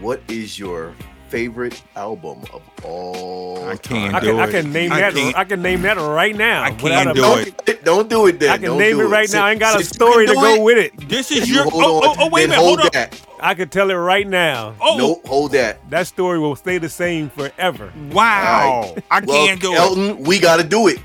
what 0.00 0.20
is 0.28 0.58
your 0.58 0.92
favorite 1.28 1.82
album 1.96 2.42
of 2.52 2.62
all 2.84 3.64
I 3.68 3.76
can't 3.76 4.14
I 4.14 4.20
do 4.20 4.26
can, 4.26 4.36
it. 4.38 4.42
I 4.42 4.50
can 4.50 4.72
name 4.72 4.92
I 4.92 5.00
that. 5.00 5.14
can't- 5.14 5.36
I 5.36 5.44
can 5.44 5.62
name 5.62 5.82
that 5.82 5.96
right 5.96 6.36
now. 6.36 6.62
I 6.62 6.70
can't 6.70 6.82
without 6.82 7.06
a- 7.08 7.44
do 7.44 7.50
it. 7.66 7.84
don't 7.84 8.08
do 8.08 8.26
it 8.26 8.38
then. 8.38 8.50
I 8.50 8.56
can 8.58 8.66
Don't 8.66 8.78
name 8.78 9.00
it 9.00 9.04
right 9.04 9.30
now. 9.32 9.44
I 9.46 9.50
ain't 9.52 9.60
got 9.60 9.74
a 9.80 9.82
Since 9.84 9.90
you 9.90 9.94
story 10.06 10.26
to 10.26 10.32
do 10.34 10.40
go 10.40 10.60
with 10.62 10.78
it. 10.78 11.08
This 11.08 11.30
is 11.32 11.48
You 11.48 11.56
your. 11.56 11.64
hold 11.70 11.82
Oh, 11.84 11.96
on. 12.10 12.16
oh, 12.18 12.24
oh, 12.24 12.28
wait 12.30 12.44
a 12.44 12.48
minute. 12.48 12.62
Hold 12.62 12.80
up. 12.80 12.92
that. 12.92 13.20
I 13.40 13.54
can 13.54 13.68
tell 13.68 13.90
it 13.90 13.94
right 13.94 14.26
now. 14.28 14.74
Oh, 14.80 14.96
Nope, 14.96 15.26
hold 15.26 15.52
that. 15.52 15.78
That 15.90 16.06
story 16.06 16.38
will 16.38 16.56
stay 16.56 16.78
the 16.78 16.88
same 16.88 17.30
forever. 17.30 17.92
wow. 18.12 18.82
All 18.84 18.98
I 19.10 19.20
Well, 19.20 19.46
can't 19.46 19.60
do 19.60 19.72
it. 19.72 19.76
Elton, 19.78 20.22
we 20.22 20.38
got 20.38 20.58
to 20.58 20.64
do 20.64 20.88
it. 20.88 20.98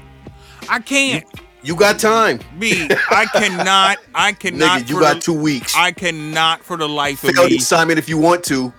I 0.69 0.79
can't. 0.79 1.25
You 1.33 1.39
got 1.75 1.99
time. 1.99 2.39
B. 2.57 2.89
I 3.09 3.25
cannot. 3.25 3.97
I 4.15 4.31
cannot. 4.39 4.81
Nigga, 4.81 4.89
you 4.89 4.95
for 4.95 5.01
got 5.01 5.15
the- 5.15 5.21
two 5.21 5.33
weeks. 5.33 5.73
I 5.75 5.91
cannot 5.91 6.63
for 6.63 6.77
the 6.77 6.87
life 6.87 7.23
of 7.23 7.29
me. 7.29 7.33
Fail 7.35 7.43
the 7.45 7.49
me. 7.51 7.57
assignment 7.57 7.99
if 7.99 8.07
you 8.07 8.17
want 8.17 8.43
to. 8.45 8.71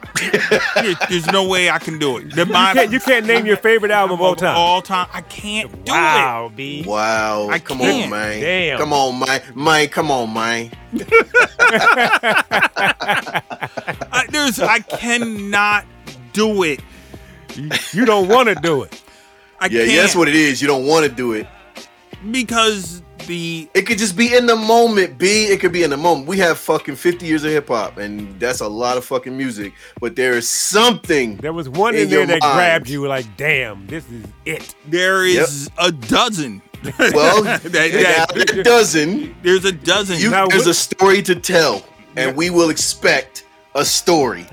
There- 0.76 0.95
There's 1.09 1.26
no 1.26 1.47
way 1.47 1.68
I 1.70 1.78
can 1.78 1.99
do 1.99 2.16
it. 2.18 2.31
The, 2.35 2.47
You 2.47 2.53
can't, 2.53 2.91
you 2.93 3.01
can't 3.01 3.26
name 3.26 3.45
your 3.47 3.57
favorite 3.59 3.91
album 3.91 4.14
of 4.14 4.22
all 4.22 4.35
time. 4.35 4.57
All 4.57 4.81
time. 4.83 5.09
I 5.12 5.20
can't 5.22 5.70
do 5.85 5.93
it. 5.93 5.95
wow, 5.95 6.51
B. 6.55 6.85
Wow. 6.87 7.49
I 7.51 7.59
come 7.59 7.78
can't. 7.78 8.05
on, 8.05 8.11
man. 8.11 8.41
Damn. 8.41 8.78
Come 8.78 8.93
on, 8.93 9.18
man. 9.20 9.43
Man, 9.55 9.89
come 9.89 10.11
on, 10.11 10.33
man. 10.33 10.70
I, 14.12 14.26
there's. 14.31 14.59
I 14.61 14.81
cannot 14.81 15.85
do 16.33 16.62
it. 16.62 16.81
You, 17.55 17.70
you 17.93 18.05
don't 18.05 18.28
want 18.28 18.49
to 18.49 18.55
do 18.55 18.83
it. 18.83 19.03
I 19.61 19.66
Yeah, 19.66 19.81
can't 19.81 19.91
yeah, 19.93 20.01
that's 20.03 20.14
what 20.16 20.28
it 20.28 20.35
is. 20.35 20.62
You 20.62 20.68
don't 20.68 20.87
want 20.87 21.05
to 21.07 21.12
do 21.12 21.33
it. 21.33 21.47
Because 22.30 23.02
the 23.26 23.68
It 23.74 23.82
could 23.82 23.98
just 23.98 24.16
be 24.16 24.34
in 24.34 24.46
the 24.46 24.56
moment, 24.56 25.18
B. 25.18 25.44
It 25.44 25.60
could 25.60 25.72
be 25.72 25.82
in 25.82 25.90
the 25.90 25.96
moment. 25.96 26.26
We 26.26 26.38
have 26.38 26.58
fucking 26.58 26.96
50 26.96 27.26
years 27.26 27.44
of 27.44 27.50
hip 27.52 27.68
hop, 27.68 27.98
and 27.98 28.38
that's 28.40 28.60
a 28.60 28.68
lot 28.68 28.96
of 28.96 29.04
fucking 29.04 29.36
music. 29.36 29.72
But 30.00 30.16
there 30.16 30.32
is 30.38 30.48
something. 30.48 31.36
There 31.36 31.52
was 31.52 31.68
one 31.68 31.94
In 31.94 32.02
in, 32.04 32.10
there 32.10 32.26
that 32.26 32.40
mind. 32.40 32.54
grabbed 32.54 32.88
you 32.88 33.06
like, 33.06 33.26
damn, 33.36 33.86
this 33.86 34.04
is 34.10 34.24
it. 34.46 34.74
there 34.86 35.24
is 35.24 35.70
a 35.78 35.92
dozen. 35.92 36.62
Well, 36.98 37.42
That- 37.62 37.64
now 37.92 38.24
that- 38.34 38.48
there 38.54 38.62
doesn't. 38.62 39.42
there's 39.42 39.66
a 39.66 39.72
dozen. 39.72 40.18
You, 40.18 40.30
Now, 40.30 40.46
there's 40.46 40.62
what- 40.62 40.70
a 40.70 40.74
story 40.74 41.20
to 41.22 41.34
tell, 41.34 41.84
and 42.16 42.34
we 42.34 42.48
will 42.48 42.70
expect 42.70 43.44
a 43.74 43.84
story. 43.84 44.46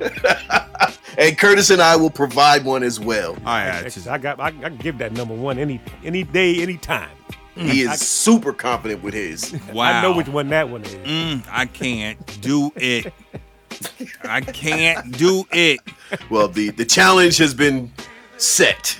and 1.18 1.36
Curtis 1.38 1.70
and 1.70 1.80
I 1.82 1.96
will 1.96 2.10
provide 2.10 2.64
one 2.64 2.82
as 2.82 2.98
well. 3.00 3.32
All 3.32 3.44
right, 3.44 3.84
it's 3.86 3.94
just- 3.96 4.08
I 4.08 4.18
got. 4.18 4.38
I, 4.40 4.46
I 4.46 4.50
can 4.50 4.76
give 4.76 4.98
that 4.98 5.12
number 5.12 5.34
one 5.34 5.58
any 5.58 5.80
any 6.04 6.24
day, 6.24 6.62
any 6.62 6.76
time. 6.76 7.10
He 7.54 7.80
is 7.82 7.88
I- 7.88 7.94
super 7.96 8.52
confident 8.52 9.02
with 9.02 9.14
his. 9.14 9.52
wow. 9.72 9.84
I 9.98 10.02
know 10.02 10.12
which 10.12 10.28
one 10.28 10.48
that 10.50 10.68
one 10.68 10.84
is. 10.84 10.94
Mm, 10.94 11.44
I 11.50 11.66
can't 11.66 12.40
do 12.40 12.70
it. 12.76 13.12
I 14.22 14.40
can't 14.40 15.16
do 15.18 15.44
it. 15.52 15.80
Well, 16.30 16.48
the 16.48 16.70
the 16.70 16.84
challenge 16.84 17.36
has 17.38 17.54
been 17.54 17.92
set. 18.36 18.96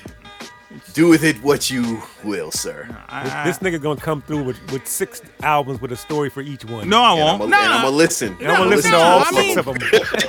Do 0.92 1.08
with 1.08 1.24
it 1.24 1.42
what 1.42 1.70
you 1.70 2.02
will, 2.24 2.50
sir. 2.50 2.86
I- 3.08 3.44
This 3.46 3.58
nigga 3.60 3.80
gonna 3.80 3.98
come 4.00 4.20
through 4.20 4.42
with, 4.42 4.58
with 4.70 4.86
six 4.86 5.22
albums 5.42 5.80
with 5.80 5.92
a 5.92 5.96
story 5.96 6.28
for 6.28 6.42
each 6.42 6.64
one. 6.66 6.88
no, 6.90 7.00
I 7.02 7.14
won't. 7.14 7.42
And 7.42 7.54
I'm 7.54 7.60
won't. 7.70 7.72
gonna 7.82 7.90
Nah. 7.90 7.96
listen. 7.96 8.36
And 8.40 8.48
I'm 8.52 8.58
gonna 8.58 8.76
listen 8.76 8.90
no, 8.90 8.98
to 8.98 9.02
all 9.04 9.18
I 9.20 9.24
six 9.30 9.36
mean- 9.36 9.58
of 9.58 9.64
them. 9.64 9.78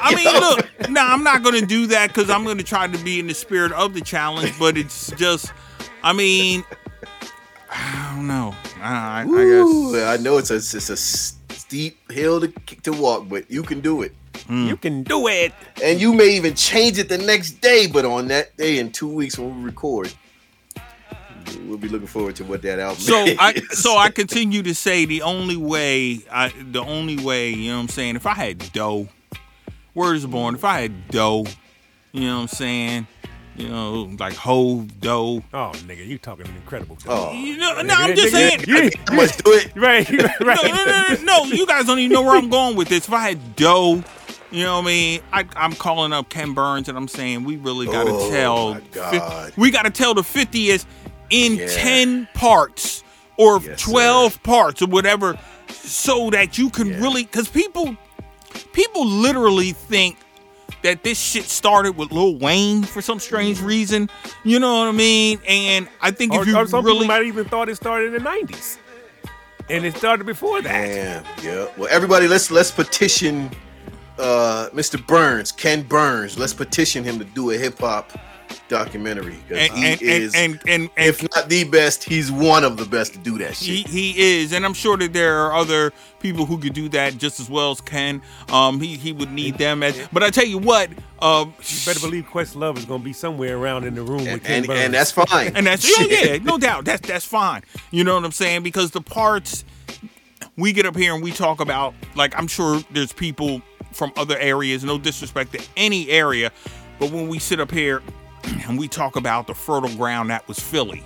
I 0.02 0.16
mean, 0.16 0.34
look, 0.40 0.90
no, 0.90 1.02
I'm 1.02 1.24
not 1.24 1.44
going 1.44 1.60
to 1.60 1.66
do 1.66 1.88
that 1.88 2.08
because 2.08 2.30
I'm 2.30 2.44
going 2.46 2.58
to 2.58 2.64
try 2.64 2.88
to 2.88 2.98
be 3.04 3.20
in 3.20 3.28
the 3.28 3.34
spirit 3.34 3.74
of 3.74 3.94
the 3.94 4.02
challenge. 4.02 4.58
But 4.58 4.78
it's 4.78 5.12
just, 5.18 5.52
I 6.04 6.14
mean, 6.14 6.64
I 7.70 8.14
don't 8.16 8.28
know. 8.28 8.56
I, 8.82 8.94
I, 8.94 9.22
I 9.22 9.26
Ooh, 9.26 9.92
guess. 9.94 10.20
I 10.20 10.24
know 10.24 10.38
it's 10.38 10.52
a 10.52 10.56
it's 10.56 10.90
a 10.90 10.96
steep 10.98 12.12
hill 12.12 12.40
to 12.42 12.48
to 12.84 12.92
walk, 12.94 13.28
but 13.28 13.50
you 13.52 13.62
can 13.62 13.82
do 13.82 14.04
it. 14.04 14.14
Hmm. 14.48 14.68
You 14.68 14.78
can 14.78 15.04
do 15.04 15.28
it. 15.28 15.54
And 15.84 16.00
you 16.00 16.14
may 16.14 16.30
even 16.30 16.56
change 16.56 16.98
it 16.98 17.10
the 17.10 17.18
next 17.18 17.60
day, 17.62 17.88
but 17.88 18.06
on 18.06 18.28
that 18.30 18.56
day 18.58 18.80
in 18.80 18.92
two 18.92 19.08
weeks 19.10 19.38
when 19.38 19.60
we 19.60 19.66
record, 19.66 20.12
we'll 21.66 21.78
be 21.78 21.88
looking 21.89 22.08
forward 22.08 22.36
to 22.38 22.43
what 22.43 22.62
that 22.64 22.80
album 22.80 23.00
So 23.02 23.24
is. 23.26 23.38
I 23.39 23.54
so 23.72 23.97
I 23.97 24.10
continue 24.10 24.62
to 24.64 24.74
say 24.76 25.06
the 25.06 25.22
only 25.22 25.58
way 25.58 26.20
I 26.32 26.50
the 26.72 26.82
only 26.82 27.18
way, 27.18 27.50
you 27.50 27.72
know 27.72 27.78
what 27.78 27.84
I'm 27.84 27.89
saying, 27.89 28.16
if 28.16 28.26
I 28.26 28.34
had 28.34 28.72
dough, 28.74 29.08
word 29.93 30.16
is 30.16 30.26
born, 30.26 30.56
if 30.56 30.64
I 30.64 30.82
had 30.82 31.08
dough, 31.10 31.45
you 32.12 32.22
know 32.28 32.36
what 32.36 32.41
I'm 32.43 32.47
saying? 32.47 33.08
You 33.56 33.68
know, 33.68 34.10
like 34.18 34.36
Hove 34.36 35.02
dough. 35.02 35.43
Oh, 35.54 35.72
nigga, 35.86 36.08
you 36.08 36.18
talking 36.18 36.45
incredible. 36.45 36.97
Oh. 37.08 37.34
You 37.34 37.58
know, 37.58 37.82
no, 37.82 37.93
Nigga, 37.93 37.97
I'm 38.10 38.16
just 38.16 38.34
nigga, 38.34 38.66
saying. 38.66 38.84
you- 38.86 38.91
I 39.10 39.16
must 39.16 39.43
do 39.43 39.52
it. 39.52 39.72
right, 39.76 40.10
right, 40.10 40.39
right. 40.39 40.64
no, 40.64 40.72
no, 40.72 40.86
no, 40.86 41.16
no, 41.16 41.43
no, 41.43 41.43
you 41.54 41.66
guys 41.68 41.86
don't 41.86 42.00
even 42.00 42.14
know 42.14 42.22
where 42.22 42.38
I'm 42.38 42.50
going 42.50 42.78
with 42.78 42.88
this. 42.88 43.06
If 43.08 43.14
I 43.14 43.20
had 43.28 43.58
dough, 43.58 44.02
you 44.50 44.64
know 44.64 44.76
what 44.78 44.84
I 44.86 44.88
mean? 44.88 45.22
I, 45.34 45.45
I'm 45.58 45.74
calling 45.74 46.14
up 46.14 46.30
Ken 46.30 46.54
Burns 46.54 46.88
and 46.88 46.97
I'm 46.97 47.10
saying 47.10 47.43
we 47.43 47.58
really 47.58 47.86
got 47.88 48.06
to 48.06 48.12
Oh, 48.14 48.30
tell. 48.32 48.74
my 48.76 48.80
fif- 48.80 48.93
God. 48.93 49.54
we 49.58 49.72
got 49.72 49.84
to 49.84 49.89
tell 49.91 50.14
the 50.14 50.22
50th 50.22 50.86
in 51.30 51.55
Yeah. 51.55 51.67
10 51.67 52.27
parts 52.34 53.03
or 53.38 53.61
Yes, 53.61 53.80
12 53.82 54.43
parts 54.43 54.82
or 54.82 54.88
whatever, 54.88 55.38
so 55.71 56.30
that 56.32 56.57
you 56.57 56.69
can 56.69 56.88
Yeah. 56.89 56.99
really, 56.99 57.23
because 57.23 57.47
people, 57.47 57.95
people 58.73 59.05
literally 59.05 59.71
think 59.71 60.17
that 60.82 61.03
this 61.03 61.19
shit 61.19 61.45
started 61.49 61.97
with 61.97 62.11
Lil 62.11 62.38
Wayne 62.38 62.84
for 62.84 63.01
some 63.01 63.19
strange 63.19 63.59
reason. 63.61 64.09
You 64.43 64.59
know 64.59 64.80
what 64.80 64.88
I 64.88 64.91
mean? 64.91 65.39
And 65.47 65.88
I 66.01 66.11
think 66.11 66.34
Or, 66.34 66.41
if 66.41 66.47
you 66.47 66.55
or 66.55 66.67
some 66.67 66.86
really 66.86 66.99
people 67.01 67.07
might 67.15 67.25
even 67.25 67.45
thought 67.45 67.69
it 67.69 67.75
started 67.75 68.13
in 68.13 68.23
the 68.23 68.30
'90s, 68.30 68.77
and 69.69 69.86
it 69.86 69.95
started 69.97 70.25
before 70.25 70.61
that. 70.61 70.71
Damn. 70.71 71.23
Yeah. 71.43 71.67
Well, 71.77 71.88
everybody, 71.91 72.27
let's 72.27 72.49
let's 72.49 72.71
petition 72.71 73.51
uh, 74.17 74.69
Mr. 74.73 75.05
Burns, 75.05 75.51
Ken 75.51 75.82
Burns. 75.82 76.38
Let's 76.38 76.53
petition 76.53 77.03
him 77.03 77.19
to 77.19 77.25
do 77.25 77.51
a 77.51 77.57
hip 77.57 77.80
hop 77.80 78.11
documentary 78.68 79.38
because 79.47 79.70
and 79.70 79.78
he 79.78 79.91
and, 79.91 80.02
is, 80.02 80.36
and 80.36 80.54
and 80.54 80.62
and, 80.68 80.89
and 80.97 81.08
if 81.10 81.22
not 81.36 81.50
the 81.50 81.64
best, 81.66 82.04
he's 82.04 82.32
one 82.32 82.64
of 82.64 82.78
the 82.78 82.86
best 82.86 83.14
to 83.14 83.20
do 83.20 83.38
that 83.39 83.54
He, 83.54 83.78
shit. 83.78 83.88
he 83.88 84.41
is, 84.41 84.54
and 84.54 84.66
I'm 84.66 84.74
sure 84.74 84.97
that 84.97 85.14
there 85.14 85.39
are 85.39 85.54
other 85.54 85.91
people 86.20 86.45
who 86.45 86.58
could 86.58 86.74
do 86.74 86.89
that 86.89 87.18
just 87.18 87.39
as 87.39 87.50
well 87.50 87.72
as 87.72 87.82
Ken. 87.82 88.22
Um, 88.50 88.80
he 88.80 88.95
he 88.97 89.12
would 89.14 89.32
need 89.32 89.58
them 89.58 89.84
as, 89.84 90.08
but 90.12 90.24
I 90.24 90.30
tell 90.30 90.45
you 90.45 90.58
what, 90.58 90.89
um, 91.20 91.54
You 91.60 91.78
better 91.86 92.00
believe 92.00 92.26
Questlove 92.26 92.78
is 92.78 92.86
gonna 92.86 93.04
be 93.04 93.14
somewhere 93.14 93.58
around 93.58 93.86
in 93.86 93.95
the 93.95 94.04
room 94.04 94.22
and, 94.22 94.34
with 94.34 94.43
Ken 94.43 94.58
and, 94.60 94.68
Burns. 94.68 94.80
and 94.80 94.93
that's 94.93 95.12
fine. 95.12 95.56
and 95.56 95.66
that's 95.68 95.86
oh 96.00 96.08
yeah, 96.10 96.38
no 96.43 96.58
doubt, 96.58 96.86
that's 96.86 97.08
that's 97.08 97.26
fine. 97.26 97.64
You 97.91 98.04
know 98.04 98.16
what 98.16 98.26
I'm 98.26 98.32
saying? 98.32 98.64
Because 98.64 98.91
the 98.91 99.02
parts 99.02 99.64
we 100.58 100.74
get 100.74 100.86
up 100.86 100.95
here 100.95 101.14
and 101.14 101.24
we 101.24 101.32
talk 101.32 101.60
about, 101.62 101.93
like 102.16 102.38
I'm 102.38 102.47
sure 102.47 102.82
there's 102.91 103.14
people 103.14 103.62
from 103.91 104.12
other 104.18 104.38
areas, 104.38 104.84
no 104.84 104.97
disrespect 104.97 105.54
to 105.54 105.64
any 105.76 106.10
area, 106.10 106.52
but 107.00 107.12
when 107.12 107.28
we 107.28 107.39
sit 107.39 107.60
up 107.60 107.72
here 107.72 108.02
and 108.68 108.78
we 108.78 108.88
talk 108.88 109.16
about 109.16 109.48
the 109.48 109.54
fertile 109.54 109.96
ground 109.96 110.30
that 110.30 110.48
was 110.48 110.60
Philly. 110.60 111.04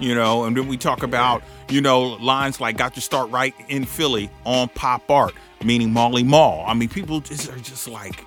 You 0.00 0.14
know, 0.14 0.44
and 0.44 0.56
then 0.56 0.66
we 0.66 0.76
talk 0.76 1.02
about, 1.04 1.42
you 1.68 1.80
know, 1.80 2.02
lines 2.02 2.60
like 2.60 2.76
got 2.76 2.94
to 2.94 3.00
start 3.00 3.30
right 3.30 3.54
in 3.68 3.84
Philly 3.84 4.28
on 4.44 4.68
pop 4.70 5.08
art, 5.10 5.34
meaning 5.64 5.92
Molly 5.92 6.24
Mall. 6.24 6.64
I 6.66 6.74
mean, 6.74 6.88
people 6.88 7.20
just 7.20 7.48
are 7.50 7.58
just 7.58 7.86
like, 7.86 8.24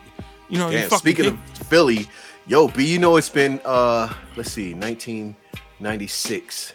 you 0.50 0.60
know, 0.60 0.72
fucking 0.72 0.98
speaking 0.98 1.26
of 1.26 1.38
Philly, 1.68 2.08
yo, 2.48 2.70
B, 2.70 2.86
you 2.86 3.00
know 3.00 3.18
it's 3.18 3.30
been 3.30 3.60
uh 3.66 4.12
let's 4.38 4.52
see, 4.52 4.74
1996. 4.74 6.74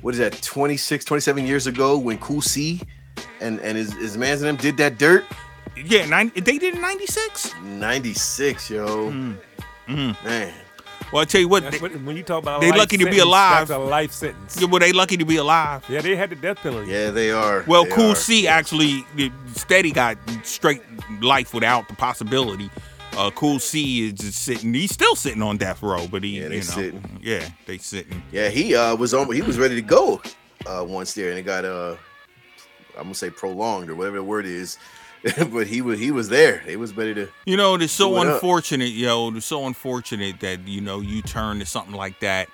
What 0.00 0.14
is 0.14 0.18
that? 0.18 0.40
26, 0.42 1.04
27 1.04 1.46
years 1.46 1.66
ago 1.66 1.98
when 1.98 2.16
Cool 2.18 2.40
C 2.40 2.80
and 3.40 3.60
and 3.60 3.76
his, 3.76 3.92
his 3.92 4.16
mans 4.16 4.42
and 4.42 4.48
them 4.48 4.56
did 4.56 4.76
that 4.78 4.98
dirt. 4.98 5.24
yeah, 5.76 6.06
90, 6.06 6.40
they 6.40 6.58
did 6.58 6.74
in 6.74 6.80
96? 6.80 7.54
96, 7.62 8.70
yo. 8.70 9.10
Mm. 9.10 9.36
Man. 9.88 10.52
Well, 11.12 11.20
I 11.20 11.24
tell 11.26 11.40
you 11.42 11.48
what, 11.48 11.70
they, 11.70 11.78
what, 11.78 11.92
when 12.02 12.16
you 12.16 12.22
talk 12.22 12.42
about 12.42 12.62
they 12.62 12.70
life 12.70 12.78
lucky 12.78 12.96
to 12.96 13.04
be 13.04 13.10
sentence, 13.10 13.26
alive. 13.26 13.68
That's 13.68 13.78
a 13.78 13.82
life 13.82 14.12
sentence. 14.12 14.58
yeah, 14.60 14.66
well, 14.66 14.80
they 14.80 14.92
lucky 14.92 15.18
to 15.18 15.26
be 15.26 15.36
alive. 15.36 15.84
Yeah, 15.88 16.00
they 16.00 16.16
had 16.16 16.30
the 16.30 16.36
death 16.36 16.56
penalty. 16.58 16.90
Yeah, 16.90 17.10
they 17.10 17.30
are. 17.30 17.64
Well, 17.66 17.84
They 17.84 17.90
Cool 17.90 18.12
are. 18.12 18.14
C 18.14 18.46
actually, 18.48 19.04
Steady 19.54 19.92
got 19.92 20.16
straight 20.42 20.80
life 21.20 21.52
without 21.52 21.88
the 21.88 21.94
possibility. 21.94 22.70
Uh, 23.14 23.30
cool 23.32 23.58
C 23.58 24.06
is 24.06 24.14
just 24.14 24.38
sitting. 24.40 24.72
He's 24.72 24.92
still 24.92 25.14
sitting 25.14 25.42
on 25.42 25.58
death 25.58 25.82
row, 25.82 26.06
but 26.10 26.24
he, 26.24 26.40
Yeah, 26.40 26.48
they 26.48 26.54
you 26.54 26.60
know, 26.62 26.66
sitting. 26.70 27.18
yeah, 27.22 27.46
they 27.66 27.76
sitting. 27.76 28.22
Yeah, 28.32 28.48
he 28.48 28.74
uh 28.74 28.96
was 28.96 29.12
on 29.12 29.30
he 29.34 29.42
was 29.42 29.58
ready 29.58 29.74
to 29.74 29.82
go 29.82 30.22
uh 30.64 30.82
once 30.88 31.12
there 31.12 31.28
and 31.28 31.38
it 31.38 31.42
got 31.42 31.66
uh 31.66 31.96
I'm 32.96 33.02
gonna 33.04 33.14
say 33.14 33.28
prolonged 33.28 33.90
or 33.90 33.96
whatever 33.96 34.16
the 34.16 34.22
word 34.24 34.46
is. 34.46 34.78
but 35.52 35.66
he 35.66 35.80
was 35.82 35.98
he 35.98 36.10
was 36.10 36.28
there. 36.28 36.58
He 36.60 36.76
was 36.76 36.96
ready 36.96 37.14
to 37.14 37.28
You 37.46 37.56
know, 37.56 37.74
it's 37.76 37.92
so 37.92 38.16
it 38.16 38.26
up. 38.26 38.34
unfortunate, 38.34 38.90
yo. 38.90 39.30
It's 39.34 39.46
so 39.46 39.66
unfortunate 39.66 40.40
that 40.40 40.66
you 40.66 40.80
know 40.80 41.00
you 41.00 41.22
turn 41.22 41.58
to 41.60 41.66
something 41.66 41.94
like 41.94 42.18
that, 42.20 42.48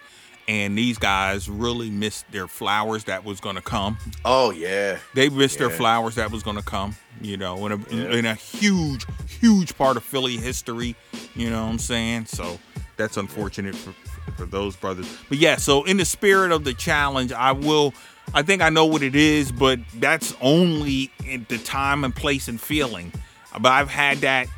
and 0.48 0.76
these 0.76 0.98
guys 0.98 1.48
really 1.48 1.90
missed 1.90 2.30
their 2.30 2.46
flowers 2.46 3.04
that 3.04 3.24
was 3.24 3.40
gonna 3.40 3.62
come. 3.62 3.96
Oh 4.24 4.50
yeah. 4.50 4.98
They 5.14 5.28
missed 5.30 5.58
their 5.58 5.70
flowers 5.70 6.16
that 6.16 6.30
was 6.30 6.42
gonna 6.42 6.62
come. 6.62 6.96
You 7.20 7.36
know, 7.36 7.64
in 7.66 7.72
a 7.72 7.76
Yeah. 7.90 8.18
in 8.18 8.26
a 8.26 8.34
huge, 8.34 9.06
huge 9.40 9.76
part 9.76 9.96
of 9.96 10.04
Philly 10.04 10.36
history. 10.36 10.94
You 11.34 11.50
know 11.50 11.64
what 11.64 11.70
I'm 11.70 11.78
saying? 11.78 12.26
So 12.26 12.58
that's 12.96 13.16
unfortunate 13.16 13.74
for 13.76 13.92
for 14.36 14.44
those 14.44 14.76
brothers. 14.76 15.06
But 15.30 15.38
yeah, 15.38 15.56
so 15.56 15.84
in 15.84 15.96
the 15.96 16.04
spirit 16.04 16.52
of 16.52 16.64
the 16.64 16.74
challenge, 16.74 17.32
I 17.32 17.52
will. 17.52 17.94
I 18.34 18.42
think 18.42 18.62
I 18.62 18.68
know 18.68 18.86
what 18.86 19.02
it 19.02 19.16
is, 19.16 19.50
but 19.52 19.80
that's 19.94 20.34
only 20.40 21.10
the 21.48 21.58
time 21.58 22.04
and 22.04 22.14
place 22.14 22.48
and 22.48 22.60
feeling. 22.60 23.12
But 23.58 23.72
I've 23.72 23.88
had 23.90 24.18
that 24.18 24.48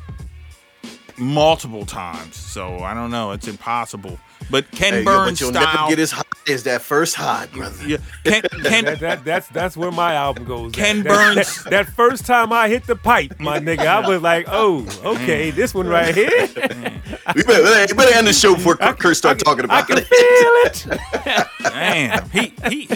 multiple 1.17 1.85
times, 1.85 2.35
so 2.35 2.79
I 2.79 2.93
don't 2.93 3.11
know. 3.11 3.31
It's 3.31 3.47
impossible. 3.47 4.19
But 4.49 4.69
Ken 4.71 4.93
Hey, 4.93 4.99
yo, 4.99 5.05
Burns 5.05 5.39
but 5.39 5.41
you'll 5.41 5.49
style, 5.51 5.73
never 5.73 5.89
get 5.89 5.99
as 5.99 6.11
high 6.11 6.23
as 6.47 6.63
that 6.63 6.81
first 6.81 7.15
high, 7.15 7.45
brother. 7.47 7.87
yeah, 7.87 7.97
Ken, 8.23 8.41
Ken, 8.63 8.85
That, 8.85 8.99
that, 8.99 9.23
that's 9.25 9.47
that's 9.49 9.77
where 9.77 9.91
my 9.91 10.13
album 10.15 10.45
goes. 10.45 10.71
Ken 10.73 10.99
at. 10.99 11.03
That- 11.05 11.09
Burns- 11.35 11.63
That, 11.63 11.69
that 11.69 11.87
first 11.93 12.25
time 12.25 12.51
I 12.53 12.67
hit 12.69 12.85
the 12.87 12.95
pipe, 12.95 13.39
my 13.39 13.59
nigga, 13.59 13.85
I 13.87 14.07
was 14.07 14.21
like, 14.21 14.45
oh, 14.49 14.79
okay, 15.03 15.51
mm. 15.51 15.55
this 15.55 15.73
one 15.73 15.87
right 15.87 16.13
here. 16.15 16.29
Mm. 16.29 17.35
We 17.35 17.43
better, 17.43 17.93
we 17.93 17.97
better 17.97 18.15
end 18.15 18.27
the 18.27 18.33
show 18.33 18.55
before 18.55 18.75
Kurt 18.77 19.15
start 19.15 19.39
talking 19.39 19.65
about 19.65 19.89
I 19.89 19.93
about 19.93 20.05
can 20.05 20.07
it. 20.09 20.85
feel 20.85 21.41
it. 21.41 21.47
Damn, 21.63 22.29
he 22.29 22.53
he. 22.69 22.87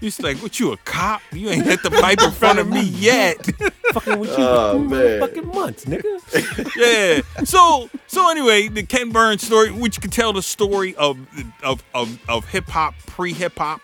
He's 0.00 0.20
like, 0.20 0.36
what 0.38 0.58
you 0.60 0.72
a 0.72 0.76
cop? 0.78 1.20
You 1.32 1.48
ain't 1.50 1.64
hit 1.64 1.82
the 1.82 1.90
pipe 1.90 2.20
in 2.22 2.30
front 2.30 2.58
of 2.58 2.68
me 2.68 2.82
yet. 2.82 3.36
fucking 3.92 4.18
with 4.18 4.30
you 4.30 4.44
Oh, 4.44 4.78
man. 4.78 5.20
fucking 5.20 5.46
months, 5.48 5.84
nigga. 5.84 6.70
yeah. 6.76 7.44
So 7.44 7.88
so 8.06 8.30
anyway, 8.30 8.68
the 8.68 8.82
Ken 8.82 9.10
Burns 9.10 9.42
story, 9.44 9.70
which 9.70 10.00
can 10.00 10.10
tell 10.10 10.32
the 10.32 10.42
story 10.42 10.94
of 10.96 11.18
of 11.62 11.82
of, 11.94 12.18
of 12.28 12.48
hip 12.48 12.68
hop, 12.68 12.94
pre 13.06 13.32
hip 13.32 13.58
hop. 13.58 13.80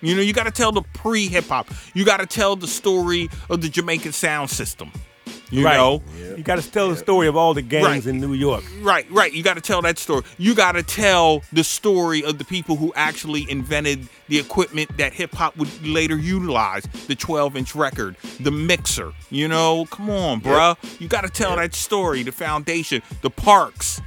You 0.00 0.16
know, 0.16 0.22
you 0.22 0.32
got 0.32 0.44
to 0.44 0.50
tell 0.50 0.72
the 0.72 0.82
pre 0.94 1.28
hip 1.28 1.44
hop. 1.44 1.68
You 1.94 2.04
got 2.04 2.18
to 2.18 2.26
tell 2.26 2.56
the 2.56 2.66
story 2.66 3.30
of 3.48 3.62
the 3.62 3.68
Jamaican 3.68 4.12
sound 4.12 4.50
system. 4.50 4.90
You 5.52 5.64
right. 5.66 5.76
know, 5.76 6.02
You 6.36 6.42
got 6.42 6.58
to 6.58 6.70
tell 6.70 6.88
the 6.88 6.96
story 6.96 7.26
of 7.28 7.36
all 7.36 7.52
the 7.52 7.60
gangs 7.62 7.84
Right. 7.86 8.06
in 8.06 8.20
New 8.20 8.32
York. 8.32 8.64
Right, 8.80 9.06
right. 9.10 9.30
You 9.32 9.42
got 9.42 9.54
to 9.54 9.60
tell 9.60 9.82
that 9.82 9.98
story. 9.98 10.22
You 10.38 10.54
got 10.54 10.72
to 10.72 10.82
tell 10.82 11.42
the 11.52 11.62
story 11.62 12.24
of 12.24 12.38
the 12.38 12.44
people 12.44 12.76
who 12.76 12.90
actually 12.96 13.48
invented 13.50 14.08
the 14.28 14.38
equipment 14.38 14.96
that 14.96 15.12
hip 15.12 15.34
hop 15.34 15.56
would 15.58 15.68
later 15.86 16.16
utilize 16.16 16.84
the 17.06 17.14
12 17.14 17.56
inch 17.56 17.74
record, 17.74 18.16
the 18.40 18.50
mixer. 18.50 19.12
You 19.30 19.46
know, 19.46 19.84
come 19.90 20.08
on, 20.08 20.40
bruh. 20.40 20.76
You 21.00 21.06
got 21.06 21.20
to 21.22 21.28
tell 21.28 21.56
that 21.56 21.74
story, 21.74 22.22
the 22.22 22.32
foundation, 22.32 23.02
the 23.20 23.30
parks, 23.30 24.00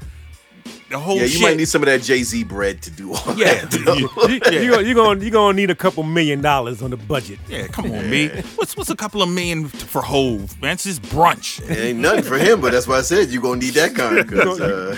the 0.96 1.00
whole 1.04 1.16
Yeah, 1.18 1.24
you 1.24 1.28
shit. 1.30 1.42
might 1.42 1.58
need 1.58 1.68
some 1.68 1.82
of 1.82 1.88
that 1.88 2.02
Jay 2.02 2.24
Z 2.24 2.44
bread 2.46 2.82
to 2.84 2.90
do 2.92 3.14
all 3.14 3.34
yeah. 3.36 3.66
that. 3.66 3.72
though. 3.86 3.94
You, 4.28 4.62
you, 4.62 4.72
gonna- 4.72 4.82
you 4.88 4.94
gonna 4.96 5.24
you 5.26 5.30
gonna 5.32 5.56
need 5.56 5.70
a 5.70 5.76
couple 5.76 6.04
million 6.04 6.42
dollars 6.42 6.82
on 6.82 6.90
the 6.92 6.98
budget. 6.98 7.40
yeah, 7.50 7.68
come 7.68 7.86
on, 7.92 8.10
me. 8.10 8.30
What's 8.56 8.76
what's 8.78 8.90
a 8.90 8.96
couple 8.96 9.22
of 9.22 9.30
million 9.30 9.68
for 9.68 10.02
Hove, 10.02 10.60
man? 10.62 10.74
It's 10.74 10.84
just 10.86 11.02
brunch. 11.04 11.62
Ain't 11.70 12.00
nothing 12.00 12.24
for 12.24 12.38
him, 12.38 12.62
but 12.62 12.72
that's 12.72 12.88
why 12.88 12.98
I 12.98 13.02
said 13.02 13.30
you're 13.30 13.42
gonna 13.42 13.60
need 13.60 13.74
that 13.76 13.94
kind 13.96 14.16
because 14.28 14.60
uh, 14.62 14.96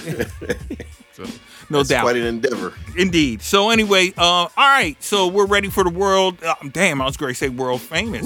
No 1.70 1.80
it's 1.82 1.90
doubt. 1.90 2.04
quite 2.04 2.16
an 2.16 2.24
endeavor. 2.24 2.74
Indeed. 2.96 3.42
So 3.42 3.72
anyway, 3.72 4.14
uh, 4.18 4.22
all 4.24 4.50
right. 4.58 4.96
So 5.04 5.28
we're 5.28 5.48
ready 5.48 5.70
for 5.70 5.84
the 5.84 5.90
world. 5.90 6.42
Uh, 6.42 6.56
damn, 6.72 7.02
I 7.02 7.06
was 7.06 7.18
going 7.18 7.32
to 7.34 7.38
say 7.38 7.50
world 7.50 7.82
famous. 7.82 8.24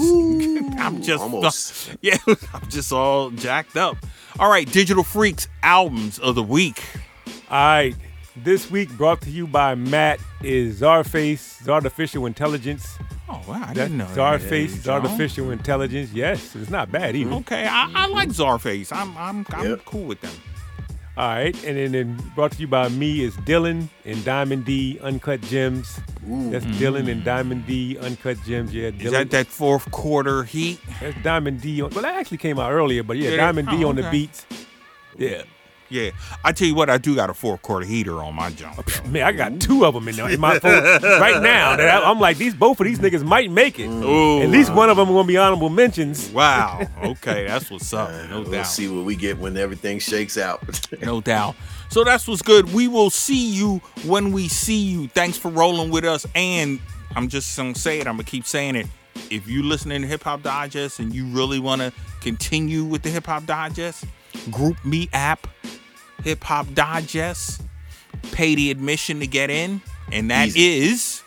I'm 0.78 1.02
just 1.02 1.20
almost. 1.22 1.96
yeah, 2.02 2.18
I'm 2.54 2.68
just 2.68 2.92
all 2.92 3.30
jacked 3.30 3.76
up. 3.76 3.96
All 4.38 4.48
right, 4.48 4.70
digital 4.70 5.02
freaks 5.02 5.48
albums 5.64 6.20
of 6.20 6.36
the 6.36 6.42
week. 6.42 6.84
All 7.52 7.58
right, 7.58 7.94
This 8.34 8.70
week 8.70 8.88
brought 8.96 9.20
to 9.22 9.30
you 9.30 9.46
by 9.46 9.74
Matt 9.74 10.18
is 10.42 10.80
Czarface, 10.80 11.68
Artificial 11.68 12.24
Intelligence. 12.24 12.96
Oh 13.28 13.40
wow, 13.46 13.54
I 13.56 13.58
That's 13.66 13.74
didn't 13.78 13.98
know. 13.98 14.06
that. 14.06 14.16
Czarface, 14.40 14.82
John. 14.82 15.02
Artificial 15.02 15.50
Intelligence. 15.50 16.12
Yes, 16.14 16.56
it's 16.56 16.70
not 16.70 16.90
bad 16.90 17.14
either. 17.14 17.30
Okay, 17.34 17.66
I, 17.68 17.90
I 17.94 18.06
like 18.06 18.30
Czarface. 18.30 18.90
I'm 18.90 19.14
I'm 19.18 19.44
I'm 19.50 19.68
Yep. 19.68 19.84
cool 19.84 20.04
with 20.04 20.20
them. 20.22 20.32
All 21.14 21.28
right, 21.28 21.54
and 21.64 21.76
then, 21.76 21.92
then 21.92 22.32
brought 22.34 22.52
to 22.52 22.58
you 22.62 22.66
by 22.66 22.88
me 22.88 23.20
is 23.22 23.36
Dillon 23.44 23.90
and 24.06 24.24
Diamond 24.24 24.64
D 24.64 24.98
Uncut 25.02 25.42
Gems. 25.42 26.00
That's 26.26 26.64
Dillon 26.78 27.06
and 27.10 27.22
Diamond 27.22 27.66
D 27.66 27.98
Uncut 27.98 28.38
Gems. 28.46 28.72
Yeah, 28.72 28.90
Dillon. 28.92 29.06
Is 29.06 29.12
that 29.12 29.30
that 29.32 29.46
fourth 29.46 29.90
quarter 29.90 30.42
heat? 30.44 30.80
That's 31.02 31.16
Diamond 31.22 31.60
D. 31.60 31.82
On, 31.82 31.90
well, 31.90 32.00
that 32.02 32.14
actually 32.16 32.38
came 32.38 32.58
out 32.58 32.72
earlier, 32.72 33.02
but 33.02 33.18
yeah, 33.18 33.30
Yeah, 33.32 33.36
Diamond 33.36 33.68
D 33.68 33.84
oh, 33.84 33.90
on 33.90 33.96
the 33.96 34.08
beats. 34.10 34.46
Yeah. 35.18 35.42
Yeah, 35.92 36.10
I 36.42 36.52
tell 36.52 36.66
you 36.66 36.74
what, 36.74 36.88
I 36.88 36.96
do 36.96 37.14
got 37.14 37.28
a 37.28 37.34
four 37.34 37.58
quarter 37.58 37.84
heater 37.84 38.22
on 38.22 38.34
my 38.34 38.50
jump. 38.50 38.84
though. 38.84 39.04
Man, 39.10 39.24
I 39.24 39.32
got 39.32 39.60
two 39.60 39.84
of 39.84 39.92
them 39.92 40.08
in, 40.08 40.18
in 40.18 40.40
my 40.40 40.58
phone 40.58 40.82
right 41.02 41.42
now. 41.42 41.76
That 41.76 42.02
I, 42.02 42.10
am 42.10 42.18
like, 42.18 42.38
these 42.38 42.54
both 42.54 42.80
of 42.80 42.86
these 42.86 42.98
niggas 42.98 43.22
might 43.24 43.50
make 43.50 43.78
it. 43.78 43.88
Ooh. 43.88 44.40
At 44.40 44.48
least 44.48 44.72
one 44.72 44.88
of 44.88 44.96
them 44.96 45.08
gonna 45.08 45.28
be 45.28 45.36
honorable 45.36 45.68
mentions. 45.68 46.30
Wow. 46.30 46.80
Okay, 47.02 47.46
that's 47.46 47.70
what's 47.70 47.92
up. 47.92 48.10
No 48.30 48.42
we'll 48.42 48.52
doubt. 48.52 48.66
see 48.66 48.88
what 48.88 49.04
we 49.04 49.16
get 49.16 49.36
when 49.38 49.56
everything 49.56 49.98
shakes 49.98 50.38
out. 50.38 50.62
No 51.02 51.20
doubt. 51.20 51.56
So 51.90 52.04
that's 52.04 52.26
what's 52.26 52.42
good. 52.42 52.72
We 52.72 52.88
will 52.88 53.10
see 53.10 53.50
you 53.52 53.82
when 54.06 54.32
we 54.32 54.48
see 54.48 54.78
you. 54.78 55.08
Thanks 55.08 55.36
for 55.36 55.50
rolling 55.50 55.90
with 55.90 56.04
us. 56.04 56.26
And 56.34 56.80
I'm 57.14 57.28
just 57.28 57.54
gonna 57.56 57.74
say 57.74 57.98
it. 58.00 58.06
I'm 58.06 58.14
gonna 58.14 58.24
keep 58.24 58.46
saying 58.46 58.76
it. 58.76 58.86
If 59.30 59.48
you 59.48 59.62
listening 59.62 60.02
to 60.02 60.08
Hip 60.08 60.22
Hop 60.24 60.42
Digest 60.42 61.00
and 61.00 61.14
you 61.14 61.26
really 61.26 61.58
want 61.58 61.82
to 61.82 61.92
continue 62.20 62.84
with 62.84 63.02
the 63.02 63.10
Hip 63.10 63.26
Hop 63.26 63.44
Digest, 63.46 64.04
GroupMe 64.50 65.08
app, 65.12 65.46
Hip 66.24 66.42
Hop 66.44 66.72
Digest, 66.74 67.62
pay 68.32 68.54
the 68.54 68.70
admission 68.70 69.20
to 69.20 69.26
get 69.26 69.50
in, 69.50 69.80
and 70.10 70.30
that 70.30 70.56
is 70.56 71.22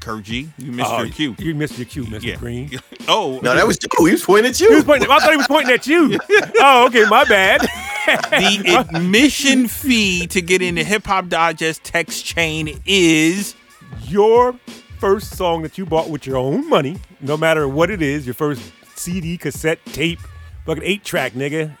Kurji. 0.00 0.48
You 0.56 0.72
missed 0.72 0.90
Oh, 0.90 1.02
your 1.02 1.12
cue. 1.12 1.34
You 1.38 1.54
missed 1.54 1.76
your 1.78 1.84
cue, 1.86 2.04
Mr. 2.04 2.22
Yeah. 2.22 2.36
Green. 2.36 2.70
Oh, 3.08 3.40
no, 3.42 3.56
that 3.56 3.66
was 3.66 3.76
you. 3.82 4.06
He 4.06 4.12
was 4.12 4.24
pointing 4.24 4.50
at 4.50 4.60
you. 4.60 4.66
He 4.68 4.72
you. 4.72 4.76
was 4.76 4.84
pointing, 4.84 5.10
I 5.10 5.18
thought 5.18 5.30
he 5.32 5.36
was 5.36 5.48
pointing 5.48 5.74
at 5.74 5.86
you. 5.88 6.16
Oh, 6.60 6.86
okay, 6.86 7.06
my 7.06 7.24
bad. 7.24 7.60
the 8.06 8.86
admission 8.88 9.66
fee 9.66 10.28
to 10.28 10.40
get 10.40 10.62
in 10.62 10.76
the 10.76 10.84
Hip 10.84 11.06
Hop 11.06 11.26
Digest 11.28 11.82
text 11.82 12.24
chain 12.24 12.80
is 12.86 13.56
Your 14.04 14.54
first 15.00 15.36
song 15.36 15.62
that 15.62 15.76
you 15.76 15.86
bought 15.86 16.08
with 16.08 16.24
your 16.24 16.36
own 16.36 16.68
money, 16.68 16.98
no 17.20 17.36
matter 17.36 17.66
what 17.66 17.90
it 17.90 18.00
is, 18.00 18.26
your 18.26 18.34
first 18.34 18.62
CD, 18.94 19.36
cassette, 19.36 19.84
tape, 19.86 20.20
fucking 20.66 20.84
eight 20.84 21.02
track, 21.02 21.32
nigga, 21.32 21.76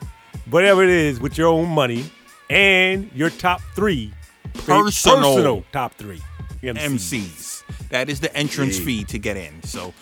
whatever 0.50 0.82
it 0.82 0.90
is, 0.90 1.20
with 1.20 1.38
your 1.38 1.48
own 1.48 1.68
money, 1.68 2.10
and 2.48 3.10
your 3.14 3.30
top 3.30 3.60
three 3.74 4.12
Personal. 4.54 5.34
personal 5.34 5.64
top 5.72 5.94
three 5.94 6.20
MCs. 6.62 6.74
MCs. 6.76 7.88
That 7.90 8.08
is 8.08 8.20
the 8.20 8.34
entrance 8.36 8.78
fee 8.78 9.04
to 9.04 9.18
get 9.18 9.36
in. 9.36 9.62
So, 9.62 9.94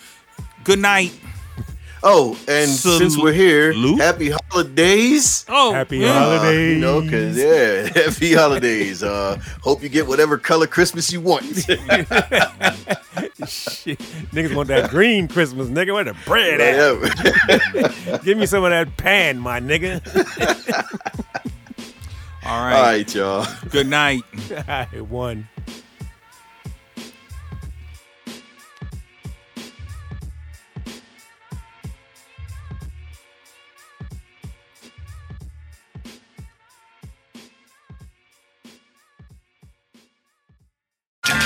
good 0.63 0.79
night. 0.79 1.13
Oh, 2.01 2.37
and 2.47 2.69
since 2.69 3.17
we're 3.17 3.33
here, 3.33 3.73
Salute. 3.73 3.99
happy 3.99 4.29
holidays. 4.29 5.45
Oh, 5.49 5.73
Happy 5.73 5.97
yeah. 5.99 6.13
holidays. 6.13 6.75
You 6.75 6.79
know, 6.81 7.01
cause 7.01 7.37
yeah, 7.37 7.87
happy 8.05 8.33
holidays. 8.33 9.03
Uh, 9.03 9.37
hope 9.61 9.83
you 9.83 9.89
get 9.89 10.07
whatever 10.07 10.37
color 10.37 10.65
Christmas 10.67 11.11
you 11.11 11.19
want. 11.21 11.43
Shit. 13.47 13.99
Niggas 14.31 14.55
want 14.55 14.67
that 14.69 14.89
green 14.89 15.27
Christmas, 15.27 15.67
nigga. 15.67 15.93
Where 15.93 16.03
the 16.05 16.15
bread 16.25 16.61
at? 16.61 16.99
Whatever. 16.99 18.19
Give 18.23 18.37
me 18.37 18.45
some 18.45 18.63
of 18.63 18.69
that 18.71 18.95
pan, 18.97 19.39
my 19.39 19.59
nigga. 19.59 19.99
All 22.45 22.55
All 22.57 22.65
right. 22.65 22.81
right, 22.81 23.15
y'all. 23.15 23.45
Good 23.69 23.87
night. 23.87 24.23
I 24.67 24.87
won. 25.01 25.47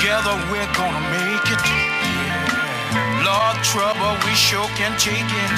Together 0.04 0.36
we're 0.52 0.74
gonna 0.76 1.00
make 1.16 1.48
it. 1.48 1.64
Yeah. 1.64 3.24
Lord, 3.24 3.56
trouble, 3.64 4.18
we 4.26 4.36
sure 4.36 4.68
can 4.76 4.92
take 5.00 5.32
it. 5.46 5.58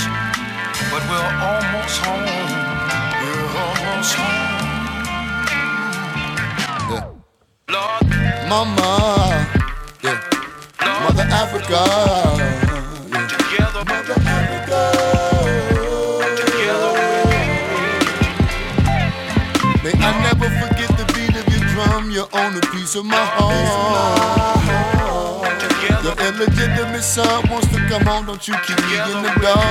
But 0.91 1.01
we're 1.09 1.31
almost 1.49 1.97
home. 2.05 2.29
We're 3.21 3.49
almost 3.65 4.13
home. 4.13 4.85
Yeah. 6.91 7.09
Lord, 7.73 8.07
Mama, 8.47 9.47
yeah. 10.03 10.21
Lord, 10.79 11.01
Mother 11.05 11.27
Africa, 11.41 12.64
of 22.07 22.11
your 22.11 22.27
a 22.31 22.61
piece 22.71 22.95
of 22.95 23.05
my 23.05 23.15
heart. 23.15 23.55
Your 26.03 26.13
illegitimate 26.13 27.03
son 27.03 27.49
wants 27.49 27.67
to 27.67 27.77
come 27.87 28.03
home. 28.03 28.25
Don't 28.25 28.47
you 28.47 28.53
keep 28.65 28.77
me 28.77 28.93
in 28.93 29.23
the 29.23 29.31
dark. 29.41 29.63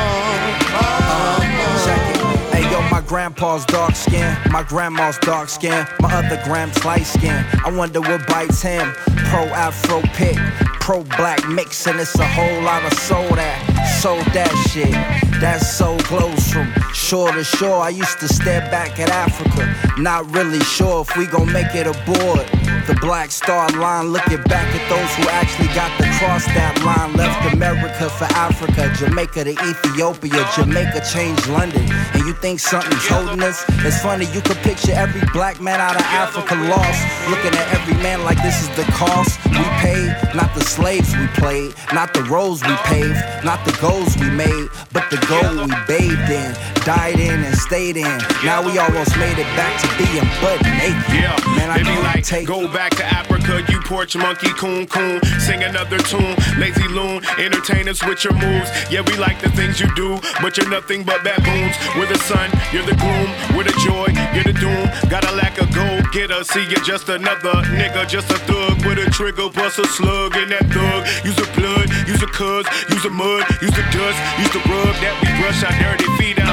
Hey 2.53 2.63
yo, 2.71 2.81
my 2.91 3.01
grandpa's 3.07 3.65
dark 3.67 3.95
skin, 3.95 4.37
my 4.51 4.63
grandma's 4.63 5.19
dark 5.19 5.49
skin, 5.49 5.87
my 6.01 6.13
other 6.13 6.41
grand's 6.45 6.85
light 6.85 7.07
skin. 7.07 7.45
I 7.65 7.71
wonder 7.71 8.01
what 8.01 8.27
bites 8.27 8.63
him. 8.63 8.93
Pro 9.31 9.45
Afro 9.47 10.01
pick, 10.15 10.37
pro 10.81 11.05
black 11.17 11.49
mix, 11.49 11.87
and 11.87 12.01
it's 12.01 12.19
a 12.19 12.27
whole 12.27 12.63
lot 12.63 12.85
of 12.85 12.93
soul 12.99 13.29
that, 13.37 13.74
soul 14.05 14.23
that 14.37 14.53
shit. 14.69 14.93
That 15.41 15.63
soul 15.63 15.97
glows 16.13 16.53
from 16.53 16.69
shore 16.93 17.33
to 17.33 17.43
shore. 17.43 17.81
I 17.81 17.89
used 17.89 18.21
to 18.21 18.29
stare 18.29 18.61
back 18.71 19.01
at 19.01 19.09
Africa, 19.09 19.65
not 19.99 20.31
really 20.31 20.61
sure 20.61 21.01
if 21.01 21.17
we 21.17 21.25
gon' 21.25 21.51
make 21.51 21.75
it 21.75 21.87
aboard. 21.87 22.45
The 22.85 22.99
black 23.01 23.31
star 23.31 23.67
line, 23.81 24.13
looking 24.13 24.43
back 24.45 24.69
at 24.77 24.85
those 24.93 25.11
who 25.17 25.25
actually 25.33 25.73
got 25.73 25.89
to 25.97 26.05
cross 26.21 26.45
that 26.53 26.77
line. 26.85 27.17
Left 27.17 27.55
America 27.55 28.11
for 28.11 28.29
Africa, 28.37 28.93
Jamaica 28.99 29.45
to 29.45 29.53
Ethiopia, 29.53 30.45
Jamaica 30.55 31.01
changed 31.01 31.49
London. 31.49 31.81
And 32.13 32.27
you 32.27 32.35
think 32.35 32.61
something's 32.61 33.09
holding 33.09 33.43
us? 33.43 33.65
It's 33.89 34.03
funny, 34.03 34.27
you 34.37 34.43
could 34.43 34.59
picture 34.59 34.93
every 34.93 35.25
black 35.33 35.63
man 35.63 35.81
out 35.81 35.97
of 35.97 36.05
Africa 36.13 36.57
lost. 36.69 37.01
Looking 37.33 37.57
at 37.57 37.73
every 37.73 37.97
man 38.05 38.23
like 38.23 38.37
this 38.43 38.61
is 38.61 38.69
the 38.77 38.85
cost 38.93 39.41
we 39.49 39.65
paid, 39.81 40.13
not 40.35 40.55
the 40.55 40.65
slaves 40.65 41.17
we 41.17 41.27
played, 41.29 41.73
not 41.95 42.13
the 42.13 42.23
roads 42.25 42.61
we 42.63 42.77
paved, 42.85 43.17
not 43.45 43.65
the 43.65 43.73
goals 43.95 44.17
we 44.19 44.31
made, 44.31 44.69
but 44.93 45.09
the 45.11 45.19
goal 45.31 45.67
we 45.67 45.71
bathed 45.87 46.31
in, 46.31 46.51
died 46.85 47.19
in, 47.19 47.43
and 47.45 47.57
stayed 47.57 47.97
in. 47.97 48.19
Now 48.45 48.65
we 48.65 48.79
almost 48.79 49.17
made 49.19 49.39
it 49.39 49.49
back 49.55 49.75
to 49.83 49.89
being 49.99 50.27
butt 50.43 50.61
naked. 50.83 51.15
Yeah, 51.15 51.37
man, 51.57 51.71
I 51.71 51.79
be 51.79 51.97
like, 52.03 52.25
take 52.25 52.47
go 52.47 52.67
back 52.67 52.95
to 52.97 53.05
Africa, 53.05 53.63
you 53.71 53.81
porch 53.83 54.17
monkey, 54.17 54.51
coon 54.59 54.87
coon. 54.87 55.21
Sing 55.39 55.63
another 55.63 55.99
tune, 55.99 56.35
lazy 56.59 56.89
loon, 56.89 57.23
entertain 57.39 57.89
us 57.89 58.05
with 58.05 58.25
your 58.25 58.35
moves. 58.35 58.71
Yeah, 58.91 59.03
we 59.07 59.17
like 59.17 59.41
the 59.41 59.51
things 59.51 59.81
you 59.81 59.89
do, 59.95 60.19
but 60.43 60.57
you're 60.57 60.71
nothing 60.71 61.05
but 61.05 61.23
baboons. 61.23 61.77
We're 61.97 62.11
the 62.11 62.19
sun, 62.19 62.51
you're 62.73 62.87
the 62.87 62.99
gloom, 62.99 63.29
we're 63.57 63.65
the 63.65 63.77
joy, 63.87 64.11
you're 64.35 64.49
the 64.51 64.59
doom. 64.59 64.85
Got 65.09 65.25
a 65.31 65.35
lack 65.37 65.61
of 65.61 65.73
gold, 65.75 66.11
get 66.13 66.31
us, 66.31 66.49
see 66.49 66.65
you're 66.67 66.85
just 66.85 67.09
another 67.09 67.55
nigga, 67.79 68.09
just 68.09 68.31
a 68.31 68.39
thug 68.51 68.85
with 68.85 68.99
a 68.99 69.09
trigger, 69.11 69.49
bust 69.51 69.79
a 69.79 69.87
slug 69.87 70.37
in 70.37 70.49
that 70.51 70.67
thug. 70.75 71.07
Use 71.25 71.37
the 71.37 71.49
blood, 71.55 71.87
use 72.09 72.21
the 72.21 72.24
cuz, 72.35 72.67
use 72.91 73.03
the 73.05 73.11
mud, 73.11 73.47
use 73.63 73.71
the 73.71 73.87
dust, 73.95 74.19
use 74.43 74.51
the 74.51 74.63
rug 74.69 74.95
that 74.99 75.15
we 75.23 75.29
brush 75.39 75.63
our 75.63 75.75
dirty 75.79 76.09
feet 76.19 76.44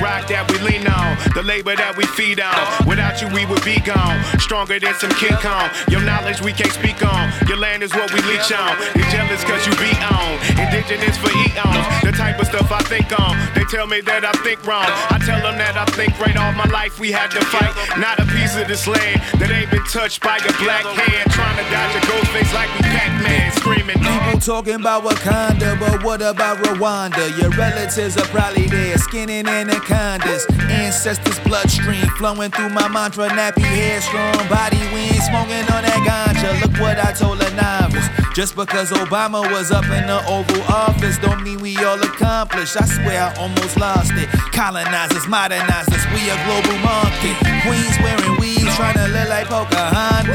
rock 0.00 0.26
that 0.28 0.48
we 0.50 0.58
lean 0.64 0.88
on, 0.88 1.16
the 1.36 1.44
labor 1.44 1.76
that 1.76 1.96
we 1.96 2.04
feed 2.16 2.40
on. 2.40 2.56
Without 2.88 3.20
you, 3.20 3.28
we 3.30 3.46
would 3.46 3.62
be 3.64 3.78
gone. 3.80 4.18
Stronger 4.40 4.80
than 4.80 4.94
some 4.96 5.12
King 5.20 5.36
Kong. 5.38 5.68
Your 5.88 6.00
knowledge 6.00 6.40
we 6.40 6.52
can't 6.52 6.72
speak 6.72 7.04
on. 7.04 7.30
Your 7.46 7.60
land 7.60 7.84
is 7.84 7.92
what 7.92 8.12
we 8.12 8.20
leech 8.24 8.50
on. 8.50 8.74
They 8.96 9.04
jealous 9.12 9.44
cause 9.44 9.62
you 9.68 9.76
be 9.76 9.92
on. 10.00 10.40
Indigenous 10.56 11.16
for 11.20 11.30
eons. 11.30 11.86
The 12.02 12.12
type 12.16 12.40
of 12.40 12.48
stuff 12.48 12.72
I 12.72 12.82
think 12.88 13.12
on. 13.14 13.36
They 13.54 13.64
tell 13.68 13.86
me 13.86 14.00
that 14.08 14.24
I 14.24 14.32
think 14.42 14.64
wrong. 14.66 14.88
I 15.12 15.20
tell 15.22 15.40
them 15.44 15.60
that 15.60 15.76
I 15.76 15.84
think 15.92 16.16
right 16.18 16.36
all 16.36 16.52
my 16.56 16.68
life 16.72 16.98
we 16.98 17.12
had 17.12 17.30
to 17.36 17.40
fight. 17.52 17.70
Not 18.00 18.18
a 18.18 18.26
piece 18.32 18.56
of 18.56 18.66
this 18.66 18.88
land 18.88 19.20
that 19.38 19.50
ain't 19.52 19.70
been 19.70 19.84
touched 19.84 20.22
by 20.24 20.40
a 20.40 20.52
black 20.64 20.84
hand. 20.84 21.30
Trying 21.30 21.56
to 21.60 21.66
dodge 21.68 21.94
a 21.94 22.02
ghost 22.08 22.32
face 22.32 22.52
like 22.56 22.72
we 22.74 22.82
Pac-Man. 22.88 23.52
Screaming. 23.60 23.98
People 24.00 24.40
talking 24.40 24.74
about 24.80 25.04
Wakanda, 25.04 25.78
but 25.78 26.02
what 26.02 26.22
about 26.22 26.58
Rwanda? 26.64 27.36
Your 27.38 27.50
relatives 27.50 28.16
are 28.16 28.26
probably 28.26 28.66
there, 28.66 28.96
skinning 28.98 29.46
anacondas. 29.90 30.46
Ancestors' 30.70 31.38
bloodstream 31.40 32.06
flowing 32.16 32.50
through 32.50 32.70
my 32.70 32.88
mantra. 32.88 33.28
Nappy 33.28 33.62
hair, 33.62 34.00
strong 34.00 34.48
body, 34.48 34.78
we 34.92 35.00
ain't 35.00 35.22
smoking 35.22 35.66
on 35.74 35.82
that 35.82 36.00
ganja. 36.06 36.60
Look 36.60 36.80
what 36.80 36.98
I 36.98 37.12
told 37.12 37.40
a 37.42 37.50
novice. 37.54 38.06
Just 38.34 38.56
because 38.56 38.90
Obama 38.90 39.42
was 39.50 39.70
up 39.70 39.84
in 39.84 40.06
the 40.06 40.22
Oval 40.26 40.62
Office, 40.62 41.18
don't 41.18 41.42
mean 41.42 41.58
we 41.60 41.76
all 41.78 42.00
accomplished. 42.00 42.76
I 42.80 42.86
swear 42.86 43.22
I 43.22 43.34
almost 43.36 43.76
lost 43.76 44.12
it. 44.14 44.28
Colonizers, 44.52 45.26
modernizers, 45.26 46.04
we 46.14 46.30
a 46.30 46.36
global 46.46 46.78
market. 46.78 47.34
Queens 47.66 47.96
wearing 48.02 48.36
weaves, 48.38 48.59
trying 48.80 48.96
to 48.96 49.08
look 49.12 49.28
like 49.28 49.50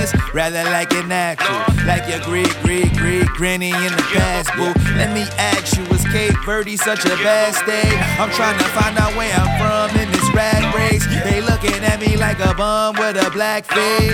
was 0.06 0.14
rather 0.34 0.64
like 0.66 0.94
it 0.94 1.08
natural. 1.08 1.58
Like 1.86 2.08
your 2.08 2.22
great, 2.22 2.54
great, 2.62 2.94
great 2.94 3.26
granny 3.34 3.72
in 3.72 3.92
the 3.92 4.06
past, 4.14 4.54
boo. 4.54 4.74
Let 4.98 5.14
me 5.14 5.24
ask 5.38 5.76
you, 5.78 5.84
was 5.90 6.04
Cape 6.06 6.36
Verde 6.46 6.78
such 6.78 7.06
a 7.06 7.16
bad 7.26 7.56
state? 7.56 7.98
I'm 8.20 8.30
trying 8.32 8.58
to 8.60 8.66
find 8.78 8.98
out 8.98 9.16
where 9.16 9.34
I'm 9.34 9.50
from 9.58 9.98
in 10.00 10.12
this 10.12 10.28
rat 10.34 10.62
race. 10.76 11.06
They 11.24 11.42
looking 11.42 11.84
at 11.84 12.00
me 12.00 12.18
like 12.18 12.40
a 12.40 12.54
bum 12.54 12.96
with 13.00 13.18
a 13.18 13.32
black 13.32 13.66
face. 13.66 14.14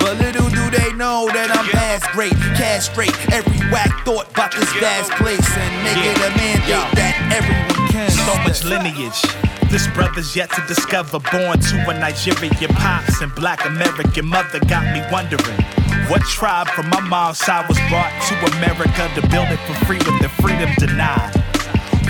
But 0.00 0.18
little 0.18 0.48
do 0.48 0.70
they 0.70 0.92
know 0.94 1.28
that 1.32 1.50
I'm 1.54 1.66
past 1.70 2.10
great. 2.10 2.34
Castrate 2.58 3.14
every 3.32 3.58
whack 3.70 4.04
thought 4.04 4.30
about 4.30 4.52
this 4.52 4.72
vast 4.82 5.12
place 5.12 5.46
and 5.56 5.72
make 5.84 6.02
it 6.10 6.18
a 6.18 6.30
mandate 6.36 6.90
that 6.98 7.14
everyone 7.30 7.88
can. 7.90 8.10
So 8.10 8.34
much 8.42 8.64
lineage. 8.64 9.59
This 9.70 9.86
brother's 9.94 10.34
yet 10.34 10.50
to 10.50 10.66
discover. 10.66 11.20
Born 11.30 11.60
to 11.60 11.90
a 11.90 11.94
Nigerian 11.98 12.74
pops 12.74 13.20
and 13.20 13.32
black 13.36 13.64
American 13.64 14.26
mother 14.26 14.58
got 14.66 14.82
me 14.92 15.00
wondering. 15.12 15.62
What 16.10 16.22
tribe 16.22 16.66
from 16.68 16.90
my 16.90 16.98
mom's 16.98 17.38
side 17.38 17.68
was 17.68 17.78
brought 17.88 18.10
to 18.26 18.34
America 18.56 19.08
to 19.14 19.22
build 19.28 19.46
it 19.46 19.60
for 19.68 19.74
free 19.86 19.98
with 19.98 20.18
their 20.18 20.28
freedom 20.42 20.70
denied? 20.76 21.36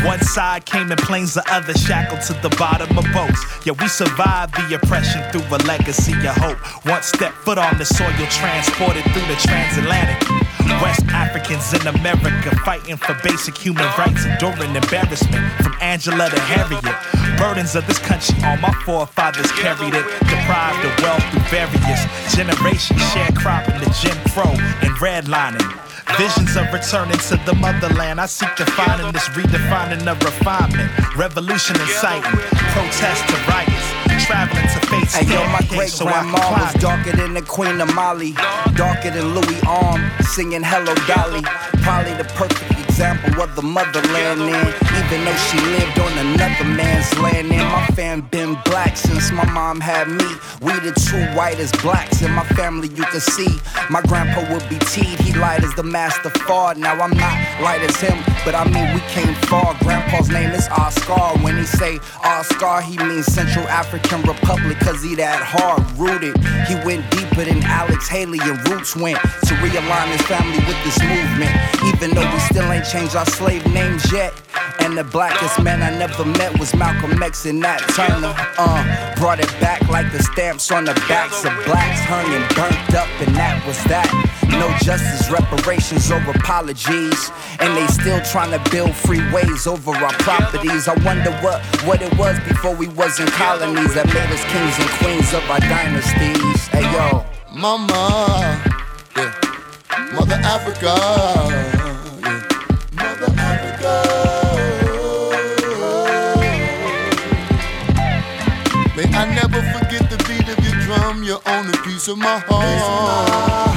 One 0.02 0.20
side 0.20 0.64
came 0.64 0.90
in 0.90 0.96
planes, 0.96 1.34
the 1.34 1.44
other 1.52 1.74
shackled 1.74 2.22
to 2.22 2.32
the 2.40 2.48
bottom 2.56 2.96
of 2.96 3.04
boats. 3.12 3.44
Yeah, 3.66 3.74
we 3.78 3.88
survived 3.88 4.54
the 4.54 4.76
oppression 4.76 5.20
through 5.30 5.54
a 5.54 5.60
legacy 5.68 6.14
of 6.26 6.36
hope. 6.36 6.56
One 6.86 7.02
step 7.02 7.34
foot 7.44 7.58
on 7.58 7.76
the 7.76 7.84
soil, 7.84 8.08
transported 8.30 9.04
through 9.12 9.28
the 9.28 9.36
transatlantic. 9.36 10.49
West 10.82 11.06
Africans 11.08 11.72
in 11.74 11.86
America 11.86 12.54
fighting 12.64 12.96
for 12.96 13.14
basic 13.22 13.56
human 13.56 13.86
rights, 13.98 14.24
enduring 14.24 14.74
embarrassment 14.74 15.44
from 15.62 15.74
Angela 15.80 16.28
to 16.30 16.40
Harriet. 16.40 16.96
Burdens 17.38 17.74
of 17.74 17.86
this 17.86 17.98
country, 17.98 18.36
all 18.44 18.56
my 18.58 18.72
forefathers 18.84 19.50
carried 19.52 19.94
it. 19.94 20.06
Deprived 20.28 20.84
of 20.84 20.92
wealth 21.02 21.24
through 21.30 21.48
various 21.48 22.02
generations, 22.34 23.00
sharecropping 23.12 23.78
the 23.80 23.90
Jim 24.00 24.16
Crow 24.32 24.52
and 24.82 24.92
redlining. 24.98 25.80
Visions 26.18 26.56
of 26.56 26.70
returning 26.72 27.16
to 27.30 27.36
the 27.46 27.54
motherland. 27.54 28.20
I 28.20 28.26
seek 28.26 28.54
defining 28.56 29.12
this 29.12 29.28
redefining 29.30 30.06
of 30.06 30.20
refinement. 30.22 30.90
Revolution 31.16 31.76
inciting, 31.80 32.36
protest 32.74 33.22
to 33.28 33.36
riots, 33.48 33.89
traveling 34.30 34.68
to 34.68 34.80
face 34.86 35.14
Hey 35.14 35.26
yo, 35.26 35.44
my 35.50 35.60
great 35.68 35.88
so 35.88 36.04
grandma 36.04 36.38
was 36.52 36.74
darker 36.74 37.16
than 37.16 37.34
the 37.34 37.42
Queen 37.42 37.80
of 37.80 37.92
Mali, 37.94 38.32
darker 38.76 39.10
than 39.10 39.34
Louis 39.34 39.60
Arm, 39.66 40.00
singing 40.20 40.62
Hello 40.62 40.94
Dolly. 41.10 41.42
Probably 41.82 42.14
the 42.14 42.24
perfect 42.38 42.89
example 43.00 43.40
of 43.40 43.56
the 43.56 43.62
motherland. 43.62 44.42
And 44.42 44.74
even 45.00 45.24
though 45.24 45.40
she 45.48 45.58
lived 45.72 45.98
on 45.98 46.12
another 46.18 46.64
man's 46.64 47.08
land, 47.18 47.50
and 47.50 47.66
my 47.72 47.86
fam 47.96 48.20
been 48.30 48.58
black 48.66 48.94
since 48.94 49.32
my 49.32 49.44
mom 49.52 49.80
had 49.80 50.08
me. 50.08 50.28
We 50.60 50.72
the 50.80 50.92
true 51.08 51.24
whitest 51.34 51.80
blacks 51.80 52.20
in 52.20 52.30
my 52.32 52.44
family. 52.58 52.88
You 52.88 53.04
can 53.04 53.20
see 53.20 53.48
my 53.88 54.02
grandpa 54.02 54.52
would 54.52 54.68
be 54.68 54.78
teed. 54.92 55.18
He 55.20 55.32
light 55.32 55.64
as 55.64 55.74
the 55.76 55.82
master 55.82 56.28
far. 56.46 56.74
Now 56.74 56.92
I'm 56.92 57.16
not 57.16 57.36
light 57.62 57.80
as 57.80 57.96
him, 57.96 58.18
but 58.44 58.54
I 58.54 58.64
mean 58.68 58.92
we 58.94 59.00
came 59.08 59.34
far. 59.48 59.74
Grandpa's 59.80 60.28
name 60.28 60.50
is 60.50 60.68
Oscar. 60.68 61.38
When 61.42 61.56
he 61.56 61.64
say 61.64 61.98
Oscar, 62.22 62.82
he 62.82 62.98
means 62.98 63.24
Central 63.26 63.66
African 63.68 64.20
Republic, 64.22 64.78
cause 64.80 65.02
he 65.02 65.14
that 65.14 65.40
hard 65.40 65.80
rooted. 65.96 66.36
He 66.68 66.74
went 66.84 67.10
deeper 67.10 67.44
than 67.44 67.62
Alex 67.64 68.08
Haley 68.08 68.40
and 68.42 68.60
Roots 68.68 68.94
went 68.94 69.18
to 69.48 69.52
realign 69.64 70.08
his 70.12 70.22
family 70.28 70.60
with 70.68 70.76
this 70.84 71.00
movement. 71.00 71.56
Even 71.88 72.14
though 72.14 72.28
we 72.30 72.38
still 72.40 72.70
ain't 72.70 72.89
changed 72.90 73.14
our 73.14 73.26
slave 73.26 73.64
names 73.72 74.10
yet. 74.12 74.32
And 74.80 74.96
the 74.96 75.04
blackest 75.04 75.62
man 75.62 75.82
I 75.82 75.96
never 75.96 76.24
met 76.24 76.58
was 76.58 76.74
Malcolm 76.74 77.22
X 77.22 77.46
and 77.46 77.60
Nat 77.60 77.78
Turner. 77.94 78.34
Uh, 78.58 79.14
brought 79.16 79.38
it 79.38 79.50
back 79.60 79.86
like 79.88 80.10
the 80.10 80.22
stamps 80.22 80.72
on 80.72 80.84
the 80.84 80.94
backs 81.06 81.44
of 81.44 81.52
blacks 81.64 82.00
hung 82.00 82.26
and 82.32 82.44
burnt 82.56 82.94
up, 82.94 83.08
and 83.20 83.36
that 83.36 83.64
was 83.66 83.78
that. 83.84 84.08
No 84.58 84.68
justice, 84.82 85.30
reparations, 85.30 86.10
or 86.10 86.18
apologies. 86.30 87.30
And 87.60 87.76
they 87.76 87.86
still 87.88 88.20
trying 88.22 88.50
to 88.50 88.70
build 88.70 88.90
freeways 88.90 89.66
over 89.66 89.92
our 89.92 90.12
properties. 90.24 90.88
I 90.88 90.94
wonder 91.04 91.30
what, 91.42 91.62
what 91.86 92.02
it 92.02 92.12
was 92.18 92.38
before 92.48 92.74
we 92.74 92.88
was 92.88 93.20
in 93.20 93.28
colonies 93.28 93.94
that 93.94 94.06
made 94.06 94.30
us 94.34 94.42
kings 94.50 94.76
and 94.80 94.90
queens 94.98 95.32
of 95.32 95.44
our 95.50 95.60
dynasties. 95.60 96.66
Hey 96.68 96.90
yo. 96.92 97.24
Mama, 97.52 98.62
yeah. 99.16 99.34
Mother 100.14 100.38
Africa, 100.42 100.94
own 111.46 111.68
a 111.68 111.72
piece 111.84 112.08
of 112.08 112.18
my 112.18 112.38
heart. 112.46 113.76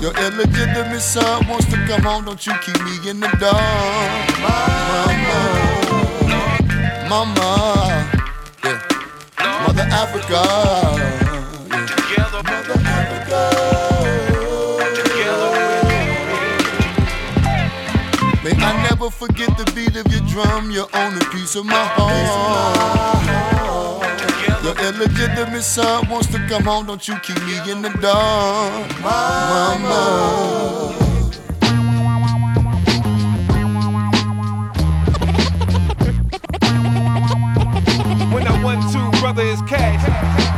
Your 0.00 0.12
illegitimate 0.12 1.00
son 1.00 1.46
wants 1.48 1.66
to 1.66 1.76
come 1.86 2.02
home. 2.02 2.24
Don't 2.24 2.44
you 2.46 2.52
keep 2.62 2.78
me 2.84 3.08
in 3.10 3.20
the 3.20 3.28
dark, 3.40 4.40
mama, 4.40 5.38
mama, 7.08 8.08
yeah. 8.64 8.80
Mother 9.66 9.86
Africa. 9.90 10.42
Together, 11.70 12.42
Mother 12.42 12.80
Africa. 12.84 13.40
May 18.44 18.52
I 18.52 18.54
never 18.88 19.10
forget 19.10 19.56
the 19.58 19.64
beat 19.74 19.96
of 19.96 20.06
your 20.12 20.22
drum. 20.28 20.70
You 20.70 20.86
own 20.94 21.16
a 21.16 21.24
piece 21.32 21.56
of 21.56 21.64
my 21.66 21.84
heart. 21.96 23.95
Your 24.66 24.74
illegitimate 24.80 25.62
son 25.62 26.08
wants 26.08 26.26
to 26.32 26.44
come 26.48 26.64
home. 26.64 26.86
Don't 26.86 27.06
you 27.06 27.16
keep 27.20 27.40
me 27.44 27.70
in 27.70 27.82
the 27.82 27.90
dark, 28.00 29.00
mama. 29.00 30.92
When 38.34 38.44
I 38.44 38.64
one 38.64 38.80
two 38.92 39.20
brother 39.20 39.42
is 39.42 39.62
cash. 39.68 40.55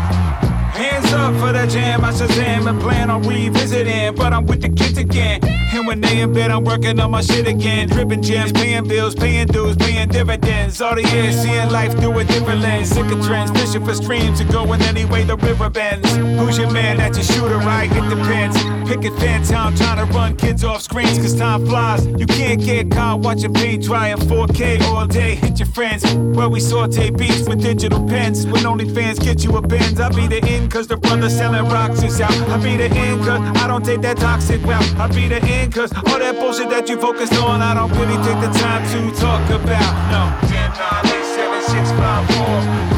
Hands 0.78 1.12
up 1.12 1.34
for 1.40 1.52
the 1.52 1.66
jam, 1.66 2.04
I 2.04 2.12
Shazam 2.12 2.70
and 2.70 2.80
plan 2.80 3.10
on 3.10 3.22
revisiting. 3.22 4.14
But 4.14 4.32
I'm 4.32 4.46
with 4.46 4.62
the 4.62 4.68
kids 4.68 4.96
again. 4.96 5.40
And 5.74 5.88
when 5.88 6.00
they 6.00 6.20
in 6.20 6.32
bed, 6.32 6.52
I'm 6.52 6.62
working 6.62 7.00
on 7.00 7.10
my 7.10 7.20
shit 7.20 7.48
again. 7.48 7.88
Dripping 7.88 8.22
gems, 8.22 8.52
paying 8.52 8.86
bills, 8.86 9.16
paying 9.16 9.48
dues, 9.48 9.76
paying 9.76 10.08
dividends. 10.08 10.80
All 10.80 10.94
the 10.94 11.02
years 11.02 11.34
seeing 11.34 11.68
life 11.70 11.98
through 11.98 12.16
a 12.20 12.24
different 12.24 12.60
lens. 12.60 12.90
Sick 12.90 13.10
of 13.10 13.20
trends, 13.26 13.50
fishing 13.50 13.84
for 13.84 13.94
streams 13.94 14.38
and 14.38 14.50
going 14.52 14.80
any 14.82 15.04
way 15.04 15.24
the 15.24 15.36
river 15.36 15.68
bends. 15.68 16.14
Who's 16.14 16.56
your 16.56 16.70
man? 16.70 16.98
That's 16.98 17.18
your 17.18 17.24
shooter, 17.24 17.58
right? 17.58 17.90
It 17.90 18.08
depends. 18.08 18.56
How 19.50 19.66
I'm 19.66 19.76
trying 19.76 19.98
to 19.98 20.12
run 20.12 20.36
kids 20.36 20.64
off 20.64 20.82
screens, 20.82 21.18
cause 21.18 21.34
time 21.34 21.66
flies. 21.66 22.06
You 22.06 22.26
can't 22.26 22.60
get 22.60 22.90
caught 22.90 23.20
watching 23.20 23.52
paint 23.52 23.84
dry 23.84 24.08
in 24.08 24.18
4K 24.18 24.80
all 24.82 25.06
day. 25.06 25.36
Hit 25.36 25.58
your 25.58 25.68
friends, 25.68 26.04
where 26.36 26.48
we 26.48 26.60
saute 26.60 27.10
beats 27.10 27.48
with 27.48 27.62
digital 27.62 28.06
pens. 28.08 28.46
When 28.46 28.66
only 28.66 28.88
fans 28.92 29.18
get 29.18 29.44
you 29.44 29.56
a 29.56 29.62
Benz, 29.62 30.00
I'll 30.00 30.12
be 30.12 30.26
the 30.26 30.42
end, 30.44 30.67
Cause 30.70 30.86
the 30.86 30.96
brother 30.96 31.30
selling 31.30 31.64
rocks 31.64 32.02
is 32.02 32.20
out. 32.20 32.30
I 32.50 32.56
be 32.62 32.76
the 32.76 32.84
end 32.84 33.24
cause 33.24 33.40
I 33.62 33.66
don't 33.66 33.84
take 33.84 34.02
that 34.02 34.18
toxic 34.18 34.62
route. 34.64 34.84
I 34.96 35.08
be 35.08 35.26
the 35.26 35.42
end 35.42 35.74
cause 35.74 35.92
all 35.92 36.18
that 36.18 36.36
bullshit 36.38 36.68
that 36.70 36.88
you 36.88 37.00
focused 37.00 37.34
on, 37.34 37.62
I 37.62 37.74
don't 37.74 37.90
really 37.92 38.16
take 38.22 38.40
the 38.40 38.52
time 38.58 38.84
to 38.92 39.20
talk 39.20 39.48
about. 39.50 39.92
No. 40.12 40.48
10, 40.48 40.70
9, 40.70 41.06
8, 41.06 41.24
7, 41.34 41.62
6, 41.62 41.90
5, 41.90 42.34
4, 42.36 42.88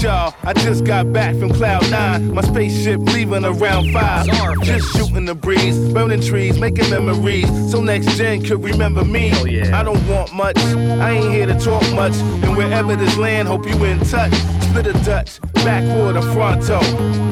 with 0.00 0.10
y'all? 0.10 0.34
I 0.42 0.52
just 0.52 0.84
got 0.84 1.12
back 1.12 1.36
from 1.36 1.52
Cloud 1.52 1.90
Nine. 1.90 2.34
My 2.34 2.42
spaceship 2.42 3.00
leaving 3.00 3.44
around 3.44 3.92
five. 3.92 4.26
Just 4.62 4.96
shooting 4.96 5.24
the 5.24 5.34
breeze, 5.34 5.78
burning 5.92 6.20
trees, 6.20 6.58
making 6.58 6.90
memories. 6.90 7.48
So 7.70 7.80
next 7.80 8.16
gen 8.16 8.42
could 8.42 8.62
remember 8.62 9.04
me. 9.04 9.30
I 9.72 9.82
don't 9.82 10.06
want 10.08 10.32
much. 10.34 10.58
I 10.58 11.12
ain't 11.12 11.32
here 11.32 11.46
to 11.46 11.58
talk 11.58 11.82
much. 11.94 12.14
And 12.44 12.56
wherever 12.56 12.96
this 12.96 13.16
land, 13.16 13.48
hope 13.48 13.66
you 13.66 13.84
in 13.84 13.98
touch. 14.00 14.32
Split 14.70 14.86
a 14.86 14.92
Dutch, 15.04 15.40
backwater 15.52 16.22
fronto. 16.22 16.78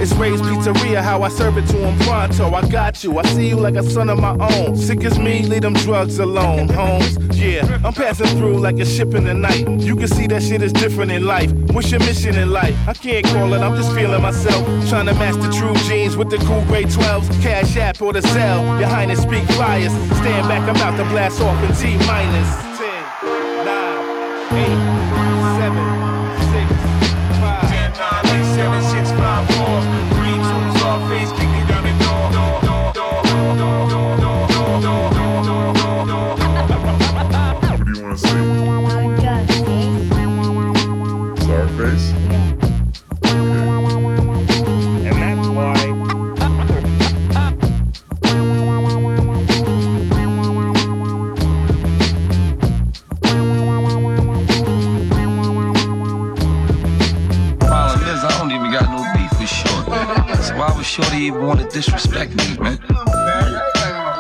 It's 0.00 0.12
Ray's 0.14 0.40
Pizzeria, 0.40 1.02
how 1.02 1.22
I 1.22 1.28
serve 1.28 1.56
it 1.56 1.66
to 1.68 1.76
him 1.76 1.96
pronto. 2.00 2.52
I 2.52 2.68
got 2.68 3.04
you, 3.04 3.18
I 3.18 3.22
see 3.26 3.48
you 3.48 3.56
like 3.56 3.76
a 3.76 3.82
son 3.82 4.10
of 4.10 4.18
my 4.18 4.36
own. 4.36 4.76
Sick 4.76 5.04
as 5.04 5.18
me, 5.18 5.42
leave 5.42 5.62
them 5.62 5.74
drugs 5.74 6.18
alone, 6.18 6.68
Holmes. 6.68 7.16
Yeah, 7.38 7.80
I'm 7.84 7.92
passing 7.92 8.26
through 8.36 8.58
like 8.58 8.80
a 8.80 8.84
ship 8.84 9.14
in 9.14 9.22
the 9.22 9.32
night. 9.32 9.68
You 9.80 9.94
can 9.94 10.08
see 10.08 10.26
that 10.26 10.42
shit 10.42 10.60
is 10.60 10.72
different 10.72 11.12
in 11.12 11.24
life. 11.24 11.52
What's 11.72 11.88
your 11.92 12.00
mission 12.00 12.34
in 12.34 12.50
life? 12.50 12.74
I 12.88 12.94
can't 12.94 13.24
call 13.26 13.54
it, 13.54 13.60
I'm 13.60 13.76
just 13.76 13.94
feeling 13.94 14.20
myself. 14.20 14.66
Trying 14.88 15.06
to 15.06 15.14
match 15.14 15.36
the 15.36 15.48
true 15.52 15.74
jeans 15.86 16.16
with 16.16 16.30
the 16.30 16.38
cool 16.38 16.64
grade 16.64 16.88
12s. 16.88 17.40
Cash 17.40 17.76
app 17.76 18.02
or 18.02 18.12
the 18.12 18.22
cell. 18.22 18.80
Your 18.80 18.88
Highness 18.88 19.22
speak 19.22 19.44
flyers. 19.54 19.92
Stand 20.18 20.48
back, 20.48 20.68
I'm 20.68 20.74
about 20.74 20.96
to 20.96 21.04
blast 21.10 21.40
off 21.40 21.62
in 21.62 21.72
T 21.76 21.96
minus. 22.06 22.50
10, 22.76 22.90
9, 23.62 23.78
8, 24.50 24.66
7, 25.62 25.78
6, 26.50 26.74
5. 27.38 27.70
10, 27.70 27.92
9, 27.94 28.34
8, 28.34 28.54
7, 28.58 28.82
6, 28.82 29.10
5, 29.12 29.46
4, 29.54 29.82
3, 30.18 30.34
2, 30.34 30.84
off, 30.88 31.08
face, 31.08 31.30
kick 31.38 31.57
shorty 61.02 61.18
even 61.18 61.46
want 61.46 61.60
to 61.60 61.68
disrespect 61.68 62.34
me, 62.34 62.58
man. 62.58 62.78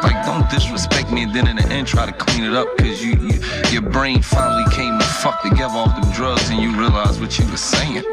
Like, 0.02 0.24
don't 0.24 0.48
disrespect 0.48 1.10
me 1.10 1.24
and 1.24 1.34
then 1.34 1.48
in 1.48 1.56
the 1.56 1.66
end 1.70 1.88
try 1.88 2.06
to 2.06 2.12
clean 2.12 2.44
it 2.44 2.54
up 2.54 2.68
because 2.76 3.04
you, 3.04 3.16
you, 3.18 3.40
your 3.70 3.82
brain 3.82 4.22
finally 4.22 4.64
came 4.72 4.96
to 4.96 5.04
fuck 5.04 5.42
together 5.42 5.74
off 5.74 6.00
them 6.00 6.12
drugs 6.12 6.48
and 6.50 6.60
you 6.62 6.70
realize 6.78 7.18
what 7.18 7.36
you 7.36 7.50
were 7.50 7.56
saying. 7.56 8.04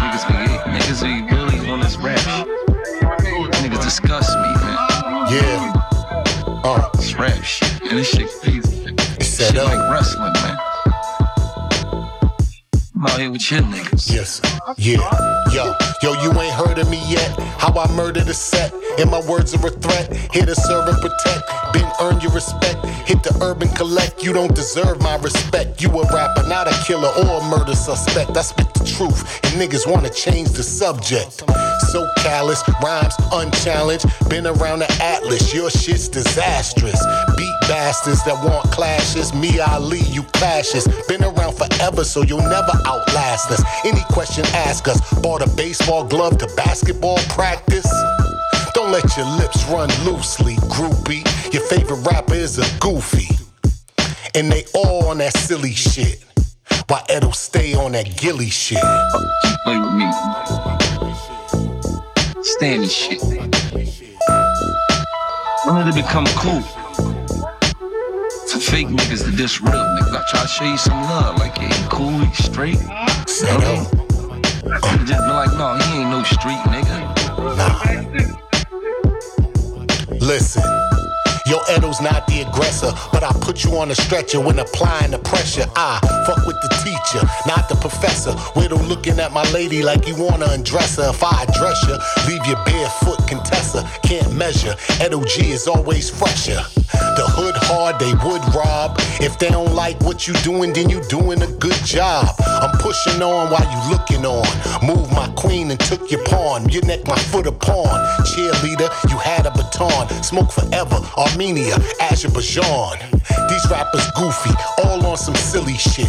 niggas 0.00 0.26
be, 0.28 0.34
niggas 0.72 1.02
be 1.02 1.34
really 1.34 1.68
on 1.68 1.80
this 1.80 1.98
rap. 1.98 2.20
Niggas 3.60 3.82
disgust 3.82 4.34
me, 4.38 4.54
man. 4.64 4.78
Yeah. 5.30 5.72
Uh. 6.64 6.88
It's 6.94 7.14
rap 7.16 7.44
shit, 7.44 7.82
and 7.82 7.98
this 7.98 8.08
shit 8.08 8.30
crazy. 8.40 8.96
set 9.22 9.52
shit 9.52 9.58
up. 9.58 9.66
like 9.66 9.90
wrestling, 9.90 10.32
man. 10.32 10.58
I'm 12.94 13.06
out 13.06 13.20
here 13.20 13.30
with 13.30 13.50
your 13.50 13.60
niggas. 13.60 14.10
Yes. 14.10 14.55
Yeah. 14.74 14.98
Yo, 15.52 15.76
yo, 16.02 16.20
you 16.22 16.32
ain't 16.40 16.52
heard 16.52 16.78
of 16.78 16.90
me 16.90 17.00
yet. 17.08 17.38
How 17.56 17.72
I 17.78 17.90
murder 17.92 18.20
the 18.20 18.34
set. 18.34 18.74
And 18.98 19.08
my 19.08 19.20
words 19.20 19.54
are 19.54 19.64
a 19.64 19.70
threat. 19.70 20.12
Here 20.32 20.44
to 20.44 20.56
serve 20.56 20.88
and 20.88 20.96
protect. 21.00 21.72
Been 21.72 21.88
earn 22.00 22.20
your 22.20 22.32
respect. 22.32 22.84
Hit 23.06 23.22
the 23.22 23.36
urban 23.42 23.68
collect. 23.68 24.24
You 24.24 24.32
don't 24.32 24.54
deserve 24.54 25.00
my 25.00 25.16
respect. 25.18 25.80
You 25.80 25.90
a 25.90 26.02
rapper, 26.12 26.48
not 26.48 26.66
a 26.66 26.84
killer 26.84 27.08
or 27.08 27.40
a 27.40 27.44
murder 27.48 27.76
suspect. 27.76 28.36
I 28.36 28.42
spit 28.42 28.66
the 28.74 28.84
truth, 28.84 29.22
and 29.44 29.54
niggas 29.60 29.86
wanna 29.90 30.10
change 30.10 30.50
the 30.50 30.64
subject. 30.64 31.44
So 31.92 32.08
callous, 32.18 32.62
rhymes 32.82 33.14
unchallenged. 33.32 34.06
Been 34.28 34.46
around 34.46 34.80
the 34.80 34.92
atlas, 35.00 35.54
your 35.54 35.70
shit's 35.70 36.08
disastrous. 36.08 37.00
Beat 37.36 37.54
bastards 37.68 38.24
that 38.24 38.42
want 38.44 38.70
clashes. 38.72 39.32
Me, 39.34 39.60
Ali, 39.60 40.00
you 40.00 40.24
clashes. 40.34 40.88
Been 41.08 41.22
around 41.22 41.54
forever, 41.56 42.02
so 42.04 42.22
you'll 42.22 42.48
never 42.48 42.72
outlast 42.86 43.50
us. 43.52 43.62
Any 43.84 44.02
question, 44.10 44.44
ask 44.56 44.88
us. 44.88 45.00
Bought 45.20 45.42
a 45.42 45.50
baseball 45.56 46.04
glove 46.04 46.38
to 46.38 46.46
basketball 46.56 47.18
practice. 47.28 47.86
Don't 48.74 48.90
let 48.90 49.16
your 49.16 49.26
lips 49.36 49.64
run 49.66 49.88
loosely, 50.04 50.56
groupie. 50.74 51.24
Your 51.52 51.62
favorite 51.62 52.02
rapper 52.06 52.34
is 52.34 52.58
a 52.58 52.78
goofy. 52.80 53.28
And 54.34 54.50
they 54.50 54.64
all 54.74 55.08
on 55.08 55.18
that 55.18 55.36
silly 55.36 55.72
shit. 55.72 56.24
Why 56.88 57.02
Edo 57.14 57.30
stay 57.30 57.74
on 57.74 57.92
that 57.92 58.16
gillie 58.16 58.50
shit. 58.50 58.82
Play 59.64 59.78
with 59.78 59.94
me. 59.94 60.10
Stand 62.42 62.84
this 62.84 62.92
shit. 62.92 63.22
When 65.64 65.84
did 65.84 65.96
it 65.96 65.96
become 65.96 66.26
cool? 66.36 66.62
For 68.50 68.60
fake 68.60 68.88
niggas 68.88 69.24
to 69.24 69.36
diss 69.36 69.60
real 69.60 69.72
niggas. 69.72 70.14
I 70.14 70.24
try 70.30 70.42
to 70.42 70.48
show 70.48 70.64
you 70.64 70.78
some 70.78 71.02
love. 71.02 71.38
Like, 71.38 71.56
yeah, 71.56 71.68
you 71.68 71.88
cool, 71.88 72.12
you 72.12 72.34
straight. 72.34 72.78
Set 73.26 73.62
up. 73.64 74.05
You 74.84 75.06
just 75.06 75.24
be 75.24 75.30
like, 75.30 75.52
no, 75.56 75.74
he 75.74 76.00
ain't 76.00 76.10
no 76.10 76.22
street 76.22 76.58
nigga. 76.68 76.96
Nah. 77.56 77.96
Listen. 80.20 80.95
Yo, 81.46 81.60
Edo's 81.70 82.00
not 82.00 82.26
the 82.26 82.42
aggressor, 82.42 82.92
but 83.12 83.22
I 83.22 83.30
put 83.40 83.62
you 83.62 83.78
on 83.78 83.92
a 83.92 83.94
stretcher 83.94 84.40
when 84.40 84.58
applying 84.58 85.12
the 85.12 85.18
pressure. 85.18 85.64
I 85.76 86.00
fuck 86.26 86.44
with 86.44 86.56
the 86.60 86.70
teacher, 86.82 87.24
not 87.46 87.68
the 87.68 87.76
professor. 87.76 88.34
Widow 88.56 88.82
looking 88.82 89.20
at 89.20 89.32
my 89.32 89.48
lady 89.52 89.80
like 89.80 90.08
you 90.08 90.16
wanna 90.16 90.46
undress 90.50 90.96
her. 90.96 91.10
If 91.10 91.22
I 91.22 91.44
address 91.44 91.80
you, 91.86 91.96
leave 92.26 92.44
you 92.46 92.56
barefoot, 92.66 93.28
Contessa. 93.28 93.88
Can't 94.02 94.34
measure. 94.34 94.74
Edo 95.00 95.22
G 95.22 95.52
is 95.52 95.68
always 95.68 96.10
fresher. 96.10 96.58
The 97.16 97.26
hood 97.30 97.54
hard, 97.56 97.98
they 97.98 98.12
would 98.26 98.42
rob. 98.54 98.96
If 99.20 99.38
they 99.38 99.48
don't 99.48 99.74
like 99.74 100.00
what 100.00 100.26
you 100.26 100.34
doing, 100.42 100.72
then 100.72 100.90
you 100.90 101.00
doing 101.08 101.40
a 101.42 101.46
good 101.46 101.78
job. 101.84 102.26
I'm 102.44 102.76
pushing 102.78 103.22
on 103.22 103.50
while 103.50 103.64
you 103.70 103.80
looking 103.90 104.26
on. 104.26 104.46
Move 104.84 105.10
my 105.12 105.28
queen 105.36 105.70
and 105.70 105.78
took 105.80 106.10
your 106.10 106.24
pawn. 106.24 106.68
Your 106.68 106.84
neck, 106.84 107.06
my 107.06 107.18
foot 107.30 107.46
upon. 107.46 107.86
Cheerleader, 108.26 108.90
you 109.10 109.16
had 109.18 109.46
a 109.46 109.50
baton. 109.78 110.22
Smoke 110.22 110.50
forever. 110.50 110.96
Armenia, 111.16 111.76
Azerbaijan. 112.00 112.98
These 113.48 113.70
rappers 113.70 114.10
goofy, 114.16 114.50
all 114.84 115.04
on 115.06 115.16
some 115.16 115.34
silly 115.34 115.74
shit. 115.74 116.08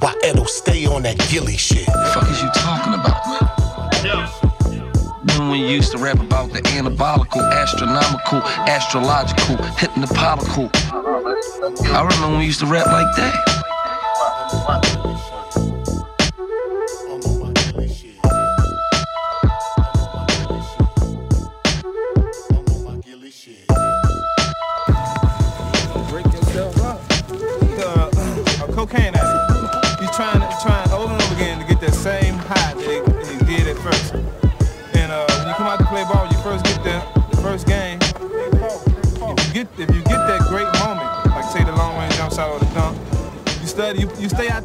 Why 0.00 0.14
Edo 0.24 0.44
stay 0.44 0.86
on 0.86 1.02
that 1.02 1.18
gillie 1.30 1.56
shit. 1.56 1.86
The 1.86 2.10
fuck 2.14 2.28
is 2.30 2.42
you 2.42 2.50
talking 2.54 2.94
about? 2.94 3.18
Remember 5.20 5.50
when 5.50 5.60
you 5.60 5.66
used 5.66 5.92
to 5.92 5.98
rap 5.98 6.20
about 6.20 6.52
the 6.52 6.60
anabolical, 6.62 7.42
astronomical, 7.52 8.38
astrological, 8.68 9.56
hypnopolical? 9.76 10.70
I 10.74 12.02
remember 12.02 12.28
when 12.28 12.38
we 12.38 12.46
used 12.46 12.60
to 12.60 12.66
rap 12.66 12.86
like 12.86 13.16
that. 13.16 13.57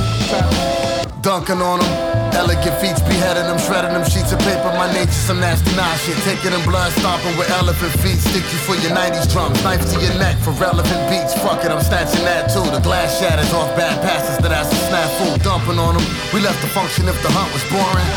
Dunking 1.24 1.62
on 1.64 1.80
them, 1.80 1.92
elegant 2.36 2.76
feats, 2.84 3.00
beheading 3.04 3.48
them, 3.48 3.58
shredding 3.60 3.96
them 3.96 4.04
sheets 4.04 4.32
of 4.32 4.40
paper. 4.40 4.72
My 4.76 4.92
nature, 4.92 5.12
some 5.12 5.40
nasty 5.40 5.72
nah 5.76 5.96
shit. 6.04 6.16
Taking 6.24 6.52
them 6.52 6.64
blood, 6.68 6.92
stomping 7.00 7.36
with 7.38 7.50
elephant 7.52 7.96
feet. 8.04 8.20
Stick 8.20 8.44
you 8.44 8.60
for 8.68 8.76
your 8.76 8.92
90s 8.92 9.32
drums, 9.32 9.64
knife 9.64 9.84
to 9.92 10.00
your 10.04 10.16
neck 10.20 10.36
for 10.44 10.52
relevant 10.60 11.00
beats. 11.08 11.34
Fuck 11.40 11.64
it, 11.64 11.72
I'm 11.72 11.82
snatching 11.84 12.24
that 12.28 12.52
too. 12.52 12.64
The 12.76 12.84
glass 12.84 13.20
shatters 13.20 13.54
off 13.54 13.72
bad 13.76 13.96
passes 14.04 14.38
that 14.44 14.52
ass 14.52 14.68
a 14.68 14.80
snafu. 14.92 15.40
Dumping 15.44 15.80
on 15.80 15.96
them, 15.96 16.06
we 16.36 16.42
left 16.44 16.60
the 16.60 16.68
function 16.68 17.08
if 17.08 17.16
the 17.24 17.32
hunt 17.32 17.52
was 17.56 17.64
boring. 17.72 18.10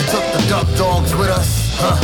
And 0.00 0.04
took 0.08 0.24
the 0.32 0.40
duck 0.48 0.68
dogs 0.80 1.12
with 1.12 1.28
us, 1.28 1.76
huh? 1.76 1.96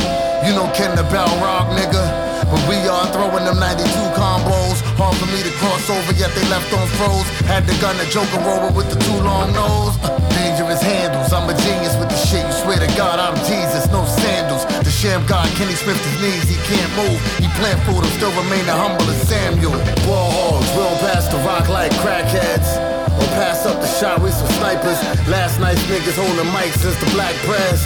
You 0.45 0.53
know 0.53 0.68
Ken 0.74 0.93
the 0.97 1.05
Bell 1.09 1.32
Rock 1.41 1.72
nigga. 1.72 2.05
But 2.45 2.61
we 2.68 2.76
are 2.89 3.07
throwing 3.09 3.45
them 3.49 3.57
92 3.57 3.89
combos. 4.20 4.63
Hard 4.95 5.18
for 5.18 5.26
me 5.26 5.42
to 5.42 5.51
cross 5.59 5.90
over, 5.90 6.14
yet 6.14 6.30
they 6.38 6.47
left 6.47 6.70
on 6.70 6.86
froze. 6.95 7.26
Had 7.51 7.66
the 7.66 7.74
gun, 7.82 7.99
the 7.99 8.07
joker 8.14 8.38
rover 8.47 8.70
with 8.70 8.86
the 8.95 8.99
too 9.03 9.18
long 9.26 9.51
nose. 9.51 9.99
Dangerous 10.38 10.78
handles, 10.78 11.34
I'm 11.34 11.51
a 11.51 11.55
genius 11.66 11.99
with 11.99 12.14
the 12.14 12.20
shit. 12.22 12.47
You 12.47 12.55
swear 12.62 12.78
to 12.78 12.86
God, 12.95 13.18
I'm 13.18 13.34
Jesus, 13.42 13.90
no 13.90 14.07
sandals. 14.07 14.62
The 14.86 14.95
Shammgod, 14.95 15.51
Kenny 15.59 15.74
Smith, 15.74 15.99
his 15.99 16.16
knees, 16.22 16.47
he 16.47 16.59
can't 16.70 16.92
move. 16.95 17.18
He 17.42 17.51
plant 17.59 17.82
food, 17.82 18.07
I'm 18.07 18.14
still 18.14 18.30
remaining 18.38 18.70
humble 18.70 19.11
as 19.11 19.18
Samuel. 19.26 19.74
Ball 20.07 20.30
hogs, 20.30 20.70
don't 20.78 20.99
pass 21.03 21.26
the 21.26 21.42
rock 21.42 21.66
like 21.66 21.90
crackheads. 21.99 22.78
Or 23.18 23.26
pass 23.34 23.66
up 23.66 23.82
the 23.82 23.90
shot 23.99 24.22
with 24.22 24.34
some 24.34 24.51
snipers. 24.62 24.99
Last 25.26 25.59
night's 25.59 25.82
niggas 25.90 26.14
holding 26.14 26.51
mics 26.55 26.78
since 26.78 26.95
the 27.03 27.11
black 27.11 27.34
press. 27.42 27.82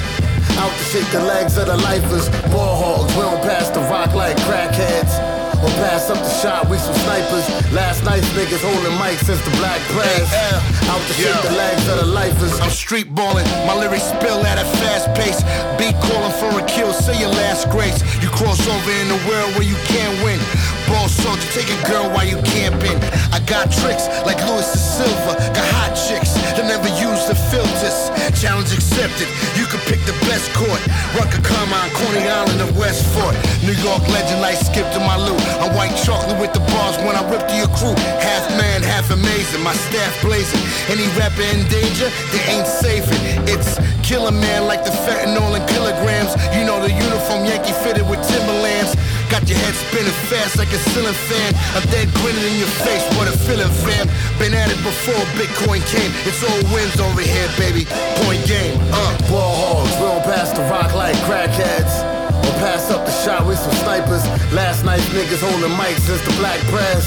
Out 0.61 0.73
to 0.77 0.85
shake 0.93 1.09
the 1.09 1.25
legs 1.25 1.57
of 1.57 1.73
the 1.73 1.77
lifers. 1.89 2.29
Ball 2.53 2.77
hogs, 2.77 3.17
we 3.17 3.23
pass 3.49 3.71
the 3.71 3.81
rock 3.89 4.13
like 4.13 4.37
crackheads. 4.45 5.28
Or 5.59 5.71
pass 5.83 6.09
up 6.09 6.19
the 6.19 6.35
shot 6.39 6.71
we 6.71 6.79
some 6.79 6.95
snipers. 7.03 7.47
Last 7.73 8.05
night's 8.05 8.29
niggas 8.31 8.63
holding 8.63 8.95
mics 8.95 9.27
since 9.27 9.43
the 9.43 9.51
black 9.59 9.81
press. 9.91 10.31
Out 10.87 11.03
to 11.03 11.13
shake 11.15 11.43
the 11.43 11.57
legs 11.59 11.89
of 11.89 11.99
the 11.99 12.07
lifers. 12.07 12.55
I'm 12.61 12.71
street 12.71 13.15
balling, 13.15 13.45
my 13.67 13.75
lyrics 13.75 14.07
spill 14.07 14.47
at 14.47 14.59
a 14.59 14.67
fast 14.79 15.11
pace. 15.19 15.43
Beat 15.75 15.99
calling 16.07 16.35
for 16.39 16.55
a 16.55 16.65
kill, 16.67 16.93
say 16.93 17.19
your 17.19 17.31
last 17.31 17.69
grace. 17.71 17.99
You 18.23 18.29
cross 18.31 18.63
over 18.69 18.93
in 19.03 19.09
the 19.09 19.21
world 19.27 19.51
where 19.59 19.67
you 19.67 19.77
can't 19.91 20.15
win. 20.23 20.39
Soldier, 21.19 21.51
take 21.51 21.67
a 21.67 21.81
girl 21.91 22.07
while 22.15 22.27
you 22.27 22.39
camping. 22.47 22.95
I 23.35 23.43
got 23.43 23.75
tricks 23.75 24.07
like 24.23 24.39
Louis 24.47 24.63
da 24.63 24.79
Silva. 24.79 25.35
Got 25.51 25.67
hot 25.75 25.93
chicks 25.99 26.31
that 26.55 26.63
never 26.63 26.87
use 26.95 27.27
the 27.27 27.35
filters. 27.51 28.15
Challenge 28.39 28.71
accepted, 28.71 29.27
you 29.59 29.67
can 29.67 29.83
pick 29.91 29.99
the 30.07 30.15
best 30.31 30.47
court. 30.55 30.79
Rucker 31.19 31.43
Carmine, 31.43 31.91
Coney 31.91 32.23
Island 32.23 32.63
of 32.63 32.71
West 32.79 33.03
Fourth. 33.11 33.35
New 33.67 33.75
York 33.83 34.03
legend 34.15 34.41
like 34.41 34.63
Skip 34.63 34.87
to 34.95 35.01
my 35.03 35.19
Lou. 35.19 35.35
I'm 35.59 35.75
white 35.75 35.97
chocolate 36.07 36.39
with 36.39 36.55
the 36.55 36.63
bars 36.71 36.95
when 37.03 37.19
I 37.19 37.23
rip 37.27 37.43
to 37.51 37.57
your 37.59 37.73
crew. 37.75 37.99
Half 38.23 38.55
man, 38.55 38.87
half 38.87 39.11
amazing. 39.11 39.63
My 39.67 39.75
staff 39.91 40.15
blazing. 40.23 40.63
Any 40.87 41.11
rapper 41.19 41.43
in 41.51 41.67
danger, 41.67 42.15
they 42.31 42.43
ain't 42.47 42.71
saving. 42.71 43.19
It's 43.51 43.75
killer 44.07 44.33
man 44.33 44.71
like 44.71 44.85
the 44.85 44.95
fentanyl 45.05 45.59
in 45.59 45.67
kilograms. 45.67 46.33
You 46.55 46.63
know 46.63 46.79
the 46.79 46.95
uniform 46.95 47.45
Yankee 47.45 47.75
fitted 47.83 48.07
with 48.09 48.23
Timberlands. 48.23 48.95
Got 49.29 49.45
your 49.45 49.61
head 49.61 49.77
spinning 49.77 50.17
fast 50.33 50.57
like 50.57 50.73
a 50.73 50.81
ceiling 50.89 51.13
fan. 51.29 51.53
I'm 51.77 51.85
dead 51.93 52.09
grinning 52.17 52.49
in 52.49 52.57
your 52.65 52.73
face, 52.81 53.05
what 53.21 53.29
a 53.29 53.37
feeling, 53.37 53.69
fam. 53.85 54.09
Been 54.41 54.57
at 54.57 54.73
it 54.73 54.81
before 54.81 55.21
Bitcoin 55.37 55.85
came. 55.85 56.09
It's 56.25 56.41
all 56.41 56.57
wins 56.73 56.97
over 56.97 57.21
here, 57.21 57.49
baby. 57.61 57.85
Point 58.25 58.41
game, 58.49 58.81
uh. 58.89 59.13
Ball 59.29 59.53
hogs, 59.53 59.93
we 60.01 60.09
don't 60.09 60.25
pass 60.25 60.49
the 60.57 60.65
rock 60.73 60.97
like 60.97 61.17
crackheads. 61.29 61.93
Or 62.41 62.55
pass 62.57 62.89
up 62.91 63.05
the 63.05 63.13
shot 63.21 63.45
with 63.45 63.59
some 63.61 63.77
snipers. 63.85 64.25
Last 64.57 64.85
night's 64.89 65.05
niggas 65.13 65.45
holding 65.45 65.77
mics 65.77 66.09
since 66.09 66.25
the 66.25 66.33
black 66.41 66.61
press. 66.73 67.05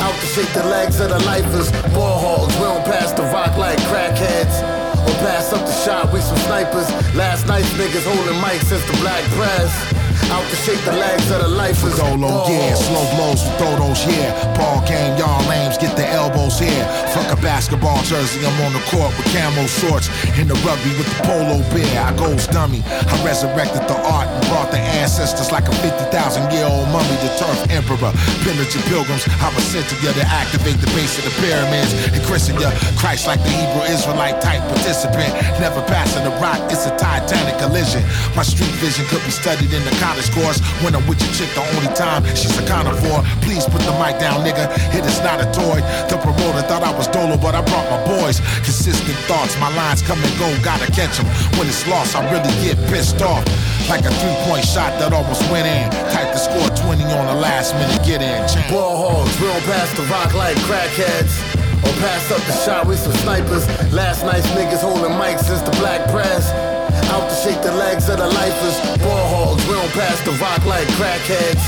Out 0.00 0.16
to 0.16 0.26
shake 0.32 0.48
the 0.56 0.64
legs 0.64 0.98
of 0.98 1.10
the 1.12 1.20
lifers. 1.28 1.68
Ball 1.92 2.16
hogs, 2.16 2.56
we 2.56 2.64
don't 2.64 2.84
pass 2.88 3.12
the 3.12 3.22
rock 3.36 3.58
like 3.60 3.76
crackheads. 3.92 4.64
or 5.04 5.16
pass 5.20 5.52
up 5.52 5.60
the 5.60 5.76
shot. 5.84 6.10
We 6.10 6.20
some 6.24 6.40
snipers. 6.48 6.88
Last 7.14 7.46
night's 7.46 7.68
niggas 7.76 8.08
holding 8.08 8.40
mics 8.40 8.64
since 8.64 8.84
the 8.88 8.96
black 9.04 9.24
press. 9.36 9.99
Out 10.28 10.44
to 10.50 10.56
shake 10.56 10.82
the 10.84 10.92
legs 10.92 11.30
of 11.30 11.40
the 11.42 11.48
lifers. 11.48 11.96
Dolo, 11.96 12.44
yeah, 12.48 12.74
slow 12.74 13.04
blows 13.16 13.42
with 13.42 13.58
those, 13.58 14.04
yeah. 14.06 14.30
Ball 14.56 14.84
game, 14.86 15.16
y'all 15.18 15.40
lames, 15.48 15.78
get 15.78 15.96
the 15.96 16.06
elbows 16.06 16.58
here. 16.58 16.84
Fuck 17.12 17.32
a 17.32 17.40
basketball 17.40 18.02
jersey, 18.04 18.44
I'm 18.44 18.54
on 18.62 18.72
the 18.72 18.84
court 18.90 19.10
with 19.16 19.26
camo 19.32 19.66
shorts. 19.66 20.08
In 20.38 20.48
the 20.48 20.58
rugby 20.66 20.90
with 20.96 21.08
the 21.10 21.20
polo 21.26 21.58
bear, 21.74 21.88
I 22.00 22.14
goes 22.16 22.46
dummy. 22.46 22.82
I 22.86 23.14
resurrected 23.24 23.88
the 23.88 23.98
art 24.06 24.28
and 24.28 24.42
brought 24.48 24.70
the 24.70 24.78
ancestors 24.78 25.50
like 25.50 25.68
a 25.68 25.74
50,000 25.82 26.12
year 26.52 26.66
old 26.66 26.88
mummy, 26.88 27.16
the 27.22 27.32
turf 27.38 27.58
emperor. 27.70 28.12
Pillage 28.46 28.74
of 28.76 28.82
pilgrims, 28.86 29.26
I 29.40 29.48
was 29.54 29.64
sent 29.64 29.88
to 29.90 29.96
you 30.02 30.12
to 30.12 30.24
activate 30.26 30.78
the 30.78 30.90
base 30.94 31.18
of 31.18 31.24
the 31.24 31.34
pyramids 31.42 31.92
and 32.14 32.22
christen 32.24 32.56
you 32.58 32.70
Christ 32.98 33.26
like 33.26 33.42
the 33.42 33.50
Hebrew 33.50 33.84
Israelite 33.88 34.40
type 34.40 34.62
participant. 34.68 35.32
Never 35.58 35.82
passing 35.86 36.24
the 36.24 36.34
rock, 36.42 36.60
it's 36.70 36.86
a 36.86 36.94
titanic 36.96 37.58
collision. 37.58 38.02
My 38.36 38.42
street 38.42 38.72
vision 38.78 39.04
could 39.06 39.22
be 39.24 39.30
studied 39.30 39.72
in 39.72 39.82
the 39.84 39.94
college 40.10 40.30
course. 40.34 40.58
When 40.82 40.94
I'm 40.94 41.06
with 41.06 41.22
your 41.22 41.30
chick, 41.38 41.50
the 41.54 41.62
only 41.62 41.90
time 41.94 42.26
she's 42.34 42.56
a 42.58 42.66
carnivore. 42.66 43.22
Please 43.46 43.64
put 43.70 43.82
the 43.86 43.94
mic 44.02 44.18
down, 44.18 44.42
nigga. 44.42 44.66
It 44.90 45.06
is 45.06 45.18
not 45.22 45.38
a 45.38 45.46
toy. 45.54 45.78
The 46.10 46.18
promoter 46.18 46.66
thought 46.66 46.82
I 46.82 46.90
was 46.90 47.06
dolo, 47.06 47.38
but 47.38 47.54
I 47.54 47.62
brought 47.62 47.86
my 47.86 48.02
boys. 48.18 48.42
Consistent 48.66 49.18
thoughts, 49.30 49.54
my 49.62 49.70
lines 49.78 50.02
come 50.02 50.18
and 50.18 50.34
go, 50.38 50.50
gotta 50.66 50.90
catch 50.90 51.14
them. 51.18 51.26
When 51.58 51.70
it's 51.70 51.86
lost, 51.86 52.16
I 52.16 52.26
really 52.34 52.50
get 52.66 52.76
pissed 52.90 53.22
off. 53.22 53.46
Like 53.88 54.04
a 54.04 54.12
three 54.18 54.38
point 54.50 54.66
shot 54.66 54.98
that 54.98 55.12
almost 55.12 55.42
went 55.50 55.66
in. 55.66 55.86
Type 56.10 56.34
to 56.34 56.38
score 56.38 56.68
20 56.90 57.04
on 57.14 57.26
the 57.30 57.38
last 57.38 57.74
minute, 57.78 58.02
get 58.02 58.22
in. 58.22 58.42
Ball 58.70 58.98
hogs, 58.98 59.34
don't 59.38 59.62
pass 59.70 59.88
the 59.94 60.02
rock 60.10 60.34
like 60.34 60.56
crackheads. 60.66 61.34
Or 61.80 61.94
pass 62.02 62.30
up 62.30 62.42
the 62.44 62.56
shot 62.64 62.86
with 62.86 62.98
some 62.98 63.14
snipers. 63.24 63.64
Last 63.92 64.22
night's 64.24 64.46
niggas 64.58 64.82
holding 64.82 65.16
mics 65.16 65.48
since 65.48 65.62
the 65.62 65.72
black 65.80 66.10
press. 66.10 66.69
Out 67.08 67.28
to 67.28 67.36
shake 67.36 67.62
the 67.62 67.72
legs 67.72 68.08
of 68.08 68.18
the 68.18 68.26
lifers. 68.26 68.76
Ball 69.00 69.26
hogs, 69.32 69.66
we 69.66 69.72
don't 69.74 69.92
pass 69.92 70.20
the 70.24 70.32
rock 70.42 70.64
like 70.66 70.86
crackheads. 71.00 71.62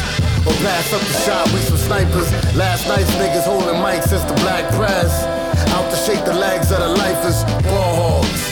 Or 0.47 0.55
pass 0.61 0.93
up 0.93 1.01
the 1.01 1.18
shot 1.24 1.53
with 1.53 1.64
some 1.64 1.78
snipers. 1.78 2.30
Last 2.57 2.89
night's 2.89 3.11
niggas 3.16 3.45
holding 3.45 3.80
mics 3.80 4.09
since 4.09 4.24
the 4.24 4.35
black 4.45 4.68
press. 4.74 5.24
Out 5.72 5.91
to 5.91 5.97
shake 5.97 6.24
the 6.24 6.35
legs 6.35 6.70
of 6.72 6.78
the 6.78 6.89
lifers. 6.89 7.45
Ball 7.64 8.20
hogs. 8.20 8.52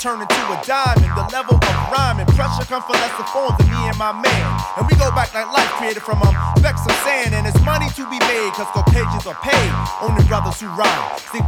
Turn 0.00 0.24
into 0.24 0.40
a 0.48 0.56
diamond. 0.64 1.12
The 1.12 1.28
level 1.28 1.60
of 1.60 1.76
rhyme 1.92 2.24
and 2.24 2.28
pressure 2.32 2.64
come 2.64 2.80
from 2.80 2.96
lesser 3.04 3.28
forms 3.36 3.60
than 3.60 3.68
me 3.68 3.84
and 3.84 3.98
my 4.00 4.16
man. 4.16 4.48
And 4.80 4.88
we 4.88 4.96
go 4.96 5.12
back 5.12 5.36
like 5.36 5.44
life 5.52 5.68
created 5.76 6.00
from 6.00 6.24
um, 6.24 6.32
specks 6.56 6.80
of 6.88 6.96
sand. 7.04 7.36
And 7.36 7.44
it's 7.44 7.60
money 7.60 7.84
to 8.00 8.08
be 8.08 8.16
made, 8.24 8.48
cause 8.56 8.72
Caucasians 8.72 9.28
are 9.28 9.36
paid. 9.44 9.70
Only 10.00 10.24
brothers 10.24 10.56
who 10.56 10.72
rhyme, 10.72 11.04
sing, 11.28 11.39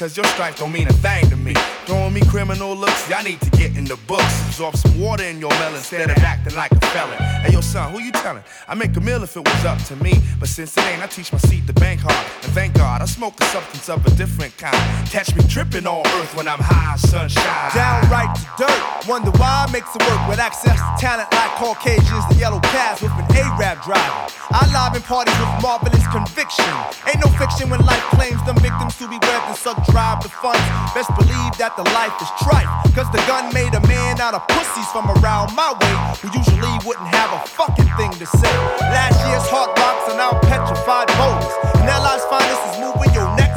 cause 0.00 0.16
your 0.16 0.24
stripe 0.24 0.56
don't 0.56 0.72
mean 0.72 0.88
a 0.88 0.92
thing 0.94 1.28
to 1.28 1.36
me. 1.36 1.52
Throwing 1.84 2.14
me 2.14 2.22
criminal 2.22 2.74
looks, 2.74 3.06
y'all 3.10 3.22
need 3.22 3.38
to 3.42 3.50
get 3.50 3.76
in 3.76 3.84
the 3.84 3.96
books. 4.06 4.49
Absorb 4.60 4.76
some 4.76 5.00
water 5.00 5.24
in 5.24 5.40
your 5.40 5.48
melon 5.48 5.76
instead 5.76 6.10
of 6.10 6.18
acting 6.18 6.54
like 6.54 6.70
a 6.70 6.80
felon. 6.92 7.16
Hey 7.16 7.54
yo 7.54 7.62
son, 7.62 7.90
who 7.92 7.98
you 7.98 8.12
telling? 8.12 8.44
I 8.68 8.74
make 8.74 8.94
a 8.94 9.00
meal 9.00 9.22
if 9.22 9.34
it 9.34 9.40
was 9.40 9.64
up 9.64 9.78
to 9.84 9.96
me. 9.96 10.20
But 10.38 10.50
since 10.50 10.76
it 10.76 10.84
ain't, 10.84 11.02
I 11.02 11.06
teach 11.06 11.32
my 11.32 11.38
seat 11.38 11.66
to 11.66 11.72
bank 11.72 12.00
hard. 12.04 12.26
And 12.44 12.52
thank 12.52 12.74
God, 12.74 13.00
I 13.00 13.06
smoke 13.06 13.40
a 13.40 13.44
substance 13.44 13.88
of 13.88 14.04
a 14.04 14.10
different 14.16 14.54
kind. 14.58 14.76
Catch 15.08 15.34
me 15.34 15.42
tripping 15.48 15.86
on 15.86 16.06
earth 16.20 16.36
when 16.36 16.46
I'm 16.46 16.60
high, 16.60 16.96
sunshine. 16.96 17.72
Downright 17.72 18.36
to 18.36 18.44
dirt. 18.60 19.08
Wonder 19.08 19.30
why 19.40 19.64
I 19.64 19.72
makes 19.72 19.96
it 19.96 20.02
work 20.04 20.28
with 20.28 20.38
access 20.38 20.76
to 20.76 20.92
talent 21.00 21.32
like 21.32 21.56
Caucasians, 21.56 22.28
the 22.28 22.36
yellow 22.36 22.60
cats 22.68 23.00
with 23.00 23.12
an 23.16 23.24
A-rap 23.32 23.80
driver. 23.80 24.28
I 24.52 24.68
live 24.76 24.92
in 24.92 25.00
parties 25.00 25.32
with 25.40 25.62
marvelous 25.64 26.04
conviction. 26.12 26.68
Ain't 27.08 27.24
no 27.24 27.32
fiction 27.40 27.72
when 27.72 27.80
life 27.88 28.04
claims 28.12 28.44
them 28.44 28.60
victims 28.60 28.92
to 29.00 29.08
be 29.08 29.16
webbed 29.24 29.48
and 29.48 29.56
suck 29.56 29.80
drive 29.88 30.20
the 30.20 30.28
funds. 30.28 30.60
Best 30.92 31.08
believe 31.16 31.56
that 31.56 31.72
the 31.80 31.86
life 31.96 32.12
is 32.20 32.28
trife. 32.44 32.68
Cause 32.92 33.08
the 33.08 33.22
gun 33.24 33.48
made 33.56 33.72
a 33.72 33.80
man 33.88 34.20
out 34.20 34.34
of 34.34 34.49
pussies 34.54 34.88
from 34.90 35.10
around 35.18 35.54
my 35.54 35.72
way 35.72 35.94
who 36.22 36.28
usually 36.36 36.74
wouldn't 36.86 37.08
have 37.08 37.30
a 37.34 37.40
fucking 37.46 37.90
thing 37.96 38.12
to 38.18 38.26
say. 38.26 38.52
Last 38.90 39.18
year's 39.26 39.46
hot 39.46 39.76
rocks 39.78 40.10
are 40.10 40.18
now 40.18 40.32
petrified 40.46 41.08
motors. 41.18 41.52
And 41.78 41.86
that 41.88 42.02
life's 42.02 42.26
finest 42.26 42.62
is 42.70 42.76
moving 42.80 43.12
your 43.14 43.28
neck 43.36 43.49